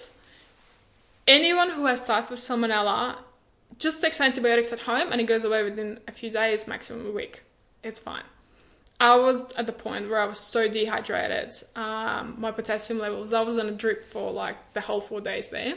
anyone 1.29 1.71
who 1.71 1.87
has 1.87 2.05
typhoid 2.05 2.38
salmonella 2.38 3.17
just 3.79 4.01
takes 4.01 4.21
antibiotics 4.21 4.73
at 4.73 4.81
home 4.81 5.12
and 5.12 5.21
it 5.21 5.25
goes 5.25 5.45
away 5.45 5.62
within 5.62 6.01
a 6.09 6.12
few 6.12 6.31
days, 6.31 6.67
maximum 6.67 7.07
a 7.07 7.12
week. 7.12 7.43
It's 7.85 8.01
fine. 8.01 8.25
I 9.01 9.14
was 9.17 9.53
at 9.53 9.67
the 9.67 9.73
point 9.73 10.11
where 10.11 10.21
I 10.21 10.25
was 10.25 10.41
so 10.41 10.67
dehydrated, 10.69 11.53
um, 11.77 12.35
my 12.38 12.51
potassium 12.51 12.99
levels, 12.99 13.33
I 13.33 13.43
was 13.43 13.57
on 13.57 13.69
a 13.69 13.71
drip 13.71 14.05
for 14.05 14.33
like 14.33 14.57
the 14.73 14.81
whole 14.81 15.01
four 15.01 15.21
days 15.21 15.51
there. 15.51 15.75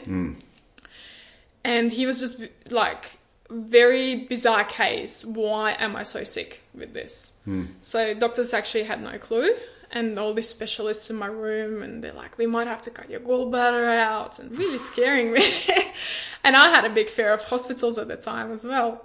And 1.62 1.92
he 1.92 2.04
was 2.06 2.18
just 2.18 2.42
like, 2.70 3.18
very 3.48 4.16
bizarre 4.16 4.64
case. 4.64 5.24
Why 5.24 5.76
am 5.78 5.94
I 5.94 6.02
so 6.02 6.24
sick 6.24 6.62
with 6.74 6.94
this? 6.94 7.38
So 7.82 8.14
doctors 8.14 8.52
actually 8.52 8.84
had 8.84 9.00
no 9.04 9.18
clue, 9.18 9.54
and 9.92 10.18
all 10.18 10.32
these 10.32 10.48
specialists 10.48 11.10
in 11.10 11.16
my 11.16 11.26
room, 11.26 11.82
and 11.82 12.02
they're 12.02 12.12
like, 12.12 12.38
"We 12.38 12.46
might 12.46 12.66
have 12.66 12.82
to 12.82 12.90
cut 12.90 13.10
your 13.10 13.20
gallbladder 13.20 13.86
out," 13.98 14.38
and 14.38 14.56
really 14.56 14.78
scaring 14.78 15.32
me. 15.32 15.42
and 16.44 16.56
I 16.56 16.70
had 16.70 16.84
a 16.84 16.90
big 16.90 17.08
fear 17.08 17.32
of 17.32 17.44
hospitals 17.44 17.98
at 17.98 18.08
the 18.08 18.16
time 18.16 18.52
as 18.52 18.64
well. 18.64 19.04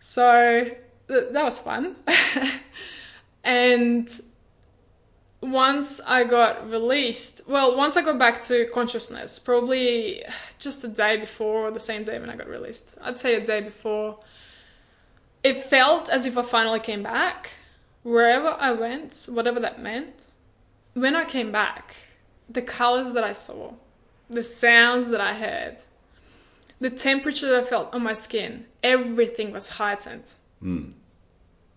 So 0.00 0.70
th- 1.08 1.32
that 1.32 1.44
was 1.44 1.58
fun. 1.58 1.96
and 3.44 4.08
once 5.40 6.00
I 6.06 6.24
got 6.24 6.68
released, 6.68 7.42
well, 7.46 7.76
once 7.76 7.96
I 7.96 8.02
got 8.02 8.18
back 8.18 8.42
to 8.42 8.66
consciousness, 8.74 9.38
probably 9.38 10.24
just 10.58 10.82
the 10.82 10.88
day 10.88 11.16
before 11.16 11.68
or 11.68 11.70
the 11.70 11.80
same 11.80 12.04
day 12.04 12.18
when 12.18 12.28
I 12.28 12.36
got 12.36 12.48
released, 12.48 12.96
I'd 13.00 13.18
say 13.18 13.34
a 13.36 13.44
day 13.44 13.60
before, 13.60 14.18
it 15.42 15.56
felt 15.56 16.08
as 16.08 16.26
if 16.26 16.36
I 16.36 16.42
finally 16.42 16.80
came 16.80 17.02
back. 17.02 17.50
Wherever 18.02 18.56
I 18.58 18.72
went, 18.72 19.26
whatever 19.30 19.60
that 19.60 19.82
meant, 19.82 20.26
when 20.94 21.14
I 21.14 21.24
came 21.24 21.52
back, 21.52 21.96
the 22.48 22.62
colors 22.62 23.12
that 23.14 23.24
I 23.24 23.32
saw, 23.32 23.74
the 24.30 24.42
sounds 24.42 25.10
that 25.10 25.20
I 25.20 25.34
heard, 25.34 25.78
the 26.80 26.90
temperature 26.90 27.48
that 27.48 27.60
I 27.60 27.64
felt 27.64 27.92
on 27.92 28.02
my 28.02 28.12
skin, 28.12 28.66
everything 28.82 29.52
was 29.52 29.70
heightened 29.70 30.32
hmm. 30.60 30.90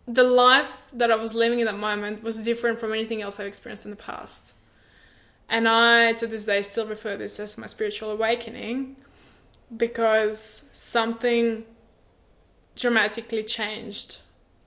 the 0.08 0.24
life 0.24 0.86
that 0.94 1.12
I 1.12 1.16
was 1.16 1.34
living 1.34 1.60
in 1.60 1.66
that 1.66 1.78
moment 1.78 2.24
was 2.24 2.44
different 2.44 2.80
from 2.80 2.94
anything 2.94 3.22
else 3.22 3.40
I've 3.40 3.48
experienced 3.48 3.86
in 3.86 3.92
the 3.92 3.98
past. 3.98 4.56
And 5.50 5.68
I, 5.68 6.14
to 6.14 6.28
this 6.28 6.46
day, 6.46 6.62
still 6.62 6.88
refer 6.88 7.14
to 7.14 7.18
this 7.18 7.40
as 7.40 7.58
my 7.58 7.68
spiritual 7.68 8.12
awakening 8.12 8.96
because 9.76 10.64
something 10.72 11.66
dramatically 12.76 13.44
changed 13.44 14.20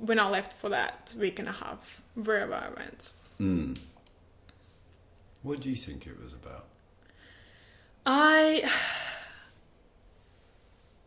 when 0.04 0.18
I 0.18 0.28
left 0.28 0.52
for 0.52 0.68
that 0.68 1.14
week 1.18 1.38
and 1.38 1.48
a 1.48 1.52
half, 1.52 2.02
wherever 2.14 2.54
I 2.54 2.68
went. 2.76 3.12
Mm. 3.40 3.78
What 5.42 5.60
do 5.60 5.70
you 5.70 5.76
think 5.76 6.06
it 6.06 6.20
was 6.20 6.32
about? 6.32 6.66
I 8.06 8.70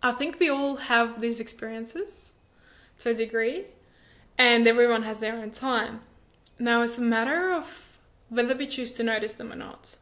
I 0.01 0.11
think 0.11 0.39
we 0.39 0.49
all 0.49 0.77
have 0.77 1.21
these 1.21 1.39
experiences 1.39 2.35
to 2.99 3.11
a 3.11 3.13
degree, 3.13 3.65
and 4.37 4.67
everyone 4.67 5.03
has 5.03 5.19
their 5.19 5.35
own 5.35 5.51
time. 5.51 6.01
Now 6.59 6.81
it's 6.81 6.97
a 6.97 7.01
matter 7.01 7.51
of 7.51 7.97
whether 8.29 8.55
we 8.55 8.67
choose 8.67 8.91
to 8.93 9.03
notice 9.03 9.35
them 9.35 9.51
or 9.51 9.55
not. 9.55 9.97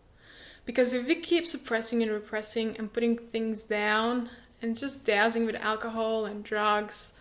Because 0.65 0.93
if 0.93 1.07
we 1.07 1.15
keep 1.15 1.45
suppressing 1.45 2.01
and 2.01 2.11
repressing 2.11 2.75
and 2.77 2.91
putting 2.91 3.17
things 3.17 3.63
down 3.63 4.29
and 4.61 4.77
just 4.77 5.05
dousing 5.05 5.45
with 5.45 5.55
alcohol 5.55 6.25
and 6.25 6.43
drugs 6.43 7.19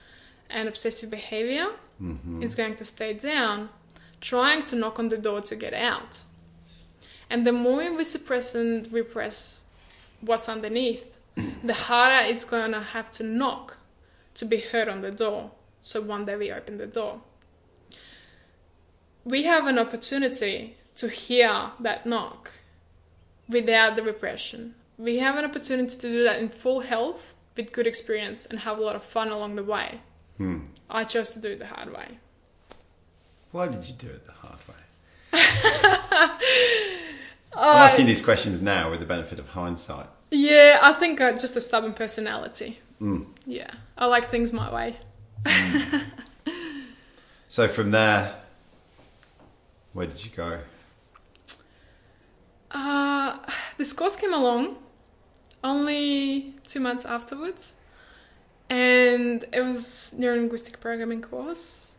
and 0.55 0.69
obsessive 0.69 1.11
behavior, 1.11 1.67
mm-hmm. 2.01 2.43
is 2.43 2.55
going 2.55 2.77
to 2.77 2.85
stay 2.85 3.13
down, 3.13 3.69
trying 4.21 4.63
to 4.63 4.77
knock 4.77 4.99
on 4.99 5.09
the 5.09 5.19
door 5.19 5.41
to 5.43 5.57
get 5.57 5.75
out. 5.75 6.23
And 7.29 7.47
the 7.47 7.53
more 7.53 7.93
we 7.95 8.05
suppress 8.05 8.55
and 8.55 8.91
repress 8.93 9.65
what's 10.21 10.49
underneath, 10.49 11.17
the 11.65 11.75
harder 11.75 12.27
it's 12.27 12.45
going 12.45 12.73
to 12.73 12.81
have 12.81 13.11
to 13.13 13.25
knock 13.25 13.77
to 14.35 14.45
be 14.45 14.59
heard 14.59 14.89
on 14.89 15.03
the 15.03 15.11
door. 15.11 15.51
So 15.81 16.01
one 16.01 16.25
day 16.25 16.37
we 16.37 16.51
open 16.51 16.79
the 16.79 16.87
door. 16.87 17.21
We 19.25 19.43
have 19.45 19.67
an 19.67 19.79
opportunity 19.79 20.77
to 20.97 21.09
hear 21.09 21.73
that 21.81 22.07
knock 22.07 22.53
without 23.49 23.97
the 23.97 24.03
repression. 24.03 24.75
We 24.97 25.19
have 25.19 25.37
an 25.37 25.45
opportunity 25.45 25.97
to 25.97 26.01
do 26.01 26.23
that 26.25 26.39
in 26.39 26.49
full 26.49 26.81
health 26.81 27.35
with 27.57 27.73
good 27.73 27.87
experience 27.87 28.47
and 28.47 28.61
have 28.61 28.79
a 28.79 28.83
lot 28.83 28.97
of 28.97 29.03
fun 29.03 29.31
along 29.31 29.57
the 29.57 29.65
way. 29.65 30.01
I 30.91 31.05
chose 31.05 31.30
to 31.30 31.41
do 31.41 31.51
it 31.51 31.61
the 31.61 31.66
hard 31.66 31.93
way. 31.93 32.18
Why 33.53 33.68
did 33.68 33.85
you 33.85 33.95
do 33.95 34.09
it 34.09 34.26
the 34.26 34.32
hard 34.32 34.59
way? 34.68 34.74
I'm 37.57 37.76
asking 37.76 38.07
these 38.07 38.20
questions 38.20 38.61
now 38.61 38.91
with 38.91 39.01
the 39.01 39.07
benefit 39.07 39.39
of 39.39 39.51
hindsight. 39.51 40.07
Yeah, 40.30 40.80
I 40.82 40.93
think 40.95 41.20
uh, 41.20 41.32
just 41.32 41.55
a 41.57 41.61
stubborn 41.61 41.93
personality. 41.93 42.80
Yeah, 43.47 43.70
I 43.97 44.07
like 44.07 44.28
things 44.28 44.53
my 44.53 44.72
way. 44.74 44.97
So 47.55 47.68
from 47.68 47.93
there, 47.93 48.35
where 49.93 50.09
did 50.09 50.24
you 50.24 50.32
go? 50.32 50.59
Uh, 52.72 53.39
this 53.78 53.93
course 53.93 54.16
came 54.16 54.35
along 54.35 54.74
only 55.62 56.55
two 56.66 56.80
months 56.80 57.05
afterwards, 57.05 57.76
and 58.71 59.45
it 59.53 59.61
was 59.62 60.15
neurolinguistic 60.19 60.81
programming 60.81 61.23
course. 61.23 61.93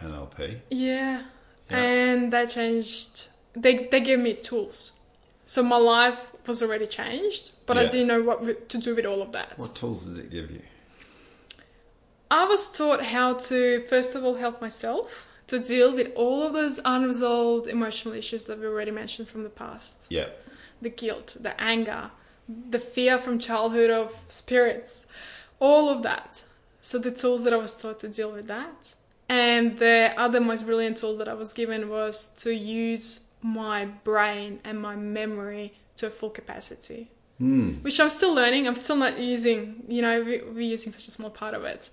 NLP. 0.00 0.60
Yeah. 0.70 1.22
Yeah. 1.70 1.76
And 1.76 2.32
that 2.32 2.50
changed. 2.50 3.28
They 3.54 3.88
they 3.90 4.00
gave 4.00 4.18
me 4.18 4.34
tools, 4.34 5.00
so 5.46 5.62
my 5.62 5.76
life 5.78 6.30
was 6.46 6.62
already 6.62 6.86
changed, 6.86 7.52
but 7.66 7.76
I 7.78 7.86
didn't 7.86 8.06
know 8.06 8.22
what 8.22 8.68
to 8.68 8.78
do 8.78 8.94
with 8.94 9.06
all 9.06 9.22
of 9.22 9.32
that. 9.32 9.58
What 9.58 9.74
tools 9.74 10.06
did 10.06 10.18
it 10.18 10.30
give 10.30 10.50
you? 10.50 10.60
I 12.30 12.44
was 12.44 12.76
taught 12.76 13.02
how 13.04 13.34
to 13.34 13.80
first 13.88 14.14
of 14.14 14.24
all 14.24 14.34
help 14.34 14.60
myself 14.60 15.26
to 15.46 15.58
deal 15.58 15.94
with 15.94 16.12
all 16.16 16.42
of 16.42 16.52
those 16.52 16.80
unresolved 16.84 17.66
emotional 17.68 18.14
issues 18.14 18.46
that 18.46 18.58
we 18.58 18.66
already 18.66 18.90
mentioned 18.90 19.28
from 19.28 19.42
the 19.44 19.48
past. 19.50 20.06
Yeah. 20.10 20.28
the 20.82 20.90
guilt, 20.90 21.36
the 21.40 21.58
anger, 21.60 22.10
the 22.48 22.78
fear 22.78 23.16
from 23.16 23.38
childhood 23.38 23.90
of 23.90 24.14
spirits, 24.28 25.06
all 25.60 25.90
of 25.90 26.02
that. 26.02 26.44
So 26.80 26.98
the 26.98 27.10
tools 27.10 27.44
that 27.44 27.52
I 27.52 27.56
was 27.56 27.80
taught 27.80 28.00
to 28.00 28.08
deal 28.08 28.30
with 28.32 28.46
that. 28.48 28.94
And 29.28 29.78
the 29.78 30.12
other 30.16 30.40
most 30.40 30.66
brilliant 30.66 30.98
tool 30.98 31.16
that 31.18 31.28
I 31.28 31.34
was 31.34 31.52
given 31.52 31.88
was 31.88 32.28
to 32.44 32.54
use 32.54 33.24
my 33.42 33.86
brain 33.86 34.60
and 34.64 34.80
my 34.80 34.94
memory 34.96 35.74
to 35.96 36.06
a 36.06 36.10
full 36.10 36.30
capacity. 36.30 37.10
Hmm. 37.38 37.70
Which 37.82 37.98
I'm 38.00 38.08
still 38.10 38.32
learning. 38.34 38.66
I'm 38.66 38.76
still 38.76 38.96
not 38.96 39.18
using, 39.18 39.82
you 39.88 40.00
know, 40.00 40.22
we- 40.22 40.42
we're 40.42 40.60
using 40.60 40.92
such 40.92 41.08
a 41.08 41.10
small 41.10 41.30
part 41.30 41.54
of 41.54 41.64
it. 41.64 41.90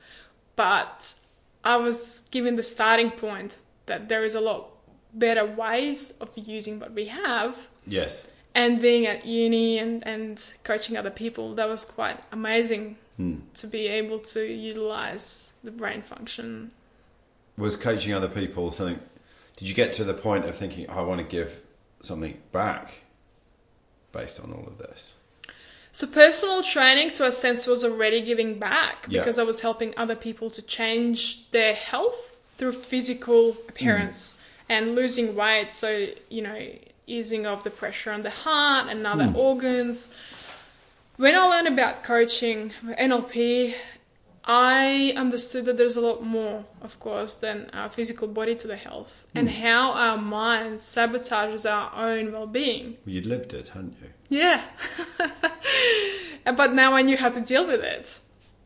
But 0.56 1.16
I 1.64 1.78
was 1.78 2.28
given 2.32 2.56
the 2.56 2.64
starting 2.64 3.12
point 3.12 3.58
that 3.88 4.10
there 4.10 4.24
is 4.24 4.36
a 4.36 4.42
lot 4.42 4.70
better 5.14 5.46
ways 5.46 6.12
of 6.22 6.32
using 6.38 6.80
what 6.80 6.94
we 6.94 7.06
have 7.06 7.68
Yes. 7.86 8.28
and 8.56 8.82
being 8.82 9.06
at 9.06 9.26
uni 9.26 9.80
and, 9.80 10.06
and 10.08 10.40
coaching 10.64 10.98
other 10.98 11.10
people, 11.12 11.56
that 11.56 11.68
was 11.68 11.84
quite 11.86 12.20
amazing 12.32 12.98
Hmm. 13.18 13.36
to 13.56 13.68
be 13.68 13.88
able 13.88 14.20
to 14.20 14.46
utilize 14.46 15.54
the 15.64 15.72
brain 15.72 16.02
function. 16.02 16.72
Was 17.58 17.76
coaching 17.76 18.12
other 18.14 18.28
people 18.28 18.72
something? 18.72 19.00
Did 19.58 19.68
you 19.68 19.76
get 19.76 19.94
to 19.94 20.04
the 20.04 20.16
point 20.16 20.46
of 20.46 20.56
thinking, 20.56 20.90
I 20.90 21.02
want 21.02 21.20
to 21.20 21.24
give 21.24 21.62
something 22.02 22.38
back 22.52 22.94
based 24.12 24.40
on 24.40 24.52
all 24.52 24.66
of 24.66 24.80
this? 24.80 25.14
So 25.92 26.08
personal 26.08 26.64
training, 26.64 27.12
to 27.12 27.28
a 27.28 27.32
sense, 27.32 27.68
was 27.68 27.86
already 27.86 28.22
giving 28.22 28.58
back 28.58 29.06
Yeah. 29.08 29.22
because 29.22 29.38
I 29.38 29.44
was 29.44 29.62
helping 29.62 29.94
other 29.96 30.16
people 30.16 30.50
to 30.50 30.62
change 30.64 31.52
their 31.52 31.76
health 31.76 32.36
through 32.58 32.72
physical 32.72 33.56
appearance 33.70 34.42
hmm. 34.66 34.72
and 34.72 34.96
losing 34.96 35.36
weight. 35.36 35.72
So 35.72 36.08
you 36.30 36.42
know, 36.42 36.60
easing 37.06 37.46
off 37.46 37.64
the 37.64 37.70
pressure 37.70 38.12
on 38.12 38.24
the 38.24 38.32
heart 38.32 38.90
and 38.90 39.06
other 39.06 39.28
hmm. 39.28 39.36
organs. 39.36 40.18
When 41.18 41.36
I 41.36 41.46
learned 41.46 41.68
about 41.68 42.04
coaching 42.04 42.72
NLP, 42.84 43.76
I 44.46 45.14
understood 45.16 45.66
that 45.66 45.78
there's 45.78 45.96
a 45.96 46.02
lot 46.02 46.24
more, 46.24 46.66
of 46.82 47.00
course, 47.00 47.36
than 47.36 47.70
our 47.72 47.90
physical 47.90 48.28
body 48.28 48.56
to 48.56 48.68
the 48.68 48.76
health, 48.76 49.24
hmm. 49.32 49.38
and 49.38 49.50
how 49.52 49.94
our 49.94 50.18
mind 50.18 50.80
sabotages 50.80 51.70
our 51.70 51.92
own 51.96 52.32
well-being. 52.32 52.98
Well, 53.06 53.14
you'd 53.14 53.28
lived 53.28 53.54
it, 53.54 53.70
hadn't 53.70 53.96
you? 54.02 54.40
Yeah. 54.40 54.64
but 56.46 56.74
now 56.74 56.94
I 56.94 57.04
knew 57.04 57.16
how 57.16 57.30
to 57.30 57.42
deal 57.42 57.68
with 57.68 57.82
it. 57.82 58.20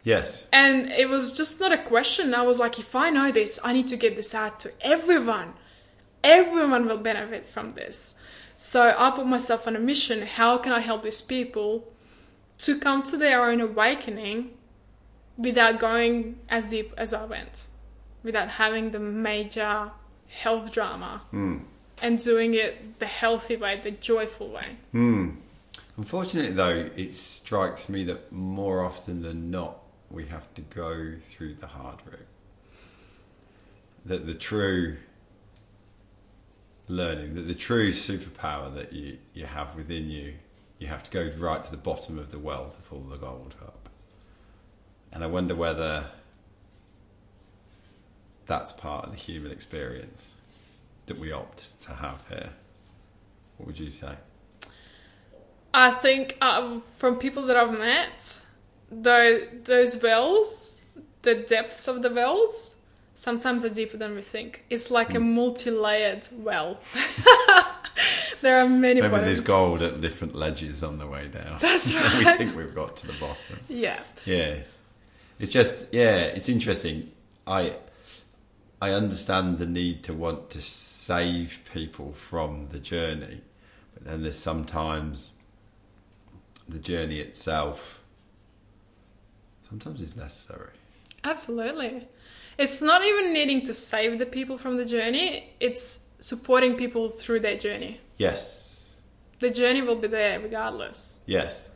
Yes. 0.04 0.48
And 0.54 0.89
it 0.89 1.10
was 1.10 1.34
just 1.34 1.60
not 1.60 1.74
a 1.74 1.78
question. 1.78 2.34
I 2.34 2.43
was 2.43 2.60
like, 2.60 2.80
if 2.80 2.95
I 2.95 3.10
know 3.10 3.30
this, 3.30 3.60
I 3.62 3.74
need 3.74 3.89
to 3.89 3.98
get 3.98 4.16
this 4.16 4.34
out 4.34 4.62
to 4.62 4.72
everyone. 4.80 5.54
Everyone 6.24 6.88
will 6.88 6.98
benefit 6.98 7.45
from 7.45 7.72
this. 7.72 8.16
So 8.58 8.95
I 8.98 9.12
put 9.12 9.28
myself 9.28 9.68
on 9.68 9.76
a 9.76 9.80
mission. 9.80 10.26
How 10.26 10.58
can 10.58 10.72
I 10.72 10.80
help 10.80 11.04
these 11.04 11.22
people 11.22 11.91
to 12.60 12.80
come 12.80 13.03
to 13.03 13.18
their 13.18 13.43
own 13.43 13.62
awakening 13.62 14.51
without 15.38 15.80
going 15.80 16.39
as 16.49 16.70
deep 16.70 16.93
as 16.97 17.14
I 17.14 17.26
went, 17.26 17.68
without 18.24 18.49
having 18.49 18.91
the 18.91 18.99
major 18.99 19.91
health 20.28 20.72
drama, 20.72 21.22
hmm. 21.32 21.60
and 22.01 22.22
doing 22.22 22.53
it 22.53 22.99
the 22.99 23.05
healthy 23.05 23.55
way, 23.55 23.76
the 23.76 23.91
joyful 23.91 24.49
way? 24.49 24.66
Hmm. 24.91 25.30
Unfortunately, 25.97 26.51
though, 26.51 26.89
it 26.95 27.16
strikes 27.16 27.89
me 27.89 28.03
that 28.05 28.32
more 28.32 28.84
often 28.84 29.22
than 29.22 29.49
not, 29.49 29.80
we 30.12 30.28
have 30.28 30.53
to 30.53 30.62
go 30.62 31.16
through 31.20 31.55
the 31.55 31.68
hard 31.68 31.97
route. 32.05 32.20
That 34.05 34.26
the 34.26 34.36
true 34.36 34.97
learning, 36.88 37.36
that 37.36 37.41
the 37.41 37.55
true 37.55 37.91
superpower 37.91 38.74
that 38.76 38.93
you, 38.93 39.18
you 39.34 39.45
have 39.45 39.76
within 39.76 40.10
you, 40.10 40.36
you 40.80 40.88
have 40.88 41.03
to 41.03 41.11
go 41.11 41.32
right 41.38 41.63
to 41.63 41.71
the 41.71 41.78
bottom 41.78 42.19
of 42.19 42.32
the 42.32 42.39
well 42.39 42.69
to 42.69 42.78
pull 42.84 43.01
the 43.01 43.17
gold 43.17 43.55
up. 43.61 43.89
And 45.11 45.23
I 45.23 45.28
wonder 45.28 45.55
whether 45.55 46.05
that's 48.45 48.71
part 48.71 49.05
of 49.05 49.11
the 49.11 49.17
human 49.17 49.51
experience 49.51 50.34
that 51.07 51.17
we 51.17 51.32
opt 51.32 51.80
to 51.82 51.93
have 51.93 52.28
here. 52.28 52.49
What 53.57 53.67
would 53.67 53.80
you 53.80 53.89
say? 53.89 54.13
I 55.73 55.91
think 55.91 56.38
um, 56.41 56.84
from 56.97 57.17
people 57.17 57.43
that 57.43 57.57
I've 57.57 57.78
met, 57.78 58.41
though 58.91 59.41
those 59.63 60.01
wells, 60.01 60.84
the 61.23 61.36
depths 61.36 61.88
of 61.88 62.01
the 62.01 62.09
wells, 62.09 62.84
sometimes 63.15 63.65
are 63.65 63.69
deeper 63.69 63.97
than 63.97 64.15
we 64.15 64.21
think. 64.21 64.63
It's 64.69 64.91
like 64.91 65.15
a 65.15 65.19
multi-layered 65.19 66.28
well. 66.32 66.80
there 68.42 68.60
are 68.60 68.68
many 68.68 69.02
Maybe 69.02 69.12
bottoms. 69.12 69.26
there's 69.26 69.40
gold 69.42 69.82
at 69.82 70.02
different 70.02 70.36
ledges 70.36 70.84
on 70.84 70.98
the 71.00 71.08
way 71.08 71.28
down. 71.28 71.58
That's 71.60 71.94
right. 71.96 72.18
we 72.18 72.24
think 72.38 72.56
we've 72.56 72.74
got 72.76 72.96
to 72.98 73.08
the 73.08 73.14
bottom. 73.14 73.60
Yeah, 73.70 74.00
Yes. 74.26 74.78
It's 75.40 75.52
just 75.52 75.94
yeah, 75.94 76.18
it's 76.22 76.50
interesting. 76.50 77.12
I 77.46 77.76
I 78.82 78.92
understand 78.92 79.58
the 79.60 79.66
need 79.66 80.04
to 80.04 80.14
want 80.14 80.50
to 80.52 80.62
save 80.62 81.60
people 81.74 82.14
from 82.14 82.70
the 82.70 82.80
journey, 82.80 83.42
but 83.94 84.06
then 84.06 84.24
there's 84.24 84.38
sometimes 84.40 85.32
the 86.68 86.80
journey 86.80 87.20
itself 87.20 88.02
sometimes 89.70 90.02
is 90.02 90.16
necessary. 90.16 90.72
absolutely. 91.24 92.08
It's 92.58 92.82
not 92.82 93.04
even 93.06 93.34
needing 93.34 93.64
to 93.68 93.74
save 93.74 94.18
the 94.18 94.26
people 94.26 94.58
from 94.58 94.78
the 94.78 94.86
journey. 94.86 95.54
It's 95.60 96.07
supporting 96.20 96.76
people 96.76 97.09
through 97.09 97.39
their 97.41 97.57
journey. 97.57 97.99
Yes. 98.18 98.95
The 99.39 99.49
journey 99.49 99.82
will 99.82 99.95
be 99.97 100.07
there 100.07 100.39
regardless. 100.39 101.22
Yes. 101.26 101.70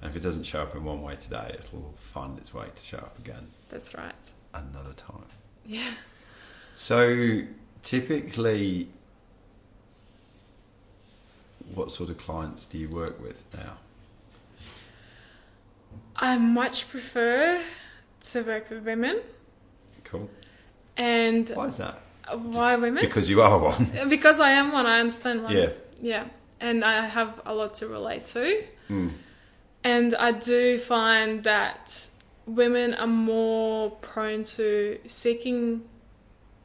And 0.00 0.10
if 0.10 0.16
it 0.16 0.20
doesn't 0.22 0.44
show 0.44 0.62
up 0.62 0.74
in 0.74 0.84
one 0.84 1.02
way 1.02 1.16
today, 1.16 1.56
it'll 1.58 1.94
find 1.96 2.36
its 2.38 2.52
way 2.52 2.66
to 2.74 2.82
show 2.82 2.98
up 2.98 3.18
again 3.18 3.48
That's 3.70 3.94
right. 3.94 4.30
another 4.52 4.92
time. 4.92 5.24
Yeah. 5.64 5.92
So 6.74 7.42
typically, 7.82 8.88
what 11.74 11.90
sort 11.90 12.10
of 12.10 12.18
clients 12.18 12.66
do 12.66 12.78
you 12.78 12.88
work 12.88 13.20
with 13.22 13.42
now? 13.54 13.78
I 16.16 16.36
much 16.36 16.88
prefer 16.88 17.60
to 18.22 18.42
work 18.42 18.70
with 18.70 18.84
women. 18.84 19.20
Cool. 20.04 20.28
And 20.96 21.48
Why 21.50 21.66
is 21.66 21.78
that? 21.78 22.00
Why 22.32 22.76
women? 22.76 23.02
Because 23.04 23.28
you 23.28 23.42
are 23.42 23.58
one. 23.58 23.86
Because 24.08 24.40
I 24.40 24.50
am 24.50 24.72
one, 24.72 24.86
I 24.86 25.00
understand 25.00 25.42
one. 25.42 25.56
Yeah. 25.56 25.70
Yeah. 26.00 26.24
And 26.60 26.84
I 26.84 27.06
have 27.06 27.40
a 27.44 27.54
lot 27.54 27.74
to 27.74 27.86
relate 27.88 28.26
to. 28.26 28.62
Mm. 28.90 29.10
And 29.82 30.14
I 30.14 30.32
do 30.32 30.78
find 30.78 31.42
that 31.44 32.06
women 32.46 32.94
are 32.94 33.06
more 33.06 33.90
prone 33.90 34.44
to 34.44 34.98
seeking 35.06 35.82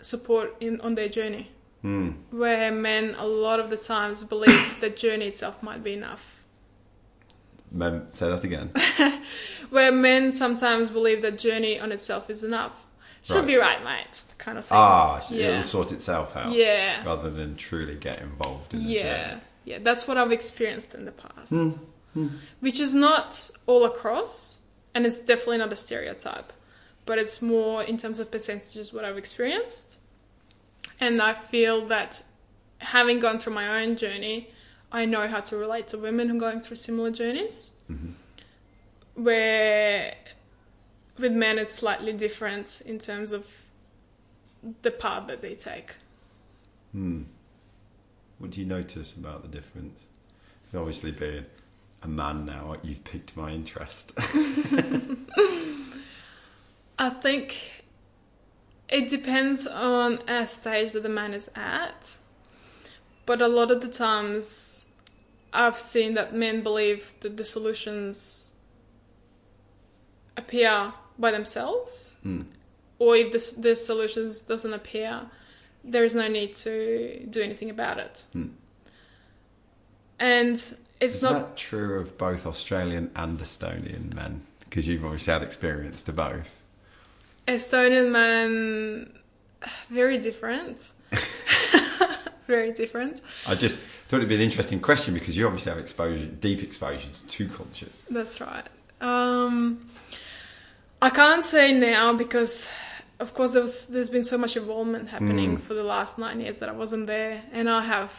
support 0.01 0.55
in 0.59 0.79
on 0.81 0.95
their 0.95 1.09
journey. 1.09 1.49
Mm. 1.83 2.15
Where 2.31 2.71
men 2.71 3.15
a 3.17 3.25
lot 3.25 3.59
of 3.59 3.69
the 3.69 3.77
times 3.77 4.23
believe 4.23 4.77
the 4.81 4.89
journey 4.89 5.27
itself 5.27 5.61
might 5.63 5.83
be 5.83 5.93
enough. 5.93 6.41
Mem, 7.71 8.09
say 8.09 8.27
that 8.29 8.43
again. 8.43 8.71
Where 9.69 9.91
men 9.91 10.31
sometimes 10.31 10.89
believe 10.89 11.21
that 11.21 11.37
journey 11.37 11.79
on 11.79 11.91
itself 11.91 12.29
is 12.29 12.43
enough. 12.43 12.85
Should 13.21 13.35
Right. 13.37 13.47
be 13.47 13.55
right, 13.57 13.83
mate. 13.83 14.21
Kind 14.49 14.57
of 14.59 14.65
thing. 14.65 14.77
ah, 14.77 15.21
yeah. 15.29 15.47
it'll 15.49 15.63
sort 15.63 15.91
itself 15.91 16.35
out. 16.35 16.51
Yeah. 16.51 17.05
Rather 17.05 17.29
than 17.29 17.55
truly 17.55 17.95
get 17.95 18.19
involved 18.21 18.73
in 18.73 18.83
the 18.83 18.89
Yeah, 18.89 19.27
journey. 19.29 19.41
yeah, 19.65 19.77
that's 19.81 20.07
what 20.07 20.17
I've 20.17 20.31
experienced 20.31 20.93
in 20.95 21.05
the 21.05 21.11
past, 21.11 21.51
Hmm. 22.13 22.27
which 22.59 22.79
is 22.79 22.93
not 22.93 23.51
all 23.67 23.85
across, 23.85 24.61
and 24.95 25.05
it's 25.05 25.19
definitely 25.19 25.59
not 25.59 25.71
a 25.71 25.75
stereotype, 25.75 26.51
but 27.05 27.19
it's 27.19 27.41
more 27.41 27.83
in 27.83 27.97
terms 27.97 28.17
of 28.19 28.31
percentages 28.31 28.91
what 28.91 29.05
I've 29.05 29.17
experienced, 29.19 29.99
and 30.99 31.21
I 31.21 31.33
feel 31.35 31.85
that 31.87 32.23
having 32.79 33.19
gone 33.19 33.37
through 33.39 33.53
my 33.53 33.83
own 33.83 33.95
journey, 33.97 34.49
I 34.91 35.05
know 35.05 35.27
how 35.27 35.41
to 35.41 35.57
relate 35.57 35.87
to 35.89 35.97
women 35.99 36.29
who 36.29 36.37
are 36.37 36.39
going 36.39 36.59
through 36.61 36.77
similar 36.77 37.11
journeys, 37.11 37.73
where 39.15 40.15
with 41.19 41.33
men 41.33 41.59
it's 41.59 41.75
slightly 41.75 42.13
different 42.13 42.81
in 42.85 42.97
terms 42.97 43.31
of 43.33 43.45
the 44.81 44.91
path 44.91 45.27
that 45.27 45.41
they 45.41 45.55
take. 45.55 45.95
Hmm. 46.91 47.23
What 48.37 48.51
do 48.51 48.61
you 48.61 48.67
notice 48.67 49.15
about 49.15 49.41
the 49.41 49.47
difference? 49.47 50.05
Obviously, 50.73 51.11
being 51.11 51.45
a 52.03 52.07
man 52.07 52.45
now, 52.45 52.77
you've 52.83 53.03
piqued 53.03 53.35
my 53.35 53.51
interest. 53.51 54.13
I 56.97 57.09
think 57.09 57.83
it 58.87 59.09
depends 59.09 59.67
on 59.67 60.19
a 60.27 60.47
stage 60.47 60.93
that 60.93 61.03
the 61.03 61.09
man 61.09 61.33
is 61.33 61.49
at. 61.55 62.17
But 63.25 63.41
a 63.41 63.47
lot 63.47 63.71
of 63.71 63.81
the 63.81 63.87
times 63.87 64.91
I've 65.53 65.79
seen 65.79 66.13
that 66.15 66.33
men 66.33 66.61
believe 66.61 67.13
that 67.21 67.37
the 67.37 67.45
solutions 67.45 68.53
appear 70.37 70.93
by 71.17 71.31
themselves. 71.31 72.15
Hmm. 72.23 72.43
Or 72.99 73.15
if 73.15 73.31
the, 73.31 73.61
the 73.61 73.75
solutions 73.75 74.41
doesn't 74.41 74.73
appear, 74.73 75.21
there 75.83 76.03
is 76.03 76.13
no 76.13 76.27
need 76.27 76.55
to 76.57 77.25
do 77.29 77.41
anything 77.41 77.69
about 77.69 77.97
it. 77.97 78.25
Hmm. 78.33 78.47
And 80.19 80.51
it's 80.51 81.15
Is 81.15 81.23
not 81.23 81.33
that 81.33 81.57
true 81.57 81.99
of 81.99 82.17
both 82.17 82.45
Australian 82.45 83.09
and 83.15 83.39
Estonian 83.39 84.13
men? 84.13 84.41
Because 84.59 84.87
you've 84.87 85.05
obviously 85.05 85.33
had 85.33 85.43
experience 85.43 86.03
to 86.03 86.13
both. 86.13 86.61
Estonian 87.47 88.11
men, 88.11 89.11
very 89.89 90.17
different. 90.17 90.91
very 92.47 92.73
different. 92.73 93.21
I 93.47 93.55
just 93.55 93.77
thought 93.77 94.17
it'd 94.17 94.29
be 94.29 94.35
an 94.35 94.41
interesting 94.41 94.79
question 94.81 95.13
because 95.13 95.37
you 95.37 95.45
obviously 95.45 95.71
have 95.71 95.79
exposure, 95.79 96.25
deep 96.25 96.61
exposure 96.61 97.09
to 97.09 97.27
two 97.27 97.47
cultures. 97.47 98.01
That's 98.09 98.41
right. 98.41 98.65
Um, 98.99 99.85
I 101.01 101.09
can't 101.09 101.45
say 101.45 101.73
now 101.73 102.13
because, 102.13 102.67
of 103.19 103.33
course, 103.33 103.51
there 103.51 103.61
was 103.61 103.87
there's 103.87 104.09
been 104.09 104.23
so 104.23 104.37
much 104.37 104.55
involvement 104.57 105.09
happening 105.09 105.57
Mm. 105.57 105.61
for 105.61 105.73
the 105.73 105.83
last 105.83 106.17
nine 106.17 106.39
years 106.41 106.57
that 106.57 106.69
I 106.69 106.71
wasn't 106.83 107.07
there, 107.07 107.41
and 107.51 107.69
I 107.69 107.81
have, 107.81 108.11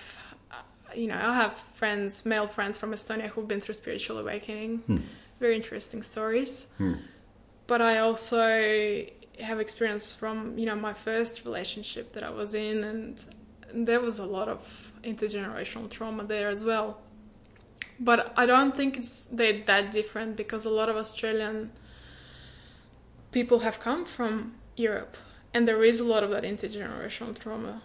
uh, 0.53 0.57
you 0.95 1.07
know, 1.09 1.21
I 1.31 1.35
have 1.43 1.55
friends, 1.55 2.27
male 2.27 2.47
friends 2.47 2.77
from 2.77 2.91
Estonia 2.93 3.29
who've 3.29 3.49
been 3.49 3.61
through 3.61 3.75
spiritual 3.75 4.19
awakening. 4.19 4.79
Hmm. 4.87 4.99
Very 5.41 5.57
interesting 5.57 6.03
stories. 6.03 6.53
Hmm. 6.79 6.95
But 7.67 7.81
I 7.81 7.99
also 7.99 9.07
have 9.49 9.59
experience 9.61 10.13
from 10.21 10.37
you 10.59 10.67
know 10.67 10.77
my 10.77 10.93
first 10.93 11.45
relationship 11.47 12.13
that 12.15 12.23
I 12.23 12.31
was 12.31 12.53
in, 12.55 12.85
and 12.85 13.25
there 13.87 14.01
was 14.01 14.19
a 14.19 14.27
lot 14.27 14.49
of 14.49 14.93
intergenerational 15.03 15.89
trauma 15.89 16.25
there 16.25 16.49
as 16.51 16.63
well. 16.65 16.99
But 17.99 18.33
I 18.37 18.45
don't 18.47 18.75
think 18.77 18.97
it's 18.99 19.25
they're 19.39 19.61
that 19.65 19.91
different 19.93 20.37
because 20.37 20.63
a 20.67 20.71
lot 20.81 20.89
of 20.89 20.97
Australian 20.97 21.71
people 23.33 23.61
have 23.61 23.79
come 23.81 24.05
from 24.05 24.55
Europe, 24.77 25.17
and 25.55 25.67
there 25.67 25.83
is 25.83 26.01
a 26.01 26.05
lot 26.05 26.23
of 26.23 26.31
that 26.31 26.45
intergenerational 26.45 27.39
trauma 27.39 27.83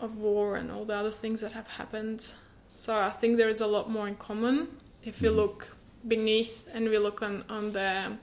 of 0.00 0.16
war 0.16 0.56
and 0.56 0.70
all 0.70 0.84
the 0.84 0.94
other 0.94 1.10
things 1.10 1.40
that 1.40 1.52
have 1.52 1.68
happened. 1.68 2.32
So 2.68 2.98
I 2.98 3.10
think 3.10 3.36
there 3.36 3.48
is 3.48 3.60
a 3.60 3.66
lot 3.66 3.90
more 3.90 4.08
in 4.08 4.16
common 4.16 4.68
if 5.04 5.20
we 5.20 5.28
Mhm. 5.28 5.36
look 5.36 5.76
beneath 6.06 6.68
and 6.72 6.88
we 6.88 6.98
look 6.98 7.22
on, 7.22 7.44
on 7.48 7.72
the 7.72 8.16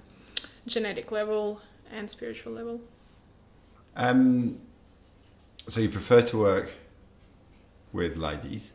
genetic 0.68 1.12
level 1.12 1.62
and 1.91 2.10
spiritual 2.10 2.53
level. 2.53 2.82
Um, 3.95 4.60
so 5.68 5.80
you 5.80 5.89
prefer 5.89 6.22
to 6.22 6.38
work 6.38 6.72
with 7.93 8.18
ladies, 8.18 8.74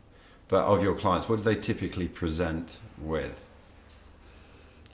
but 0.49 0.65
of 0.65 0.83
your 0.83 0.95
clients, 0.95 1.29
what 1.29 1.37
do 1.37 1.43
they 1.43 1.55
typically 1.57 2.09
present 2.09 2.79
with? 2.99 3.49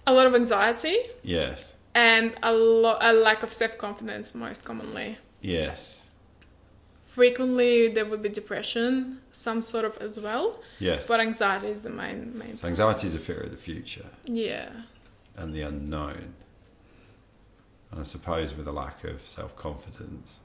A 0.06 0.12
lot 0.12 0.26
of 0.26 0.34
anxiety 0.34 0.96
Yes, 1.22 1.74
and 1.94 2.36
a, 2.42 2.52
lo- 2.52 2.98
a 3.00 3.12
lack 3.12 3.42
of 3.42 3.52
self 3.52 3.76
confidence, 3.78 4.34
most 4.34 4.64
commonly. 4.64 5.18
yes, 5.40 5.96
Frequently, 7.06 7.88
there 7.88 8.04
would 8.06 8.22
be 8.22 8.28
depression, 8.28 9.20
some 9.32 9.62
sort 9.62 9.84
of 9.84 9.98
as 9.98 10.20
well, 10.20 10.60
yes. 10.78 11.08
but 11.08 11.18
anxiety 11.20 11.66
is 11.66 11.82
the 11.82 11.90
main 11.90 12.38
main. 12.38 12.56
so 12.56 12.68
anxiety 12.68 13.08
is 13.08 13.16
a 13.16 13.18
fear 13.18 13.40
of 13.40 13.50
the 13.50 13.56
future 13.56 14.06
Yeah, 14.24 14.70
and 15.36 15.52
the 15.52 15.62
unknown, 15.62 16.34
and 17.90 17.98
I 18.00 18.02
suppose 18.04 18.54
with 18.54 18.68
a 18.68 18.72
lack 18.72 19.02
of 19.04 19.26
self 19.26 19.56
confidence. 19.56 20.38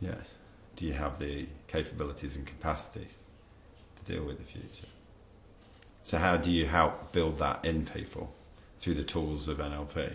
Yes. 0.00 0.36
Do 0.76 0.86
you 0.86 0.92
have 0.94 1.18
the 1.18 1.46
capabilities 1.68 2.36
and 2.36 2.46
capacities 2.46 3.16
to 3.96 4.04
deal 4.12 4.24
with 4.24 4.38
the 4.38 4.44
future? 4.44 4.88
So, 6.02 6.18
how 6.18 6.36
do 6.36 6.50
you 6.50 6.66
help 6.66 7.12
build 7.12 7.38
that 7.38 7.64
in 7.64 7.84
people 7.86 8.32
through 8.82 8.94
the 8.94 9.04
tools 9.04 9.46
of 9.48 9.58
NLP? 9.58 10.14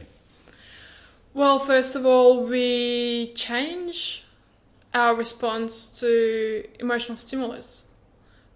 Well, 1.34 1.58
first 1.58 1.96
of 1.96 2.06
all, 2.06 2.44
we 2.46 3.32
change 3.34 4.26
our 4.94 5.16
response 5.16 5.90
to 6.02 6.66
emotional 6.80 7.18
stimulus 7.18 7.86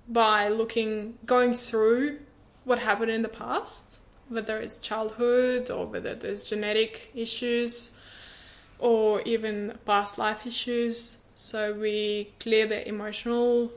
by 0.09 0.49
looking, 0.49 1.17
going 1.25 1.53
through 1.53 2.19
what 2.65 2.79
happened 2.79 3.11
in 3.11 3.21
the 3.21 3.29
past, 3.29 4.01
whether 4.27 4.57
it's 4.57 4.77
childhood 4.77 5.71
or 5.71 5.85
whether 5.85 6.13
there's 6.13 6.43
genetic 6.43 7.11
issues 7.15 7.95
or 8.79 9.21
even 9.21 9.77
past 9.85 10.17
life 10.17 10.45
issues. 10.45 11.23
So 11.35 11.73
we 11.73 12.33
clear 12.39 12.67
the 12.67 12.85
emotional 12.87 13.71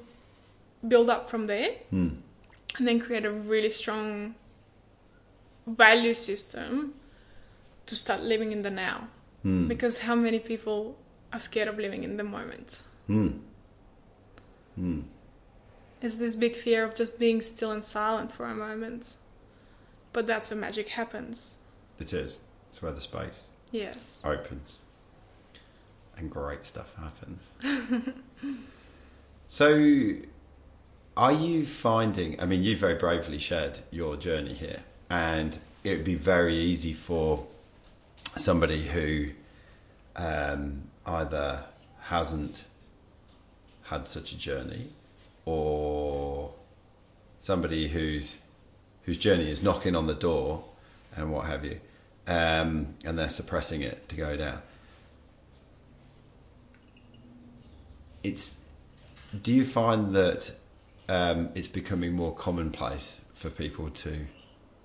build 0.86 1.08
up 1.08 1.30
from 1.30 1.46
there 1.46 1.70
Hmm. 1.90 2.08
and 2.78 2.88
then 2.88 2.98
create 2.98 3.24
a 3.24 3.30
really 3.30 3.70
strong 3.70 4.34
value 5.66 6.14
system 6.14 6.94
to 7.86 7.96
start 7.96 8.22
living 8.22 8.52
in 8.52 8.62
the 8.62 8.70
now. 8.70 9.08
Hmm. 9.42 9.68
Because 9.68 10.00
how 10.00 10.14
many 10.14 10.38
people 10.38 10.96
are 11.32 11.40
scared 11.40 11.68
of 11.68 11.78
living 11.78 12.04
in 12.04 12.16
the 12.16 12.24
moment? 12.24 12.82
Hmm. 13.06 13.28
Hmm. 14.74 15.00
Is 16.00 16.18
this 16.18 16.36
big 16.36 16.54
fear 16.54 16.84
of 16.84 16.94
just 16.94 17.18
being 17.18 17.40
still 17.42 17.70
and 17.70 17.82
silent 17.84 18.32
for 18.32 18.46
a 18.46 18.54
moment? 18.54 19.16
But 20.12 20.26
that's 20.26 20.50
where 20.50 20.60
magic 20.60 20.88
happens. 20.88 21.58
It 21.98 22.12
is. 22.12 22.36
It's 22.70 22.82
where 22.82 22.92
the 22.92 23.00
space 23.00 23.46
Yes. 23.70 24.20
opens 24.24 24.80
and 26.16 26.30
great 26.30 26.64
stuff 26.64 26.94
happens. 26.96 27.48
so, 29.48 30.14
are 31.16 31.32
you 31.32 31.66
finding? 31.66 32.40
I 32.40 32.46
mean, 32.46 32.62
you 32.62 32.76
very 32.76 32.94
bravely 32.94 33.38
shared 33.38 33.78
your 33.90 34.16
journey 34.16 34.54
here, 34.54 34.82
and 35.10 35.58
it 35.82 35.90
would 35.90 36.04
be 36.04 36.14
very 36.14 36.56
easy 36.56 36.92
for 36.92 37.46
somebody 38.36 38.82
who 38.82 39.30
um, 40.16 40.82
either 41.06 41.64
hasn't 42.00 42.64
had 43.84 44.06
such 44.06 44.32
a 44.32 44.38
journey 44.38 44.88
or 45.44 46.52
somebody 47.38 47.88
who's 47.88 48.38
whose 49.02 49.18
journey 49.18 49.50
is 49.50 49.62
knocking 49.62 49.94
on 49.94 50.06
the 50.06 50.14
door 50.14 50.64
and 51.14 51.30
what 51.30 51.44
have 51.44 51.64
you, 51.64 51.78
um, 52.26 52.94
and 53.04 53.18
they're 53.18 53.28
suppressing 53.28 53.82
it 53.82 54.08
to 54.08 54.16
go 54.16 54.36
down. 54.36 54.62
It's. 58.22 58.58
Do 59.42 59.52
you 59.52 59.64
find 59.64 60.14
that 60.14 60.52
um, 61.08 61.50
it's 61.54 61.68
becoming 61.68 62.12
more 62.12 62.34
commonplace 62.34 63.20
for 63.34 63.50
people 63.50 63.90
to 63.90 64.26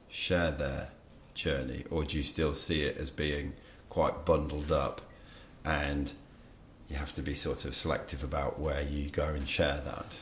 share 0.09 0.51
their 0.51 0.89
journey, 1.33 1.85
or 1.89 2.03
do 2.03 2.17
you 2.17 2.23
still 2.23 2.53
see 2.53 2.83
it 2.83 2.97
as 2.97 3.09
being 3.09 3.53
quite 3.89 4.25
bundled 4.25 4.71
up, 4.71 5.01
and 5.63 6.11
you 6.89 6.97
have 6.97 7.13
to 7.13 7.21
be 7.21 7.35
sort 7.35 7.65
of 7.65 7.75
selective 7.75 8.23
about 8.23 8.59
where 8.59 8.81
you 8.81 9.09
go 9.09 9.27
and 9.27 9.47
share 9.47 9.81
that? 9.85 10.17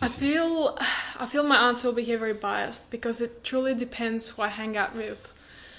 I 0.00 0.08
feel 0.08 0.78
I 1.18 1.26
feel 1.26 1.42
my 1.42 1.68
answer 1.68 1.88
will 1.88 1.94
be 1.94 2.04
here 2.04 2.18
very 2.18 2.34
biased 2.34 2.90
because 2.90 3.20
it 3.20 3.42
truly 3.42 3.74
depends 3.74 4.30
who 4.30 4.42
I 4.42 4.48
hang 4.48 4.76
out 4.76 4.94
with. 4.94 5.32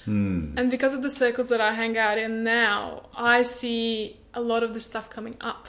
Hmm. 0.04 0.58
And 0.58 0.70
because 0.70 0.94
of 0.94 1.02
the 1.02 1.10
circles 1.10 1.48
that 1.48 1.60
I 1.60 1.72
hang 1.72 1.96
out 1.96 2.18
in 2.18 2.44
now, 2.44 3.08
I 3.14 3.42
see 3.42 4.18
a 4.34 4.40
lot 4.40 4.62
of 4.62 4.74
the 4.74 4.80
stuff 4.80 5.08
coming 5.08 5.36
up. 5.40 5.68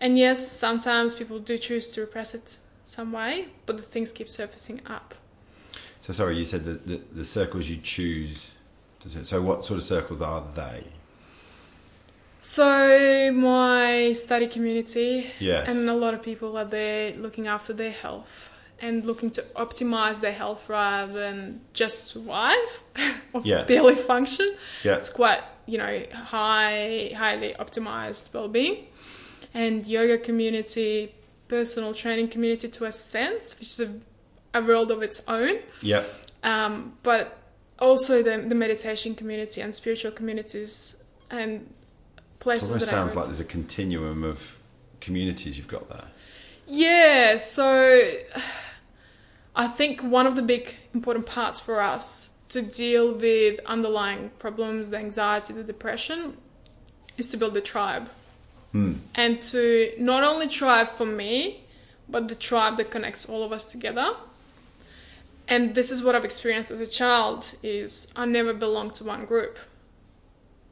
And 0.00 0.18
yes, 0.18 0.50
sometimes 0.50 1.14
people 1.14 1.38
do 1.38 1.58
choose 1.58 1.88
to 1.94 2.00
repress 2.00 2.34
it 2.34 2.58
some 2.84 3.12
way, 3.12 3.48
but 3.64 3.76
the 3.76 3.82
things 3.82 4.12
keep 4.12 4.28
surfacing 4.28 4.80
up. 4.86 5.14
So 6.06 6.12
sorry, 6.12 6.38
you 6.38 6.44
said 6.44 6.62
that 6.64 6.86
the, 6.86 7.00
the 7.12 7.24
circles 7.24 7.68
you 7.68 7.78
choose. 7.78 8.52
So 9.22 9.42
what 9.42 9.64
sort 9.64 9.78
of 9.78 9.82
circles 9.84 10.22
are 10.22 10.44
they? 10.54 10.84
So 12.40 13.32
my 13.32 14.12
study 14.12 14.46
community 14.46 15.26
Yes. 15.40 15.68
and 15.68 15.88
a 15.90 15.94
lot 15.94 16.14
of 16.14 16.22
people 16.22 16.56
are 16.56 16.64
there 16.64 17.12
looking 17.14 17.48
after 17.48 17.72
their 17.72 17.90
health 17.90 18.50
and 18.80 19.04
looking 19.04 19.30
to 19.32 19.42
optimize 19.56 20.20
their 20.20 20.32
health 20.32 20.68
rather 20.68 21.12
than 21.12 21.60
just 21.72 22.06
survive 22.06 22.82
or 23.32 23.40
Yeah. 23.42 23.64
barely 23.64 23.96
function. 23.96 24.54
Yeah. 24.84 24.94
It's 24.94 25.08
quite, 25.10 25.42
you 25.66 25.78
know, 25.78 26.04
high 26.12 27.10
highly 27.16 27.56
optimized 27.58 28.32
well-being. 28.32 28.86
And 29.52 29.84
yoga 29.88 30.18
community, 30.18 31.14
personal 31.48 31.94
training 31.94 32.28
community 32.28 32.68
to 32.68 32.84
a 32.84 32.92
sense, 32.92 33.58
which 33.58 33.68
is 33.70 33.80
a, 33.80 33.90
a 34.56 34.62
world 34.62 34.90
of 34.90 35.02
its 35.02 35.22
own. 35.28 35.58
Yeah. 35.82 36.04
Um, 36.42 36.94
but 37.02 37.38
also 37.78 38.22
the, 38.22 38.38
the 38.38 38.54
meditation 38.54 39.14
community 39.14 39.60
and 39.60 39.74
spiritual 39.74 40.12
communities 40.12 41.02
and 41.30 41.52
It 42.16 42.38
places 42.38 42.70
almost 42.70 42.86
that 42.86 42.90
sounds 42.90 43.16
like 43.16 43.26
there's 43.26 43.40
a 43.40 43.44
continuum 43.44 44.24
of 44.24 44.58
communities 45.00 45.56
you've 45.56 45.68
got 45.68 45.88
there. 45.88 46.04
Yeah, 46.68 47.36
so 47.36 48.10
I 49.54 49.68
think 49.68 50.02
one 50.02 50.26
of 50.26 50.36
the 50.36 50.42
big 50.42 50.74
important 50.94 51.26
parts 51.26 51.60
for 51.60 51.80
us 51.80 52.34
to 52.48 52.62
deal 52.62 53.14
with 53.14 53.60
underlying 53.66 54.30
problems, 54.38 54.90
the 54.90 54.98
anxiety, 54.98 55.52
the 55.52 55.62
depression, 55.62 56.36
is 57.18 57.28
to 57.30 57.36
build 57.36 57.56
a 57.56 57.60
tribe. 57.60 58.08
And 59.14 59.40
to 59.40 59.92
not 59.98 60.22
only 60.22 60.48
tribe 60.48 60.88
for 60.88 61.06
me, 61.06 61.64
but 62.10 62.28
the 62.28 62.34
tribe 62.34 62.76
that 62.76 62.90
connects 62.90 63.26
all 63.26 63.42
of 63.42 63.50
us 63.50 63.72
together. 63.72 64.14
And 65.48 65.74
this 65.74 65.90
is 65.90 66.02
what 66.02 66.14
I've 66.14 66.24
experienced 66.24 66.70
as 66.70 66.80
a 66.80 66.86
child 66.86 67.52
is 67.62 68.12
I 68.16 68.24
never 68.24 68.52
belonged 68.52 68.94
to 68.94 69.04
one 69.04 69.26
group. 69.26 69.58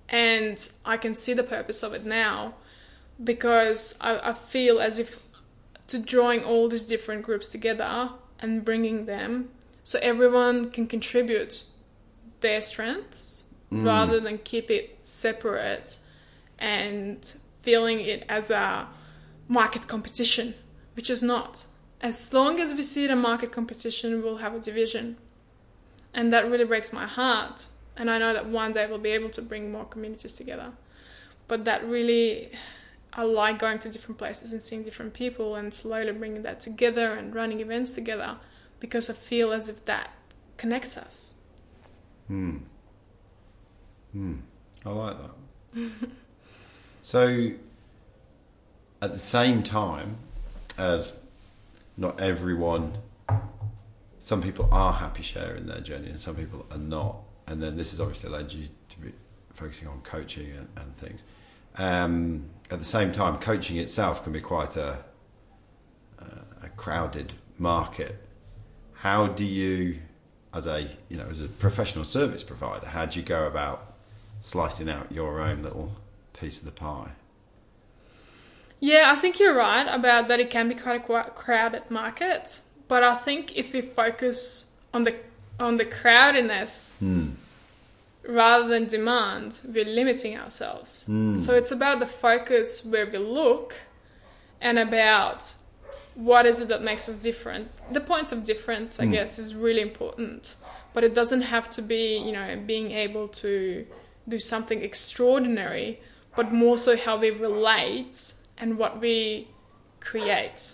And 0.08 0.70
I 0.84 0.96
can 0.96 1.14
see 1.14 1.32
the 1.32 1.44
purpose 1.44 1.82
of 1.82 1.94
it 1.94 2.04
now 2.04 2.54
because 3.22 3.96
I, 4.00 4.30
I 4.30 4.32
feel 4.32 4.80
as 4.80 4.98
if 4.98 5.22
to 5.86 5.98
drawing 5.98 6.42
all 6.42 6.68
these 6.68 6.88
different 6.88 7.22
groups 7.22 7.48
together 7.48 8.10
and 8.40 8.64
bringing 8.64 9.06
them 9.06 9.50
so 9.84 9.98
everyone 10.02 10.70
can 10.70 10.86
contribute 10.86 11.64
their 12.40 12.60
strengths 12.60 13.44
mm. 13.72 13.84
rather 13.84 14.18
than 14.18 14.38
keep 14.38 14.70
it 14.70 14.98
separate 15.02 15.98
and 16.58 17.36
feeling 17.58 18.00
it 18.00 18.24
as 18.28 18.50
a 18.50 18.88
market 19.48 19.86
competition, 19.86 20.54
which 20.94 21.10
is 21.10 21.22
not. 21.22 21.66
As 22.04 22.34
long 22.34 22.60
as 22.60 22.74
we 22.74 22.82
see 22.82 23.06
it 23.06 23.10
a 23.10 23.16
market 23.16 23.50
competition, 23.50 24.22
we'll 24.22 24.36
have 24.36 24.54
a 24.54 24.60
division. 24.60 25.16
And 26.12 26.30
that 26.34 26.50
really 26.50 26.66
breaks 26.66 26.92
my 26.92 27.06
heart. 27.06 27.68
And 27.96 28.10
I 28.10 28.18
know 28.18 28.34
that 28.34 28.44
one 28.44 28.72
day 28.72 28.86
we'll 28.86 28.98
be 28.98 29.12
able 29.12 29.30
to 29.30 29.40
bring 29.40 29.72
more 29.72 29.86
communities 29.86 30.36
together. 30.36 30.72
But 31.48 31.64
that 31.64 31.82
really, 31.88 32.50
I 33.14 33.22
like 33.22 33.58
going 33.58 33.78
to 33.78 33.88
different 33.88 34.18
places 34.18 34.52
and 34.52 34.60
seeing 34.60 34.82
different 34.82 35.14
people 35.14 35.54
and 35.54 35.72
slowly 35.72 36.12
bringing 36.12 36.42
that 36.42 36.60
together 36.60 37.14
and 37.14 37.34
running 37.34 37.60
events 37.60 37.94
together 37.94 38.36
because 38.80 39.08
I 39.08 39.14
feel 39.14 39.54
as 39.54 39.70
if 39.70 39.86
that 39.86 40.10
connects 40.58 40.98
us. 40.98 41.36
Hmm. 42.28 42.58
Hmm. 44.12 44.34
I 44.84 44.90
like 44.90 45.16
that. 45.72 45.90
so, 47.00 47.52
at 49.00 49.12
the 49.14 49.18
same 49.18 49.62
time 49.62 50.18
as 50.76 51.14
not 51.96 52.20
everyone, 52.20 52.98
some 54.20 54.42
people 54.42 54.68
are 54.72 54.92
happy 54.92 55.22
sharing 55.22 55.66
their 55.66 55.80
journey 55.80 56.08
and 56.08 56.18
some 56.18 56.36
people 56.36 56.66
are 56.70 56.78
not. 56.78 57.18
And 57.46 57.62
then 57.62 57.76
this 57.76 57.90
has 57.90 58.00
obviously 58.00 58.30
led 58.30 58.52
you 58.52 58.68
to 58.88 59.00
be 59.00 59.12
focusing 59.52 59.86
on 59.88 60.00
coaching 60.00 60.50
and, 60.50 60.68
and 60.76 60.96
things. 60.96 61.22
Um, 61.76 62.46
at 62.70 62.78
the 62.78 62.84
same 62.84 63.12
time, 63.12 63.38
coaching 63.38 63.76
itself 63.76 64.24
can 64.24 64.32
be 64.32 64.40
quite 64.40 64.76
a, 64.76 64.98
a 66.62 66.68
crowded 66.70 67.34
market. 67.58 68.16
How 68.94 69.26
do 69.26 69.44
you, 69.44 70.00
as 70.52 70.66
a 70.66 70.88
you 71.08 71.16
know, 71.16 71.26
as 71.28 71.44
a 71.44 71.48
professional 71.48 72.04
service 72.04 72.42
provider, 72.42 72.86
how 72.86 73.06
do 73.06 73.18
you 73.18 73.24
go 73.24 73.46
about 73.46 73.94
slicing 74.40 74.88
out 74.88 75.12
your 75.12 75.40
own 75.40 75.62
little 75.62 75.92
piece 76.32 76.58
of 76.58 76.64
the 76.64 76.72
pie? 76.72 77.10
Yeah, 78.84 79.10
I 79.10 79.16
think 79.16 79.40
you're 79.40 79.54
right 79.54 79.88
about 79.88 80.28
that. 80.28 80.40
It 80.40 80.50
can 80.50 80.68
be 80.68 80.74
quite 80.74 80.96
a 80.96 81.30
crowded 81.30 81.90
market, 81.90 82.60
but 82.86 83.02
I 83.02 83.14
think 83.14 83.56
if 83.56 83.72
we 83.72 83.80
focus 83.80 84.72
on 84.92 85.04
the 85.04 85.14
on 85.58 85.78
the 85.78 85.86
crowdiness 85.86 86.98
hmm. 86.98 87.28
rather 88.28 88.68
than 88.68 88.84
demand, 88.84 89.62
we're 89.64 89.86
limiting 89.86 90.36
ourselves. 90.36 91.06
Hmm. 91.06 91.38
So 91.38 91.54
it's 91.54 91.72
about 91.72 91.98
the 91.98 92.06
focus 92.06 92.84
where 92.84 93.06
we 93.06 93.16
look 93.16 93.74
and 94.60 94.78
about 94.78 95.54
what 96.14 96.44
is 96.44 96.60
it 96.60 96.68
that 96.68 96.82
makes 96.82 97.08
us 97.08 97.22
different. 97.22 97.70
The 97.90 98.02
points 98.02 98.32
of 98.32 98.44
difference, 98.44 99.00
I 99.00 99.06
hmm. 99.06 99.12
guess, 99.12 99.38
is 99.38 99.54
really 99.54 99.80
important, 99.80 100.56
but 100.92 101.04
it 101.04 101.14
doesn't 101.14 101.44
have 101.54 101.70
to 101.70 101.80
be, 101.80 102.18
you 102.18 102.32
know, 102.32 102.62
being 102.66 102.90
able 102.90 103.28
to 103.44 103.86
do 104.28 104.38
something 104.38 104.82
extraordinary, 104.82 106.02
but 106.36 106.52
more 106.52 106.76
so 106.76 106.98
how 106.98 107.16
we 107.16 107.30
relate 107.30 108.34
and 108.64 108.78
what 108.78 108.98
we 108.98 109.46
create. 110.00 110.72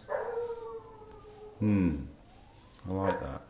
Hmm, 1.58 1.96
I 2.88 2.92
like 2.92 3.20
that. 3.20 3.42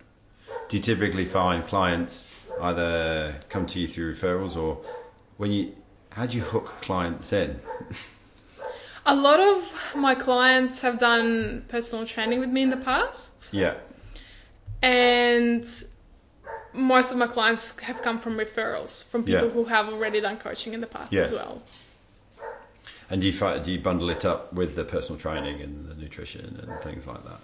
Do 0.68 0.76
you 0.78 0.82
typically 0.82 1.26
find 1.26 1.64
clients 1.66 2.26
either 2.62 3.36
come 3.50 3.66
to 3.66 3.78
you 3.78 3.86
through 3.86 4.14
referrals 4.14 4.56
or 4.56 4.78
when 5.36 5.50
you 5.52 5.74
how 6.16 6.24
do 6.26 6.36
you 6.38 6.42
hook 6.42 6.66
clients 6.80 7.32
in? 7.34 7.60
A 9.06 9.14
lot 9.14 9.40
of 9.40 9.58
my 9.94 10.14
clients 10.14 10.80
have 10.82 10.98
done 10.98 11.64
personal 11.68 12.04
training 12.06 12.40
with 12.40 12.48
me 12.56 12.62
in 12.62 12.70
the 12.70 12.82
past, 12.92 13.52
Yeah. 13.52 13.74
and 14.82 15.64
most 16.72 17.10
of 17.12 17.16
my 17.18 17.26
clients 17.26 17.78
have 17.80 18.00
come 18.02 18.18
from 18.18 18.34
referrals 18.38 18.92
from 19.10 19.20
people 19.24 19.46
Yeah. 19.48 19.56
who 19.56 19.64
have 19.66 19.86
already 19.92 20.20
done 20.20 20.36
coaching 20.38 20.72
in 20.72 20.80
the 20.80 20.86
past 20.96 21.12
Yes. 21.12 21.30
as 21.30 21.38
well. 21.38 21.62
And 23.10 23.20
do 23.20 23.26
you 23.26 23.32
fi- 23.32 23.58
do 23.58 23.72
you 23.72 23.80
bundle 23.80 24.08
it 24.10 24.24
up 24.24 24.52
with 24.52 24.76
the 24.76 24.84
personal 24.84 25.18
training 25.20 25.60
and 25.60 25.88
the 25.88 25.94
nutrition 25.94 26.58
and 26.62 26.80
things 26.82 27.06
like 27.06 27.24
that? 27.24 27.40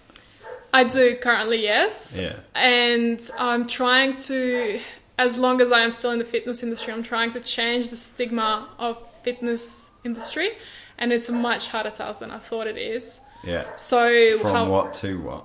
I 0.72 0.84
do 0.84 1.16
currently, 1.16 1.62
yes. 1.62 2.18
Yeah. 2.20 2.36
And 2.54 3.20
I'm 3.38 3.66
trying 3.66 4.16
to, 4.16 4.78
as 5.18 5.38
long 5.38 5.60
as 5.60 5.72
I 5.72 5.80
am 5.80 5.92
still 5.92 6.10
in 6.12 6.18
the 6.18 6.24
fitness 6.24 6.62
industry, 6.62 6.92
I'm 6.92 7.02
trying 7.02 7.30
to 7.32 7.40
change 7.40 7.88
the 7.88 7.96
stigma 7.96 8.68
of 8.78 8.98
fitness 9.22 9.90
industry, 10.04 10.50
and 10.98 11.12
it's 11.12 11.28
a 11.28 11.32
much 11.32 11.68
harder 11.68 11.90
task 11.90 12.20
than 12.20 12.30
I 12.30 12.38
thought 12.38 12.66
it 12.66 12.76
is. 12.78 13.26
Yeah. 13.42 13.64
So 13.76 14.38
From 14.38 14.50
how, 14.52 14.68
what 14.70 14.94
to 14.94 15.20
what? 15.20 15.44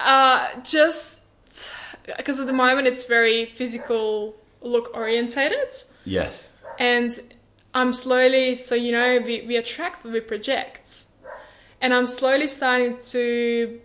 Uh, 0.00 0.60
just 0.62 1.20
because 2.16 2.40
at 2.40 2.46
the 2.46 2.52
moment 2.52 2.86
it's 2.86 3.04
very 3.04 3.46
physical 3.46 4.34
look 4.62 4.94
orientated, 4.94 5.68
Yes. 6.04 6.50
and 6.78 7.18
I'm 7.74 7.92
slowly, 7.92 8.54
so 8.54 8.74
you 8.74 8.92
know, 8.92 9.18
we, 9.18 9.42
we 9.42 9.56
attract 9.56 10.04
what 10.04 10.12
we 10.12 10.20
project, 10.20 11.04
and 11.80 11.92
I'm 11.92 12.06
slowly 12.06 12.46
starting 12.46 12.98
to 13.06 13.80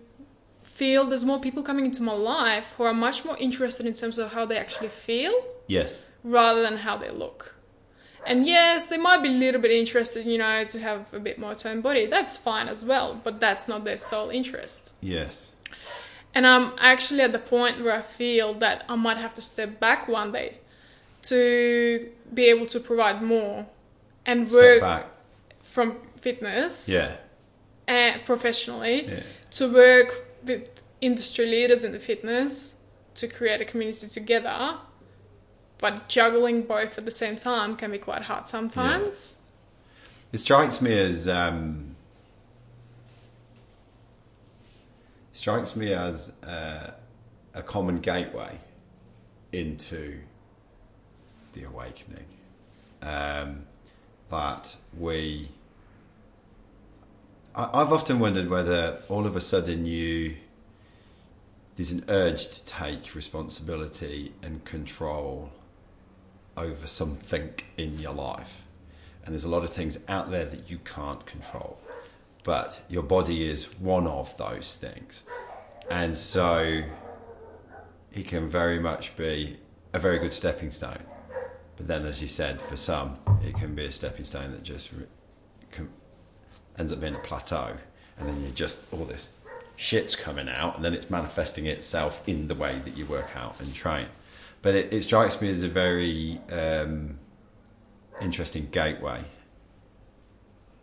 feel 0.64 1.06
there's 1.06 1.26
more 1.26 1.40
people 1.40 1.64
coming 1.64 1.86
into 1.86 2.04
my 2.04 2.14
life 2.14 2.76
who 2.78 2.84
are 2.84 2.94
much 2.94 3.26
more 3.26 3.36
interested 3.38 3.86
in 3.86 3.94
terms 3.94 4.18
of 4.18 4.32
how 4.34 4.46
they 4.46 4.58
actually 4.58 4.88
feel 4.88 5.34
Yes. 5.68 6.06
rather 6.24 6.62
than 6.62 6.78
how 6.78 6.96
they 6.98 7.10
look. 7.10 7.56
And 8.26 8.46
yes, 8.48 8.88
they 8.88 8.98
might 8.98 9.22
be 9.22 9.30
a 9.30 9.32
little 9.32 9.60
bit 9.60 9.72
interested, 9.72 10.26
you 10.26 10.38
know, 10.38 10.64
to 10.66 10.80
have 10.80 11.14
a 11.14 11.20
bit 11.20 11.40
more 11.40 11.56
toned 11.56 11.84
body. 11.84 12.06
That's 12.06 12.38
fine 12.38 12.68
as 12.68 12.86
well, 12.86 13.20
but 13.24 13.40
that's 13.40 13.68
not 13.68 13.84
their 13.84 13.98
sole 13.98 14.30
interest. 14.30 14.94
Yes. 15.02 15.54
And 16.34 16.46
I'm 16.46 16.74
actually 16.78 17.22
at 17.22 17.32
the 17.32 17.40
point 17.40 17.84
where 17.84 17.94
I 17.94 18.02
feel 18.02 18.54
that 18.56 18.86
I 18.88 18.96
might 18.96 19.18
have 19.18 19.34
to 19.36 19.42
step 19.42 19.80
back 19.80 20.08
one 20.08 20.32
day 20.32 20.60
to 21.24 22.10
be 22.34 22.46
able 22.46 22.68
to 22.68 22.80
provide 22.80 23.22
more 23.22 23.66
and 24.32 24.52
work 24.52 24.82
back. 24.82 25.06
from 25.62 25.98
fitness 26.22 26.88
Yeah. 26.88 27.16
and 27.88 28.24
professionally 28.26 29.06
Yeah. 29.08 29.24
to 29.52 29.74
work 29.74 30.10
with 30.44 30.62
industry 31.02 31.46
leaders 31.46 31.84
in 31.84 31.92
the 31.92 32.00
fitness 32.00 32.80
to 33.16 33.28
create 33.28 33.62
a 33.62 33.66
community 33.66 34.08
together. 34.08 34.78
But 35.78 36.10
juggling 36.10 36.64
both 36.64 36.98
at 36.98 37.06
the 37.06 37.12
same 37.12 37.38
time 37.38 37.76
can 37.78 37.92
be 37.92 37.98
quite 38.00 38.24
hard 38.24 38.48
sometimes. 38.48 39.42
It 40.34 40.40
strikes 40.40 40.82
me 40.82 40.98
as 41.00 41.28
um, 41.28 41.96
strikes 45.34 45.76
me 45.76 45.94
as 45.94 46.34
uh, 46.44 46.92
a 47.54 47.64
common 47.64 47.98
gateway 47.98 48.60
into 49.52 50.20
the 51.54 51.64
awakening. 51.64 52.26
Um, 53.02 53.66
that 54.30 54.76
we, 54.98 55.50
I, 57.56 57.82
I've 57.82 57.92
often 57.92 58.20
wondered 58.20 58.50
whether 58.50 59.02
all 59.10 59.26
of 59.26 59.36
a 59.36 59.42
sudden 59.42 59.86
you 59.86 60.36
there's 61.80 61.92
an 61.92 62.04
urge 62.10 62.50
to 62.50 62.66
take 62.66 63.16
responsibility 63.16 64.34
and 64.44 64.66
control 64.66 65.50
over 66.58 66.86
something 66.88 67.54
in 67.78 67.98
your 67.98 68.12
life. 68.12 68.64
And 69.24 69.34
there's 69.34 69.46
a 69.46 69.50
lot 69.50 69.64
of 69.64 69.72
things 69.72 69.98
out 70.10 70.30
there 70.30 70.44
that 70.44 70.70
you 70.70 70.80
can't 70.80 71.26
control. 71.26 71.80
But 72.44 72.82
your 72.90 73.04
body 73.04 73.50
is 73.50 73.80
one 73.80 74.08
of 74.08 74.36
those 74.36 74.76
things. 74.76 75.24
And 75.90 76.18
so 76.18 76.84
it 78.14 78.28
can 78.28 78.50
very 78.50 78.80
much 78.80 79.16
be 79.16 79.58
a 79.94 80.00
very 80.00 80.20
good 80.20 80.34
stepping 80.34 80.72
stone. 80.72 81.04
But 81.80 81.88
then, 81.88 82.06
as 82.06 82.22
you 82.22 82.28
said, 82.28 82.62
for 82.62 82.78
some, 82.78 83.18
it 83.42 83.56
can 83.56 83.74
be 83.74 83.86
a 83.86 83.92
stepping 83.92 84.26
stone 84.26 84.52
that 84.52 84.64
just 84.64 84.92
re- 84.92 85.08
com- 85.72 85.90
ends 86.78 86.92
up 86.92 87.00
being 87.00 87.16
a 87.16 87.20
plateau. 87.20 87.78
And 88.20 88.28
then 88.28 88.44
you 88.44 88.52
just, 88.52 88.86
all 88.92 89.06
this 89.06 89.34
shit's 89.78 90.16
coming 90.16 90.50
out, 90.50 90.76
and 90.76 90.86
then 90.86 90.94
it's 90.94 91.10
manifesting 91.10 91.66
itself 91.66 92.22
in 92.28 92.50
the 92.50 92.56
way 92.56 92.82
that 92.84 92.96
you 92.98 93.06
work 93.06 93.32
out 93.36 93.60
and 93.62 93.74
train. 93.74 94.08
But 94.62 94.76
it, 94.76 94.94
it 94.94 95.04
strikes 95.04 95.42
me 95.42 95.50
as 95.50 95.64
a 95.64 95.70
very 95.70 96.38
um, 96.52 97.18
interesting 98.22 98.68
gateway. 98.72 99.24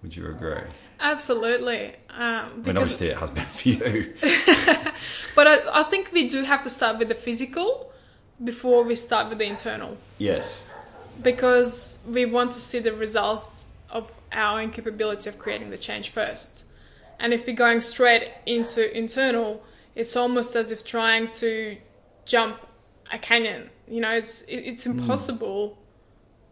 Would 0.03 0.17
you 0.17 0.27
agree? 0.29 0.63
Absolutely. 0.99 1.93
Um, 2.09 2.63
I 2.65 2.69
mean, 2.69 2.77
obviously, 2.79 3.09
it 3.09 3.19
has 3.19 3.31
been 3.31 3.45
for 3.45 3.69
you. 3.69 4.15
But 5.37 5.47
I, 5.47 5.81
I 5.81 5.83
think 5.83 6.13
we 6.13 6.29
do 6.29 6.43
have 6.45 6.63
to 6.63 6.71
start 6.71 6.99
with 6.99 7.09
the 7.09 7.15
physical 7.15 7.93
before 8.43 8.83
we 8.83 8.97
start 8.97 9.29
with 9.29 9.39
the 9.39 9.45
internal 9.45 9.99
yes. 10.19 10.67
Because 11.23 12.05
we 12.09 12.25
want 12.25 12.53
to 12.53 12.61
see 12.61 12.79
the 12.79 12.93
results 12.93 13.71
of 13.91 14.11
our 14.33 14.61
incapability 14.61 15.29
of 15.29 15.39
creating 15.39 15.71
the 15.71 15.79
change 15.79 16.11
first. 16.11 16.67
And 17.19 17.33
if 17.33 17.47
we're 17.47 17.57
going 17.57 17.81
straight 17.81 18.31
into 18.45 18.97
internal, 18.97 19.64
it's 19.95 20.17
almost 20.17 20.55
as 20.55 20.71
if 20.71 20.85
trying 20.85 21.29
to 21.43 21.79
jump 22.27 22.59
a 23.11 23.19
canyon. 23.19 23.71
You 23.89 24.01
know, 24.01 24.12
it's 24.12 24.43
it, 24.43 24.57
it's 24.57 24.87
impossible. 24.87 25.79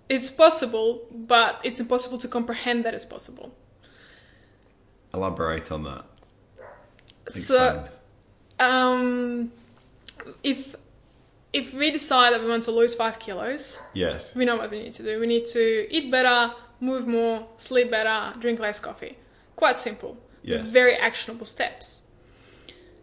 It's 0.08 0.30
possible, 0.30 1.06
but 1.10 1.60
it's 1.64 1.80
impossible 1.80 2.18
to 2.18 2.28
comprehend 2.28 2.84
that 2.84 2.94
it's 2.94 3.04
possible. 3.04 3.54
Elaborate 5.12 5.70
on 5.72 5.84
that. 5.84 6.04
So, 7.28 7.88
um, 8.60 9.52
if 10.42 10.76
if 11.54 11.72
we 11.72 11.92
decide 11.92 12.32
that 12.32 12.40
we 12.42 12.48
want 12.48 12.64
to 12.64 12.72
lose 12.72 12.96
five 12.96 13.20
kilos, 13.20 13.80
yes. 13.94 14.34
we 14.34 14.44
know 14.44 14.56
what 14.56 14.72
we 14.72 14.82
need 14.82 14.94
to 14.94 15.04
do. 15.04 15.20
We 15.20 15.28
need 15.28 15.46
to 15.46 15.86
eat 15.88 16.10
better, 16.10 16.52
move 16.80 17.06
more, 17.06 17.46
sleep 17.58 17.92
better, 17.92 18.36
drink 18.40 18.58
less 18.58 18.80
coffee. 18.80 19.16
Quite 19.54 19.78
simple. 19.78 20.18
Yes. 20.42 20.68
Very 20.68 20.96
actionable 20.96 21.46
steps. 21.46 22.08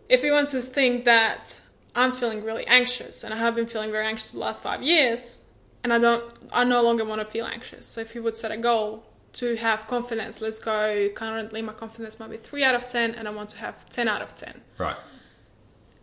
If 0.10 0.22
we 0.22 0.32
want 0.32 0.50
to 0.50 0.62
think 0.62 1.06
that 1.06 1.62
I'm 1.96 2.12
feeling 2.12 2.44
really 2.44 2.68
anxious 2.68 3.24
and 3.24 3.34
I 3.34 3.38
have 3.38 3.56
been 3.56 3.68
feeling 3.68 3.90
very 3.90 4.06
anxious 4.06 4.28
for 4.28 4.34
the 4.34 4.40
last 4.42 4.62
five 4.62 4.84
years 4.84 5.50
and 5.86 5.94
I 5.94 5.98
don't 5.98 6.24
I 6.52 6.66
no 6.66 6.84
longer 6.84 7.06
want 7.06 7.22
to 7.22 7.26
feel 7.26 7.46
anxious. 7.46 7.86
So 7.86 8.02
if 8.02 8.14
you 8.14 8.22
would 8.22 8.36
set 8.36 8.52
a 8.52 8.58
goal 8.58 9.06
to 9.34 9.56
have 9.56 9.88
confidence, 9.88 10.42
let's 10.42 10.60
go 10.60 11.08
currently 11.16 11.62
my 11.62 11.72
confidence 11.72 12.20
might 12.20 12.30
be 12.30 12.38
three 12.38 12.66
out 12.66 12.76
of 12.76 12.86
ten 12.86 13.16
and 13.16 13.30
I 13.30 13.32
want 13.32 13.48
to 13.52 13.60
have 13.60 13.90
ten 13.90 14.10
out 14.10 14.22
of 14.22 14.36
ten. 14.36 14.60
Right. 14.78 14.98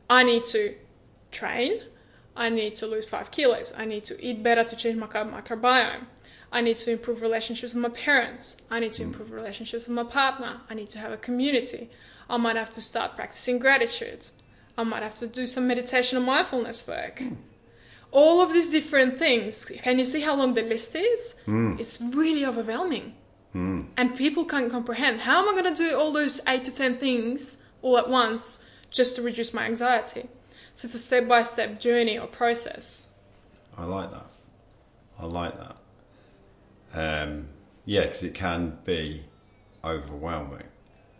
I 0.09 0.23
need 0.23 0.45
to 0.45 0.75
train. 1.31 1.83
I 2.39 2.49
need 2.49 2.77
to 2.77 2.87
lose 2.87 3.05
five 3.05 3.33
kilos. 3.33 3.75
I 3.77 3.85
need 3.85 4.05
to 4.05 4.25
eat 4.25 4.43
better 4.45 4.63
to 4.63 4.77
change 4.77 4.97
my 4.97 5.09
carb 5.09 5.31
microbiome. 5.31 6.07
I 6.53 6.61
need 6.61 6.77
to 6.77 6.93
improve 6.93 7.21
relationships 7.21 7.75
with 7.75 7.83
my 7.83 7.91
parents. 7.91 8.63
I 8.71 8.81
need 8.81 8.93
to 8.93 9.03
hmm. 9.03 9.09
improve 9.11 9.33
relationships 9.33 9.89
with 9.89 9.97
my 9.97 10.05
partner. 10.05 10.61
I 10.71 10.75
need 10.75 10.89
to 10.91 10.99
have 11.01 11.13
a 11.13 11.17
community. 11.17 11.91
I 12.31 12.37
might 12.37 12.57
have 12.57 12.73
to 12.75 12.81
start 12.81 13.17
practicing 13.17 13.59
gratitude. 13.59 14.29
I 14.79 14.85
might 14.85 15.03
have 15.03 15.19
to 15.19 15.27
do 15.27 15.47
some 15.47 15.67
meditation 15.67 16.17
and 16.17 16.27
mindfulness 16.27 16.87
work. 16.87 17.19
Hmm. 17.19 17.35
All 18.13 18.41
of 18.41 18.55
these 18.55 18.71
different 18.71 19.19
things. 19.19 19.65
Can 19.67 19.99
you 19.99 20.05
see 20.05 20.21
how 20.23 20.37
long 20.37 20.55
the 20.55 20.63
list 20.63 20.95
is? 20.95 21.41
Hmm. 21.45 21.77
It's 21.79 22.01
really 22.01 22.47
overwhelming. 22.47 23.17
And 23.97 24.17
people 24.17 24.45
can't 24.45 24.71
comprehend 24.71 25.23
how 25.23 25.43
am 25.43 25.49
I 25.49 25.61
going 25.61 25.75
to 25.75 25.83
do 25.83 25.99
all 25.99 26.13
those 26.13 26.41
eight 26.47 26.65
to 26.67 26.75
ten 26.75 26.97
things 26.99 27.65
all 27.83 27.99
at 27.99 28.09
once 28.09 28.65
just 28.91 29.17
to 29.17 29.23
reduce 29.23 29.53
my 29.53 29.65
anxiety? 29.65 30.29
So 30.79 30.87
it's 30.87 30.95
a 30.95 31.01
step 31.01 31.27
by 31.27 31.43
step 31.43 31.81
journey 31.81 32.21
or 32.21 32.29
process. 32.29 33.09
I 33.77 33.85
like 33.85 34.13
that. 34.13 34.27
I 35.19 35.25
like 35.25 35.55
that. 35.59 37.25
Um, 37.25 37.49
yeah, 37.85 38.03
because 38.03 38.23
it 38.23 38.33
can 38.33 38.79
be 38.85 39.25
overwhelming. 39.85 40.69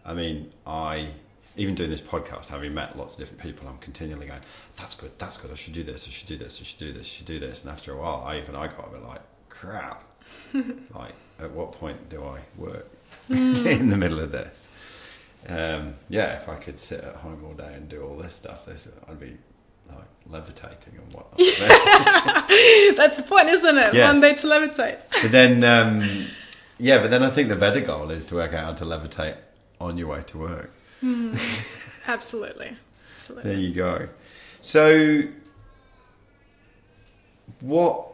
I 0.05 0.15
mean, 0.15 0.53
I 0.65 1.09
even 1.57 1.75
doing 1.75 1.91
this 1.91 2.01
podcast, 2.01 2.47
having 2.47 2.73
met 2.73 2.97
lots 2.97 3.15
of 3.15 3.19
different 3.19 3.43
people, 3.43 3.67
I'm 3.67 3.79
continually 3.79 4.29
going, 4.29 4.43
"That's 4.77 4.95
good. 4.95 5.11
That's 5.19 5.37
good. 5.37 5.51
I 5.51 5.57
should 5.57 5.75
do 5.75 5.83
this. 5.83 6.07
I 6.07 6.13
should 6.13 6.29
do 6.29 6.39
this. 6.39 6.61
I 6.61 6.63
should 6.63 6.79
do 6.79 6.93
this. 6.93 7.07
I 7.07 7.09
should 7.17 7.27
do 7.27 7.41
this." 7.41 7.65
And 7.65 7.73
after 7.73 7.93
a 7.93 7.97
while, 7.97 8.23
I 8.25 8.39
even 8.39 8.55
I 8.55 8.69
got 8.69 8.87
a 8.87 8.91
bit 8.91 9.03
like, 9.03 9.23
"Crap." 9.49 10.05
like, 10.55 11.15
at 11.41 11.51
what 11.51 11.73
point 11.73 12.09
do 12.09 12.23
I 12.23 12.43
work 12.57 12.89
in 13.29 13.91
the 13.91 13.97
middle 13.97 14.21
of 14.21 14.31
this? 14.31 14.69
Um, 15.49 15.95
yeah, 16.09 16.37
if 16.37 16.49
I 16.49 16.55
could 16.57 16.79
sit 16.79 17.01
at 17.01 17.17
home 17.17 17.45
all 17.45 17.55
day 17.55 17.75
and 17.75 17.89
do 17.89 18.03
all 18.03 18.17
this 18.17 18.35
stuff, 18.35 18.67
this 18.67 18.89
I'd 19.09 19.19
be 19.19 19.37
levitating 20.31 20.95
and 20.97 21.13
whatnot. 21.13 21.37
That's 22.97 23.17
the 23.17 23.25
point, 23.27 23.49
isn't 23.49 23.79
it? 23.79 23.95
Yes. 23.95 24.13
One 24.13 24.21
day 24.21 24.35
to 24.35 24.47
levitate. 24.47 24.99
But 25.23 25.33
then, 25.33 25.65
um, 25.65 26.27
yeah, 26.79 27.01
but 27.01 27.11
then 27.11 27.23
I 27.23 27.31
think 27.31 27.49
the 27.49 27.57
better 27.57 27.81
goal 27.81 28.11
is 28.11 28.27
to 28.27 28.37
work 28.37 28.53
out 28.53 28.65
how 28.65 28.73
to 28.75 28.85
levitate 28.85 29.37
on 29.81 29.97
your 29.99 30.09
way 30.09 30.23
to 30.27 30.39
work. 30.39 30.71
Absolutely. 32.07 32.77
Absolutely. 33.17 33.51
There 33.51 33.61
you 33.61 33.73
go. 33.75 34.09
So, 34.61 35.23
what 37.61 38.07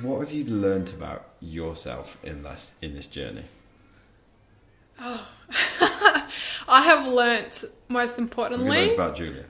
what 0.00 0.20
have 0.20 0.32
you 0.32 0.44
learnt 0.44 0.92
about 0.92 1.26
yourself 1.40 2.18
in 2.24 2.42
this 2.42 2.72
in 2.80 2.94
this 2.94 3.06
journey? 3.06 3.44
Oh, 5.00 5.26
I 6.68 6.82
have 6.84 7.06
learnt, 7.06 7.64
most 7.88 8.10
What 8.10 8.10
have 8.10 8.18
you 8.18 8.22
importantly, 8.24 8.70
learnt 8.70 8.92
about 8.92 9.16
Julia? 9.16 9.44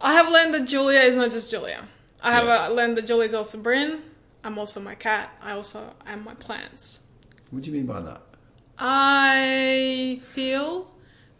I 0.00 0.12
have 0.12 0.30
learned 0.30 0.54
that 0.54 0.66
Julia 0.66 1.00
is 1.00 1.16
not 1.16 1.30
just 1.32 1.50
Julia. 1.50 1.88
I 2.22 2.32
have 2.32 2.44
Yeah. 2.46 2.66
uh, 2.66 2.68
learned 2.70 2.96
that 2.96 3.06
Julia 3.06 3.24
is 3.24 3.34
also 3.34 3.58
Bryn. 3.58 4.02
I'm 4.44 4.58
also 4.58 4.80
my 4.80 4.94
cat. 4.94 5.30
I 5.42 5.52
also 5.52 5.94
am 6.06 6.24
my 6.24 6.34
plants. 6.34 7.04
What 7.50 7.62
do 7.62 7.70
you 7.70 7.76
mean 7.76 7.86
by 7.86 8.00
that? 8.02 8.22
I 8.78 10.20
feel 10.32 10.90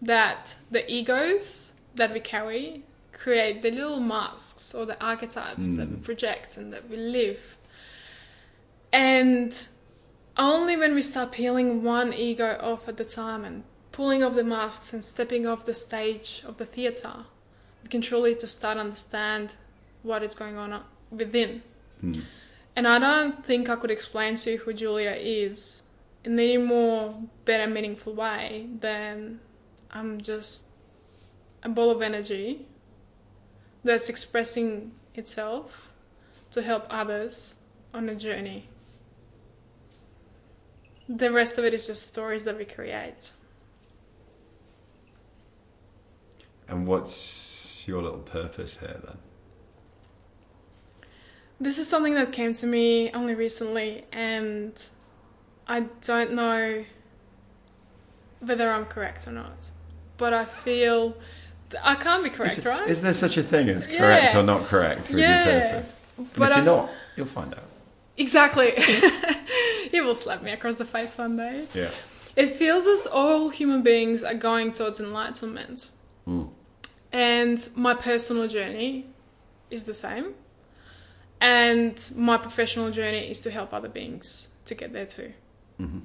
that 0.02 0.56
the 0.70 0.90
egos 0.90 1.74
that 1.94 2.12
we 2.12 2.20
carry 2.20 2.84
create 3.12 3.62
the 3.62 3.70
little 3.70 4.00
masks 4.00 4.74
or 4.74 4.86
the 4.86 5.02
archetypes 5.04 5.76
that 5.76 5.88
we 5.88 5.96
project 5.96 6.56
and 6.56 6.72
that 6.72 6.88
we 6.88 6.96
live. 6.96 7.56
And 8.92 9.66
only 10.36 10.76
when 10.76 10.94
we 10.94 11.02
start 11.02 11.32
peeling 11.32 11.82
one 11.82 12.12
ego 12.12 12.58
off 12.60 12.88
at 12.88 12.96
the 12.96 13.04
time 13.04 13.44
and 13.44 13.64
pulling 13.92 14.22
off 14.22 14.34
the 14.34 14.44
masks 14.44 14.92
and 14.92 15.04
stepping 15.04 15.46
off 15.46 15.64
the 15.64 15.74
stage 15.74 16.42
of 16.46 16.58
the 16.58 16.66
theater, 16.66 17.24
we 17.86 17.88
can 17.88 18.00
truly 18.00 18.34
to 18.34 18.48
start 18.48 18.78
understand 18.78 19.54
what 20.02 20.20
is 20.24 20.34
going 20.34 20.56
on 20.56 20.82
within. 21.12 21.62
Hmm. 22.00 22.22
And 22.74 22.88
I 22.88 22.98
don't 22.98 23.44
think 23.44 23.70
I 23.70 23.76
could 23.76 23.92
explain 23.92 24.34
to 24.34 24.50
you 24.50 24.58
who 24.58 24.72
Julia 24.72 25.12
is 25.12 25.84
in 26.24 26.36
any 26.36 26.56
more 26.56 27.14
better, 27.44 27.70
meaningful 27.70 28.12
way 28.12 28.66
than 28.80 29.38
I'm 29.92 30.20
just 30.20 30.66
a 31.62 31.68
ball 31.68 31.92
of 31.92 32.02
energy 32.02 32.66
that's 33.84 34.08
expressing 34.08 34.90
itself 35.14 35.88
to 36.50 36.62
help 36.62 36.86
others 36.90 37.66
on 37.94 38.08
a 38.08 38.16
journey. 38.16 38.68
The 41.08 41.30
rest 41.30 41.56
of 41.56 41.64
it 41.64 41.72
is 41.72 41.86
just 41.86 42.08
stories 42.08 42.42
that 42.46 42.58
we 42.58 42.64
create. 42.64 43.30
And 46.66 46.84
what's 46.84 47.55
What's 47.86 47.92
your 47.92 48.02
little 48.02 48.18
purpose 48.18 48.80
here 48.80 49.00
then? 49.04 49.16
This 51.60 51.78
is 51.78 51.88
something 51.88 52.14
that 52.14 52.32
came 52.32 52.52
to 52.54 52.66
me 52.66 53.12
only 53.12 53.36
recently, 53.36 54.04
and 54.10 54.72
I 55.68 55.80
don't 56.04 56.32
know 56.32 56.84
whether 58.40 58.68
I'm 58.72 58.86
correct 58.86 59.28
or 59.28 59.30
not. 59.30 59.70
But 60.16 60.32
I 60.34 60.44
feel 60.44 61.16
I 61.80 61.94
can't 61.94 62.24
be 62.24 62.30
correct, 62.30 62.58
is, 62.58 62.66
right? 62.66 62.88
Is 62.88 63.02
there 63.02 63.14
such 63.14 63.36
a 63.36 63.44
thing 63.44 63.68
as 63.68 63.86
correct 63.86 64.34
Yeah. 64.34 64.40
or 64.40 64.42
not 64.42 64.66
correct 64.66 65.10
with 65.10 65.20
Yeah. 65.20 65.44
your 65.44 65.60
purpose? 65.70 66.00
And 66.18 66.32
But 66.34 66.50
if 66.50 66.56
I- 66.56 66.56
you're 66.56 66.64
not, 66.66 66.90
you'll 67.16 67.26
find 67.26 67.54
out. 67.54 67.62
Exactly. 68.16 68.72
he 69.92 70.00
will 70.00 70.16
slap 70.16 70.42
me 70.42 70.50
across 70.50 70.74
the 70.74 70.84
face 70.84 71.16
one 71.16 71.36
day. 71.36 71.66
Yeah. 71.72 71.92
It 72.34 72.48
feels 72.48 72.88
as 72.88 73.06
all 73.06 73.50
human 73.50 73.82
beings 73.82 74.24
are 74.24 74.34
going 74.34 74.72
towards 74.72 74.98
enlightenment. 74.98 75.90
Mm. 76.26 76.50
And 77.12 77.68
my 77.76 77.94
personal 77.94 78.48
journey 78.48 79.06
is 79.70 79.84
the 79.84 79.94
same. 79.94 80.34
And 81.40 82.10
my 82.16 82.38
professional 82.38 82.90
journey 82.90 83.30
is 83.30 83.40
to 83.42 83.50
help 83.50 83.72
other 83.74 83.88
beings 83.88 84.48
to 84.64 84.74
get 84.74 84.92
there 84.92 85.06
too. 85.06 85.32
Mhm. 85.80 86.02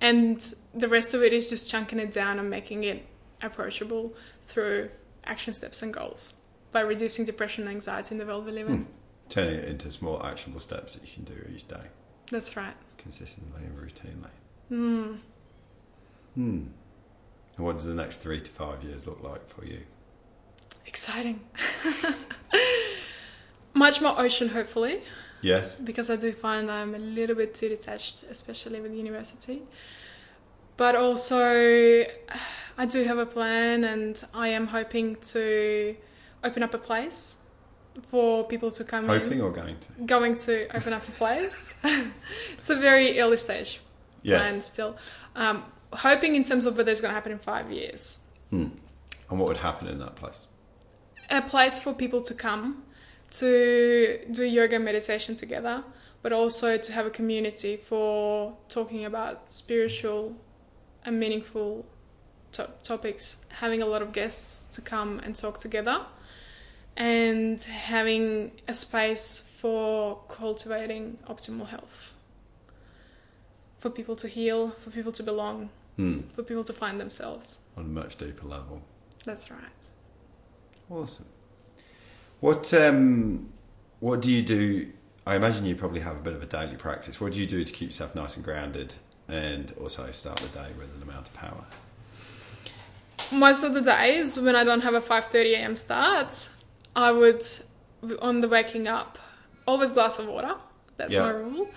And 0.00 0.54
the 0.74 0.88
rest 0.88 1.14
of 1.14 1.22
it 1.22 1.32
is 1.32 1.48
just 1.50 1.68
chunking 1.68 1.98
it 1.98 2.12
down 2.12 2.38
and 2.38 2.48
making 2.48 2.84
it 2.84 3.04
approachable 3.42 4.14
through 4.42 4.90
action 5.24 5.52
steps 5.54 5.82
and 5.82 5.92
goals 5.92 6.34
by 6.72 6.80
reducing 6.80 7.24
depression 7.24 7.64
and 7.66 7.74
anxiety 7.74 8.14
in 8.14 8.18
the 8.18 8.26
world 8.26 8.44
we 8.46 8.52
live 8.52 8.68
in. 8.68 8.86
Turning 9.28 9.54
it 9.56 9.64
into 9.64 9.90
small 9.90 10.22
actionable 10.24 10.60
steps 10.60 10.94
that 10.94 11.02
you 11.02 11.12
can 11.12 11.24
do 11.24 11.46
each 11.54 11.66
day, 11.66 11.86
That's 12.30 12.56
right. 12.56 12.76
consistently 12.98 13.62
and 13.64 13.76
routinely. 13.76 14.30
Mm. 14.70 15.18
Hmm. 16.34 16.62
And 17.56 17.66
what 17.66 17.76
does 17.76 17.86
the 17.86 17.94
next 17.94 18.18
three 18.18 18.40
to 18.40 18.50
five 18.50 18.82
years 18.84 19.06
look 19.06 19.22
like 19.22 19.48
for 19.48 19.64
you? 19.64 19.80
Exciting. 20.86 21.40
Much 23.74 24.00
more 24.00 24.18
ocean, 24.18 24.48
hopefully, 24.48 25.00
Yes. 25.42 25.76
because 25.76 26.08
I 26.10 26.16
do 26.16 26.32
find 26.32 26.70
I'm 26.70 26.94
a 26.94 26.98
little 26.98 27.36
bit 27.36 27.54
too 27.54 27.68
detached, 27.68 28.24
especially 28.30 28.80
with 28.80 28.92
university. 28.94 29.62
But 30.76 30.96
also, 30.96 31.44
I 32.78 32.86
do 32.86 33.04
have 33.04 33.18
a 33.18 33.26
plan, 33.26 33.84
and 33.84 34.22
I 34.34 34.48
am 34.48 34.68
hoping 34.68 35.16
to 35.16 35.96
open 36.44 36.62
up 36.62 36.74
a 36.74 36.78
place 36.78 37.38
for 38.02 38.44
people 38.44 38.70
to 38.70 38.84
come 38.84 39.06
Hoping 39.06 39.32
in. 39.32 39.40
or 39.40 39.50
going 39.50 39.76
to? 39.78 40.02
Going 40.04 40.36
to 40.36 40.76
open 40.76 40.92
up 40.92 41.06
a 41.08 41.12
place. 41.12 41.74
it's 42.52 42.68
a 42.70 42.76
very 42.76 43.18
early 43.20 43.38
stage 43.38 43.80
plan 44.24 44.62
still. 44.62 44.96
Um, 45.34 45.64
hoping 45.92 46.34
in 46.34 46.44
terms 46.44 46.66
of 46.66 46.76
whether 46.76 46.90
it's 46.90 47.00
going 47.00 47.10
to 47.10 47.14
happen 47.14 47.32
in 47.32 47.38
five 47.38 47.70
years. 47.70 48.20
Hmm. 48.50 48.68
And 49.28 49.38
what 49.38 49.48
would 49.48 49.56
happen 49.58 49.88
in 49.88 49.98
that 49.98 50.16
place? 50.16 50.46
a 51.30 51.42
place 51.42 51.78
for 51.78 51.92
people 51.92 52.22
to 52.22 52.34
come 52.34 52.82
to 53.30 54.20
do 54.30 54.44
yoga 54.44 54.76
and 54.76 54.84
meditation 54.84 55.34
together, 55.34 55.84
but 56.22 56.32
also 56.32 56.76
to 56.76 56.92
have 56.92 57.06
a 57.06 57.10
community 57.10 57.76
for 57.76 58.56
talking 58.68 59.04
about 59.04 59.50
spiritual 59.50 60.36
and 61.04 61.18
meaningful 61.18 61.86
to- 62.52 62.70
topics, 62.82 63.38
having 63.48 63.82
a 63.82 63.86
lot 63.86 64.02
of 64.02 64.12
guests 64.12 64.74
to 64.74 64.80
come 64.80 65.18
and 65.20 65.34
talk 65.34 65.58
together, 65.58 66.06
and 66.96 67.62
having 67.62 68.52
a 68.68 68.74
space 68.74 69.46
for 69.56 70.22
cultivating 70.28 71.18
optimal 71.28 71.66
health. 71.66 72.14
For 73.78 73.90
people 73.90 74.16
to 74.16 74.28
heal, 74.28 74.70
for 74.70 74.90
people 74.90 75.12
to 75.12 75.22
belong, 75.22 75.70
Hmm. 75.96 76.20
for 76.34 76.42
people 76.42 76.64
to 76.64 76.72
find 76.72 77.00
themselves. 77.00 77.60
On 77.76 77.84
a 77.84 77.88
much 77.88 78.16
deeper 78.16 78.46
level. 78.46 78.82
That's 79.24 79.50
right. 79.50 79.60
Awesome. 80.90 81.26
What 82.40 82.72
um, 82.74 83.48
what 84.00 84.20
do 84.22 84.30
you 84.32 84.42
do? 84.42 84.92
I 85.26 85.34
imagine 85.36 85.64
you 85.66 85.74
probably 85.74 86.00
have 86.00 86.16
a 86.16 86.20
bit 86.20 86.34
of 86.34 86.42
a 86.42 86.46
daily 86.46 86.76
practice. 86.76 87.20
What 87.20 87.32
do 87.32 87.40
you 87.40 87.46
do 87.46 87.64
to 87.64 87.72
keep 87.72 87.88
yourself 87.88 88.14
nice 88.14 88.36
and 88.36 88.44
grounded, 88.44 88.94
and 89.28 89.72
also 89.80 90.10
start 90.12 90.38
the 90.38 90.48
day 90.48 90.68
with 90.78 90.94
an 90.96 91.02
amount 91.02 91.26
of 91.28 91.34
power? 91.34 91.64
most 93.32 93.64
of 93.64 93.74
the 93.74 93.80
days 93.80 94.38
when 94.38 94.54
I 94.54 94.62
don't 94.62 94.82
have 94.82 94.94
a 94.94 95.00
5:30 95.00 95.54
a.m. 95.54 95.74
start, 95.76 96.48
I 96.94 97.10
would 97.10 97.42
on 98.22 98.40
the 98.40 98.48
waking 98.48 98.86
up 98.86 99.18
always 99.66 99.92
glass 99.92 100.18
of 100.20 100.26
water. 100.28 100.54
That's 100.96 101.12
Yeah. 101.12 101.24
my 101.24 101.30
rule, 101.30 101.68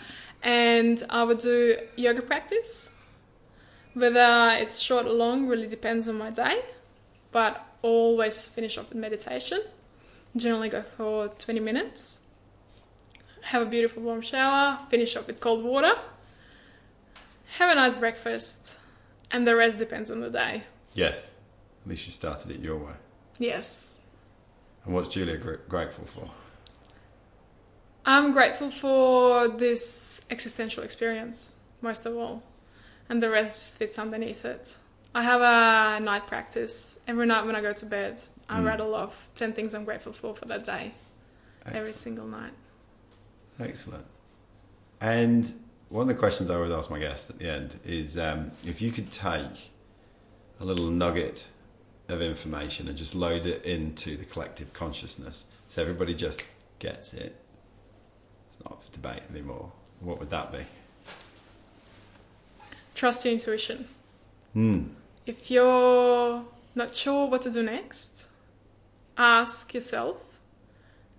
and 0.44 1.04
I 1.10 1.24
would 1.24 1.40
do 1.40 1.78
yoga 1.96 2.22
practice. 2.22 2.94
Whether 3.94 4.58
it's 4.62 4.80
short 4.80 5.06
or 5.06 5.12
long 5.12 5.48
really 5.48 5.68
depends 5.68 6.08
on 6.08 6.18
my 6.18 6.30
day, 6.30 6.62
but 7.32 7.66
always 7.82 8.48
finish 8.48 8.78
off 8.78 8.90
with 8.90 8.98
meditation. 8.98 9.62
Generally 10.36 10.70
go 10.70 10.82
for 10.84 11.30
20 11.30 11.60
minutes. 11.60 12.20
Have 13.42 13.64
a 13.64 13.66
beautiful 13.66 14.04
warm 14.04 14.22
shower. 14.22 14.78
Finish 14.90 15.16
up 15.16 15.28
with 15.28 15.40
cold 15.40 15.64
water. 15.64 15.94
Have 17.58 17.72
a 17.72 17.76
nice 17.76 17.98
breakfast, 17.98 18.78
and 19.32 19.48
the 19.48 19.56
rest 19.56 19.80
depends 19.80 20.12
on 20.12 20.20
the 20.22 20.30
day. 20.30 20.64
Yes. 20.94 21.32
At 21.84 21.90
least 21.90 22.06
you 22.06 22.14
started 22.14 22.52
it 22.52 22.60
your 22.60 22.78
way. 22.78 22.94
Yes. 23.40 24.02
And 24.86 24.94
what's 24.94 25.10
Julia 25.10 25.38
gr- 25.38 25.56
grateful 25.68 26.06
for? 26.06 26.30
I'm 28.06 28.32
grateful 28.32 28.72
for 28.72 29.48
this 29.48 30.26
existential 30.30 30.84
experience, 30.84 31.58
most 31.82 32.06
of 32.06 32.16
all, 32.18 32.44
and 33.10 33.22
the 33.22 33.30
rest 33.30 33.60
just 33.60 33.78
fits 33.80 34.00
underneath 34.00 34.46
it. 34.46 34.78
I 35.14 35.24
have 35.24 35.42
a 35.42 36.04
night 36.04 36.28
practice. 36.28 37.02
Every 37.08 37.26
night 37.26 37.46
when 37.46 37.56
I 37.56 37.62
go 37.62 37.74
to 37.74 37.86
bed, 37.86 38.22
I 38.48 38.60
Mm. 38.60 38.66
rattle 38.66 38.96
off 38.96 39.30
10 39.36 39.54
things 39.54 39.74
I'm 39.74 39.86
grateful 39.86 40.14
for 40.14 40.36
for 40.36 40.46
that 40.46 40.64
day, 40.64 40.94
every 41.66 41.94
single 41.94 42.26
night. 42.28 42.54
Excellent. 43.60 44.06
And 45.02 45.52
one 45.90 46.04
of 46.04 46.08
the 46.08 46.16
questions 46.16 46.50
I 46.50 46.56
always 46.56 46.72
ask 46.72 46.90
my 46.90 47.00
guests 47.00 47.30
at 47.30 47.40
the 47.40 47.50
end 47.50 47.80
is 47.86 48.18
um, 48.18 48.52
if 48.66 48.82
you 48.82 48.92
could 48.92 49.12
take 49.12 49.72
a 50.60 50.66
little 50.66 50.88
nugget 50.88 51.46
of 52.08 52.22
information 52.22 52.88
and 52.88 52.98
just 52.98 53.14
load 53.16 53.46
it 53.46 53.64
into 53.66 54.18
the 54.18 54.26
collective 54.26 54.74
consciousness 54.74 55.46
so 55.68 55.82
everybody 55.82 56.14
just 56.14 56.44
gets 56.80 57.14
it. 57.14 57.36
It's 58.60 58.70
not 58.70 58.84
for 58.84 58.92
debate 58.92 59.24
anymore. 59.30 59.72
What 60.02 60.20
would 60.20 60.30
that 60.30 60.52
be? 60.52 60.66
Trust 62.96 63.26
your 63.26 63.34
intuition. 63.34 63.88
Hmm. 64.54 64.84
If 65.26 65.50
you're 65.50 66.44
not 66.76 66.96
sure 66.96 67.28
what 67.28 67.44
to 67.44 67.52
do 67.52 67.64
next, 67.64 68.28
ask 69.18 69.74
yourself 69.74 70.18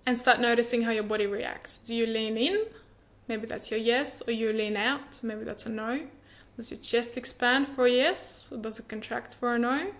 and 0.05 0.17
start 0.17 0.39
noticing 0.39 0.83
how 0.83 0.91
your 0.91 1.03
body 1.03 1.25
reacts. 1.25 1.77
Do 1.79 1.95
you 1.95 2.05
lean 2.05 2.37
in? 2.37 2.65
Maybe 3.27 3.47
that's 3.47 3.71
your 3.71 3.79
yes, 3.79 4.27
or 4.27 4.31
you 4.31 4.51
lean 4.51 4.75
out. 4.75 5.21
Maybe 5.23 5.43
that's 5.43 5.65
a 5.65 5.69
no. 5.69 6.01
Does 6.57 6.71
your 6.71 6.79
chest 6.79 7.17
expand 7.17 7.67
for 7.67 7.85
a 7.85 7.89
yes, 7.89 8.51
or 8.51 8.57
does 8.57 8.79
it 8.79 8.87
contract 8.87 9.35
for 9.35 9.55
a 9.55 9.59
no? 9.59 9.91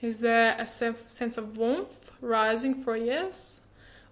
Is 0.00 0.18
there 0.18 0.56
a 0.58 0.66
sense 0.66 1.36
of 1.36 1.56
warmth 1.56 2.12
rising 2.20 2.82
for 2.82 2.94
a 2.94 3.00
yes, 3.00 3.60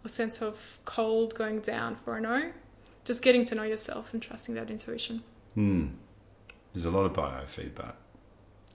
or 0.04 0.08
sense 0.08 0.42
of 0.42 0.80
cold 0.84 1.34
going 1.34 1.60
down 1.60 1.96
for 1.96 2.16
a 2.16 2.20
no? 2.20 2.50
Just 3.06 3.22
getting 3.22 3.44
to 3.44 3.54
know 3.54 3.62
yourself 3.62 4.12
and 4.12 4.20
trusting 4.20 4.56
that 4.56 4.68
intuition. 4.68 5.22
Hmm. 5.54 5.86
There's 6.74 6.86
a 6.86 6.90
lot 6.90 7.04
of 7.04 7.12
biofeedback. 7.12 7.92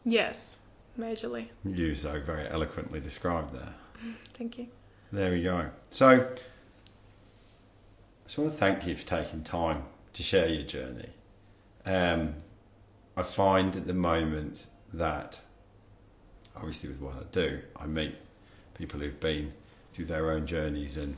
Yes, 0.05 0.55
majorly. 0.97 1.49
You 1.65 1.93
so 1.93 2.17
very 2.21 2.47
eloquently 2.49 3.01
described 3.01 3.53
there. 3.53 3.73
Thank 4.33 4.57
you. 4.57 4.67
There 5.11 5.31
we 5.31 5.43
go. 5.43 5.69
So, 5.89 6.07
I 6.07 6.39
just 8.23 8.37
want 8.37 8.53
to 8.53 8.57
thank 8.57 8.87
you 8.87 8.95
for 8.95 9.05
taking 9.05 9.43
time 9.43 9.83
to 10.13 10.23
share 10.23 10.47
your 10.47 10.63
journey. 10.63 11.09
Um, 11.85 12.35
I 13.17 13.23
find 13.23 13.75
at 13.75 13.85
the 13.85 13.93
moment 13.93 14.67
that, 14.93 15.41
obviously, 16.55 16.87
with 16.87 17.01
what 17.01 17.15
I 17.15 17.23
do, 17.33 17.59
I 17.75 17.85
meet 17.85 18.15
people 18.75 19.01
who've 19.01 19.19
been 19.19 19.51
through 19.91 20.05
their 20.05 20.31
own 20.31 20.47
journeys 20.47 20.95
and 20.95 21.17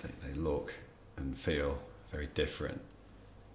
they, 0.00 0.28
they 0.28 0.38
look 0.38 0.74
and 1.18 1.36
feel 1.36 1.78
very 2.10 2.28
different. 2.34 2.80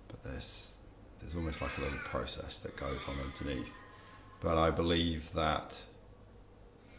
But 0.07 0.23
there's 0.23 0.75
there's 1.19 1.35
almost 1.35 1.61
like 1.61 1.77
a 1.77 1.81
little 1.81 1.99
process 1.99 2.59
that 2.59 2.75
goes 2.75 3.05
on 3.07 3.15
underneath. 3.19 3.73
But 4.41 4.57
I 4.57 4.69
believe 4.69 5.31
that 5.33 5.81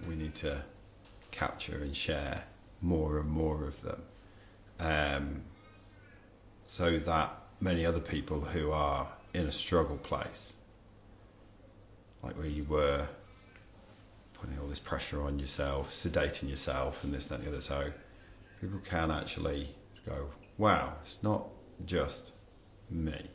we 0.09 0.15
need 0.17 0.35
to 0.37 0.63
capture 1.31 1.77
and 1.77 1.95
share 1.95 2.45
more 2.81 3.19
and 3.19 3.29
more 3.29 3.65
of 3.65 3.83
them 3.83 4.03
um, 4.81 5.43
so 6.63 6.99
that 6.99 7.39
many 7.61 7.85
other 7.87 8.01
people 8.01 8.41
who 8.41 8.71
are 8.71 9.09
in 9.33 9.47
a 9.47 9.53
struggle 9.53 9.97
place, 9.97 10.57
like 12.23 12.37
where 12.37 12.47
you 12.47 12.65
were, 12.65 13.09
putting 14.35 14.59
all 14.59 14.67
this 14.67 14.79
pressure 14.79 15.23
on 15.23 15.39
yourself, 15.39 15.93
sedating 15.93 16.49
yourself, 16.49 17.03
and 17.05 17.13
this, 17.15 17.27
that, 17.27 17.37
and 17.37 17.45
the 17.45 17.49
other, 17.51 17.61
so 17.61 17.93
people 18.61 18.81
can 18.85 19.11
actually 19.11 19.69
go, 20.07 20.29
wow, 20.59 20.95
it's 21.01 21.23
not 21.23 21.49
just 21.85 22.33
me. 22.91 23.29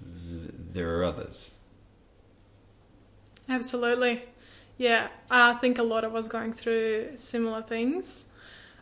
There 0.00 0.98
are 0.98 1.04
others. 1.04 1.50
Absolutely. 3.48 4.22
Yeah, 4.76 5.08
I 5.30 5.54
think 5.54 5.78
a 5.78 5.82
lot 5.82 6.04
of 6.04 6.14
us 6.14 6.28
going 6.28 6.52
through 6.52 7.16
similar 7.16 7.62
things 7.62 8.30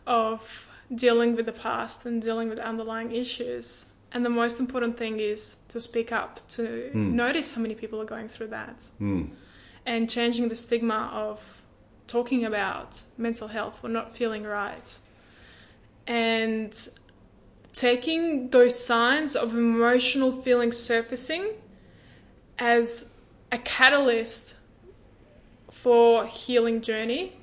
of 0.05 0.67
dealing 0.93 1.35
with 1.35 1.45
the 1.45 1.51
past 1.51 2.05
and 2.05 2.21
dealing 2.21 2.49
with 2.49 2.59
underlying 2.59 3.11
issues. 3.11 3.87
And 4.11 4.23
the 4.23 4.29
most 4.29 4.59
important 4.59 4.97
thing 4.97 5.19
is 5.19 5.57
to 5.69 5.79
speak 5.81 6.11
up, 6.11 6.47
to 6.49 6.91
notice 6.93 7.53
how 7.55 7.61
many 7.61 7.75
people 7.75 8.01
are 8.01 8.05
going 8.05 8.27
through 8.27 8.47
that, 8.47 8.83
Mm. 9.01 9.31
and 9.85 10.09
changing 10.09 10.47
the 10.49 10.55
stigma 10.55 11.09
of 11.13 11.61
talking 12.07 12.45
about 12.45 13.03
mental 13.17 13.49
health 13.49 13.83
or 13.83 13.89
not 13.89 14.15
feeling 14.15 14.43
right. 14.43 14.97
And 16.07 16.73
taking 17.73 18.49
those 18.49 18.83
signs 18.83 19.35
of 19.35 19.53
emotional 19.53 20.31
feelings 20.31 20.77
surfacing 20.77 21.51
as 22.57 23.09
a 23.51 23.57
catalyst 23.59 24.55
for 25.69 26.25
healing 26.25 26.81
journey 26.81 27.33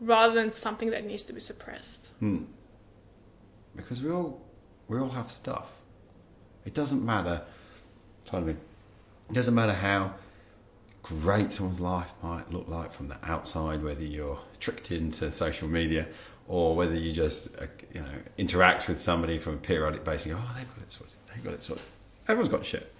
rather 0.00 0.34
than 0.34 0.50
something 0.50 0.90
that 0.90 1.04
needs 1.04 1.22
to 1.24 1.32
be 1.32 1.40
suppressed. 1.40 2.18
Mm. 2.22 2.46
Because 3.76 4.02
we 4.02 4.10
all 4.10 4.40
we 4.88 4.98
all 4.98 5.10
have 5.10 5.30
stuff. 5.30 5.70
It 6.64 6.74
doesn't 6.74 7.04
matter. 7.04 7.42
Pardon 8.26 8.48
me. 8.48 8.56
It 9.30 9.34
doesn't 9.34 9.54
matter 9.54 9.72
how 9.72 10.14
great 11.02 11.52
someone's 11.52 11.80
life 11.80 12.10
might 12.22 12.50
look 12.50 12.68
like 12.68 12.92
from 12.92 13.08
the 13.08 13.16
outside, 13.22 13.82
whether 13.82 14.04
you're 14.04 14.40
tricked 14.60 14.90
into 14.90 15.30
social 15.30 15.68
media 15.68 16.06
or 16.48 16.76
whether 16.76 16.94
you 16.94 17.12
just 17.12 17.48
uh, 17.60 17.66
you 17.92 18.00
know 18.00 18.14
interact 18.38 18.88
with 18.88 19.00
somebody 19.00 19.38
from 19.38 19.54
a 19.54 19.58
periodic 19.58 20.04
basis. 20.04 20.26
And 20.26 20.36
go, 20.36 20.42
oh, 20.44 20.54
they've 20.56 20.74
got 20.74 20.82
it 20.82 20.92
sorted. 20.92 21.16
They've 21.32 21.44
got 21.44 21.54
it 21.54 21.62
sorted. 21.62 21.84
Everyone's 22.28 22.52
got 22.52 22.64
shit. 22.64 22.92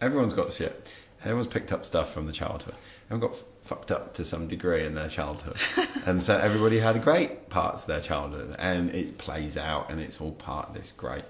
Everyone's 0.00 0.34
got 0.34 0.52
shit. 0.52 0.88
Everyone's 1.22 1.46
picked 1.46 1.72
up 1.72 1.86
stuff 1.86 2.12
from 2.12 2.26
the 2.26 2.32
childhood. 2.32 2.74
Everyone 3.10 3.30
got 3.30 3.38
fucked 3.64 3.92
up 3.92 4.14
to 4.14 4.24
some 4.24 4.48
degree 4.48 4.84
in 4.84 4.94
their 4.94 5.08
childhood. 5.08 5.56
and 6.06 6.22
so 6.22 6.36
everybody 6.36 6.78
had 6.78 7.00
great 7.02 7.48
parts 7.48 7.82
of 7.82 7.88
their 7.88 8.00
childhood 8.00 8.56
and 8.58 8.90
it 8.90 9.18
plays 9.18 9.56
out 9.56 9.90
and 9.90 10.00
it's 10.00 10.20
all 10.20 10.32
part 10.32 10.68
of 10.68 10.74
this 10.74 10.92
great 10.96 11.24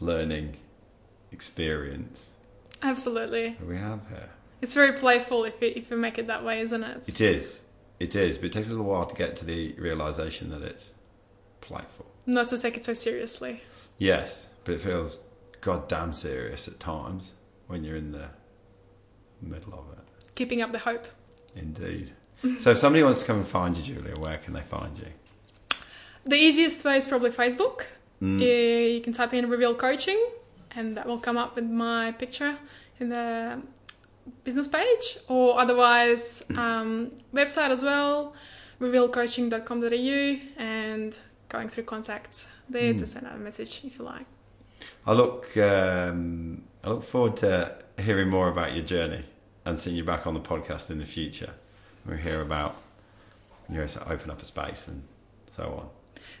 learning 0.00 0.56
experience 1.30 2.28
Absolutely. 2.82 3.50
that 3.50 3.66
we 3.66 3.76
have 3.76 4.00
here. 4.08 4.28
It's 4.60 4.74
very 4.74 4.92
playful 4.92 5.44
if 5.44 5.60
you, 5.60 5.72
if 5.74 5.90
you 5.90 5.96
make 5.96 6.18
it 6.18 6.26
that 6.26 6.44
way, 6.44 6.60
isn't 6.60 6.82
it? 6.82 7.08
It 7.08 7.20
is. 7.20 7.61
It 8.02 8.16
is, 8.16 8.36
but 8.36 8.46
it 8.46 8.52
takes 8.52 8.66
a 8.66 8.70
little 8.72 8.86
while 8.86 9.06
to 9.06 9.14
get 9.14 9.36
to 9.36 9.44
the 9.44 9.74
realization 9.74 10.50
that 10.50 10.60
it's 10.60 10.92
playful. 11.60 12.06
Not 12.26 12.48
to 12.48 12.58
take 12.58 12.76
it 12.76 12.84
so 12.84 12.94
seriously. 12.94 13.60
Yes, 13.96 14.48
but 14.64 14.74
it 14.74 14.80
feels 14.80 15.20
goddamn 15.60 16.12
serious 16.12 16.66
at 16.66 16.80
times 16.80 17.34
when 17.68 17.84
you're 17.84 17.94
in 17.94 18.10
the 18.10 18.30
middle 19.40 19.74
of 19.74 19.96
it. 19.96 20.04
Keeping 20.34 20.62
up 20.62 20.72
the 20.72 20.80
hope. 20.80 21.06
Indeed. 21.54 22.10
so 22.58 22.72
if 22.72 22.78
somebody 22.78 23.04
wants 23.04 23.20
to 23.20 23.26
come 23.26 23.36
and 23.36 23.46
find 23.46 23.76
you, 23.76 23.94
Julia, 23.94 24.18
where 24.18 24.38
can 24.38 24.54
they 24.54 24.62
find 24.62 24.98
you? 24.98 25.76
The 26.24 26.34
easiest 26.34 26.84
way 26.84 26.96
is 26.96 27.06
probably 27.06 27.30
Facebook. 27.30 27.82
Mm. 28.20 28.94
You 28.94 29.00
can 29.00 29.12
type 29.12 29.32
in 29.32 29.48
Reveal 29.48 29.76
Coaching, 29.76 30.20
and 30.72 30.96
that 30.96 31.06
will 31.06 31.20
come 31.20 31.36
up 31.36 31.54
with 31.54 31.70
my 31.70 32.10
picture 32.10 32.58
in 32.98 33.10
the 33.10 33.62
business 34.44 34.68
page. 34.68 35.18
Or 35.28 35.58
otherwise, 35.58 36.44
um, 36.56 37.12
website 37.32 37.70
as 37.70 37.82
well, 37.82 38.34
revealcoaching.com.au, 38.80 40.62
and 40.62 41.16
going 41.48 41.68
through 41.68 41.84
contacts 41.84 42.50
there 42.68 42.94
to 42.94 43.06
send 43.06 43.26
out 43.26 43.36
a 43.36 43.38
message 43.38 43.82
if 43.84 43.98
you 43.98 44.04
like. 44.04 44.26
I 45.06 45.12
look, 45.12 45.56
um, 45.56 46.62
I 46.82 46.90
look 46.90 47.04
forward 47.04 47.36
to 47.38 47.76
hearing 47.98 48.28
more 48.28 48.48
about 48.48 48.74
your 48.74 48.84
journey 48.84 49.24
and 49.64 49.78
seeing 49.78 49.96
you 49.96 50.04
back 50.04 50.26
on 50.26 50.34
the 50.34 50.40
podcast 50.40 50.90
in 50.90 50.98
the 50.98 51.04
future. 51.04 51.50
We'll 52.06 52.16
hear 52.16 52.40
about 52.40 52.76
you 53.68 53.76
know, 53.76 53.86
open 54.08 54.30
up 54.30 54.42
a 54.42 54.44
space 54.44 54.88
and 54.88 55.02
so 55.50 55.64
on. 55.64 55.88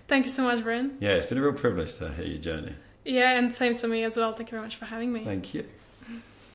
Thank 0.08 0.24
you 0.24 0.30
so 0.30 0.44
much, 0.44 0.64
Bren. 0.64 0.96
Yeah, 1.00 1.10
it's 1.10 1.26
been 1.26 1.38
a 1.38 1.42
real 1.42 1.52
privilege 1.52 1.96
to 1.98 2.12
hear 2.12 2.26
your 2.26 2.40
journey. 2.40 2.74
Yeah, 3.04 3.32
and 3.32 3.54
same 3.54 3.74
to 3.74 3.88
me 3.88 4.04
as 4.04 4.16
well. 4.16 4.32
Thank 4.32 4.50
you 4.50 4.58
very 4.58 4.66
much 4.66 4.76
for 4.76 4.86
having 4.86 5.12
me. 5.12 5.24
Thank 5.24 5.54
you. 5.54 5.66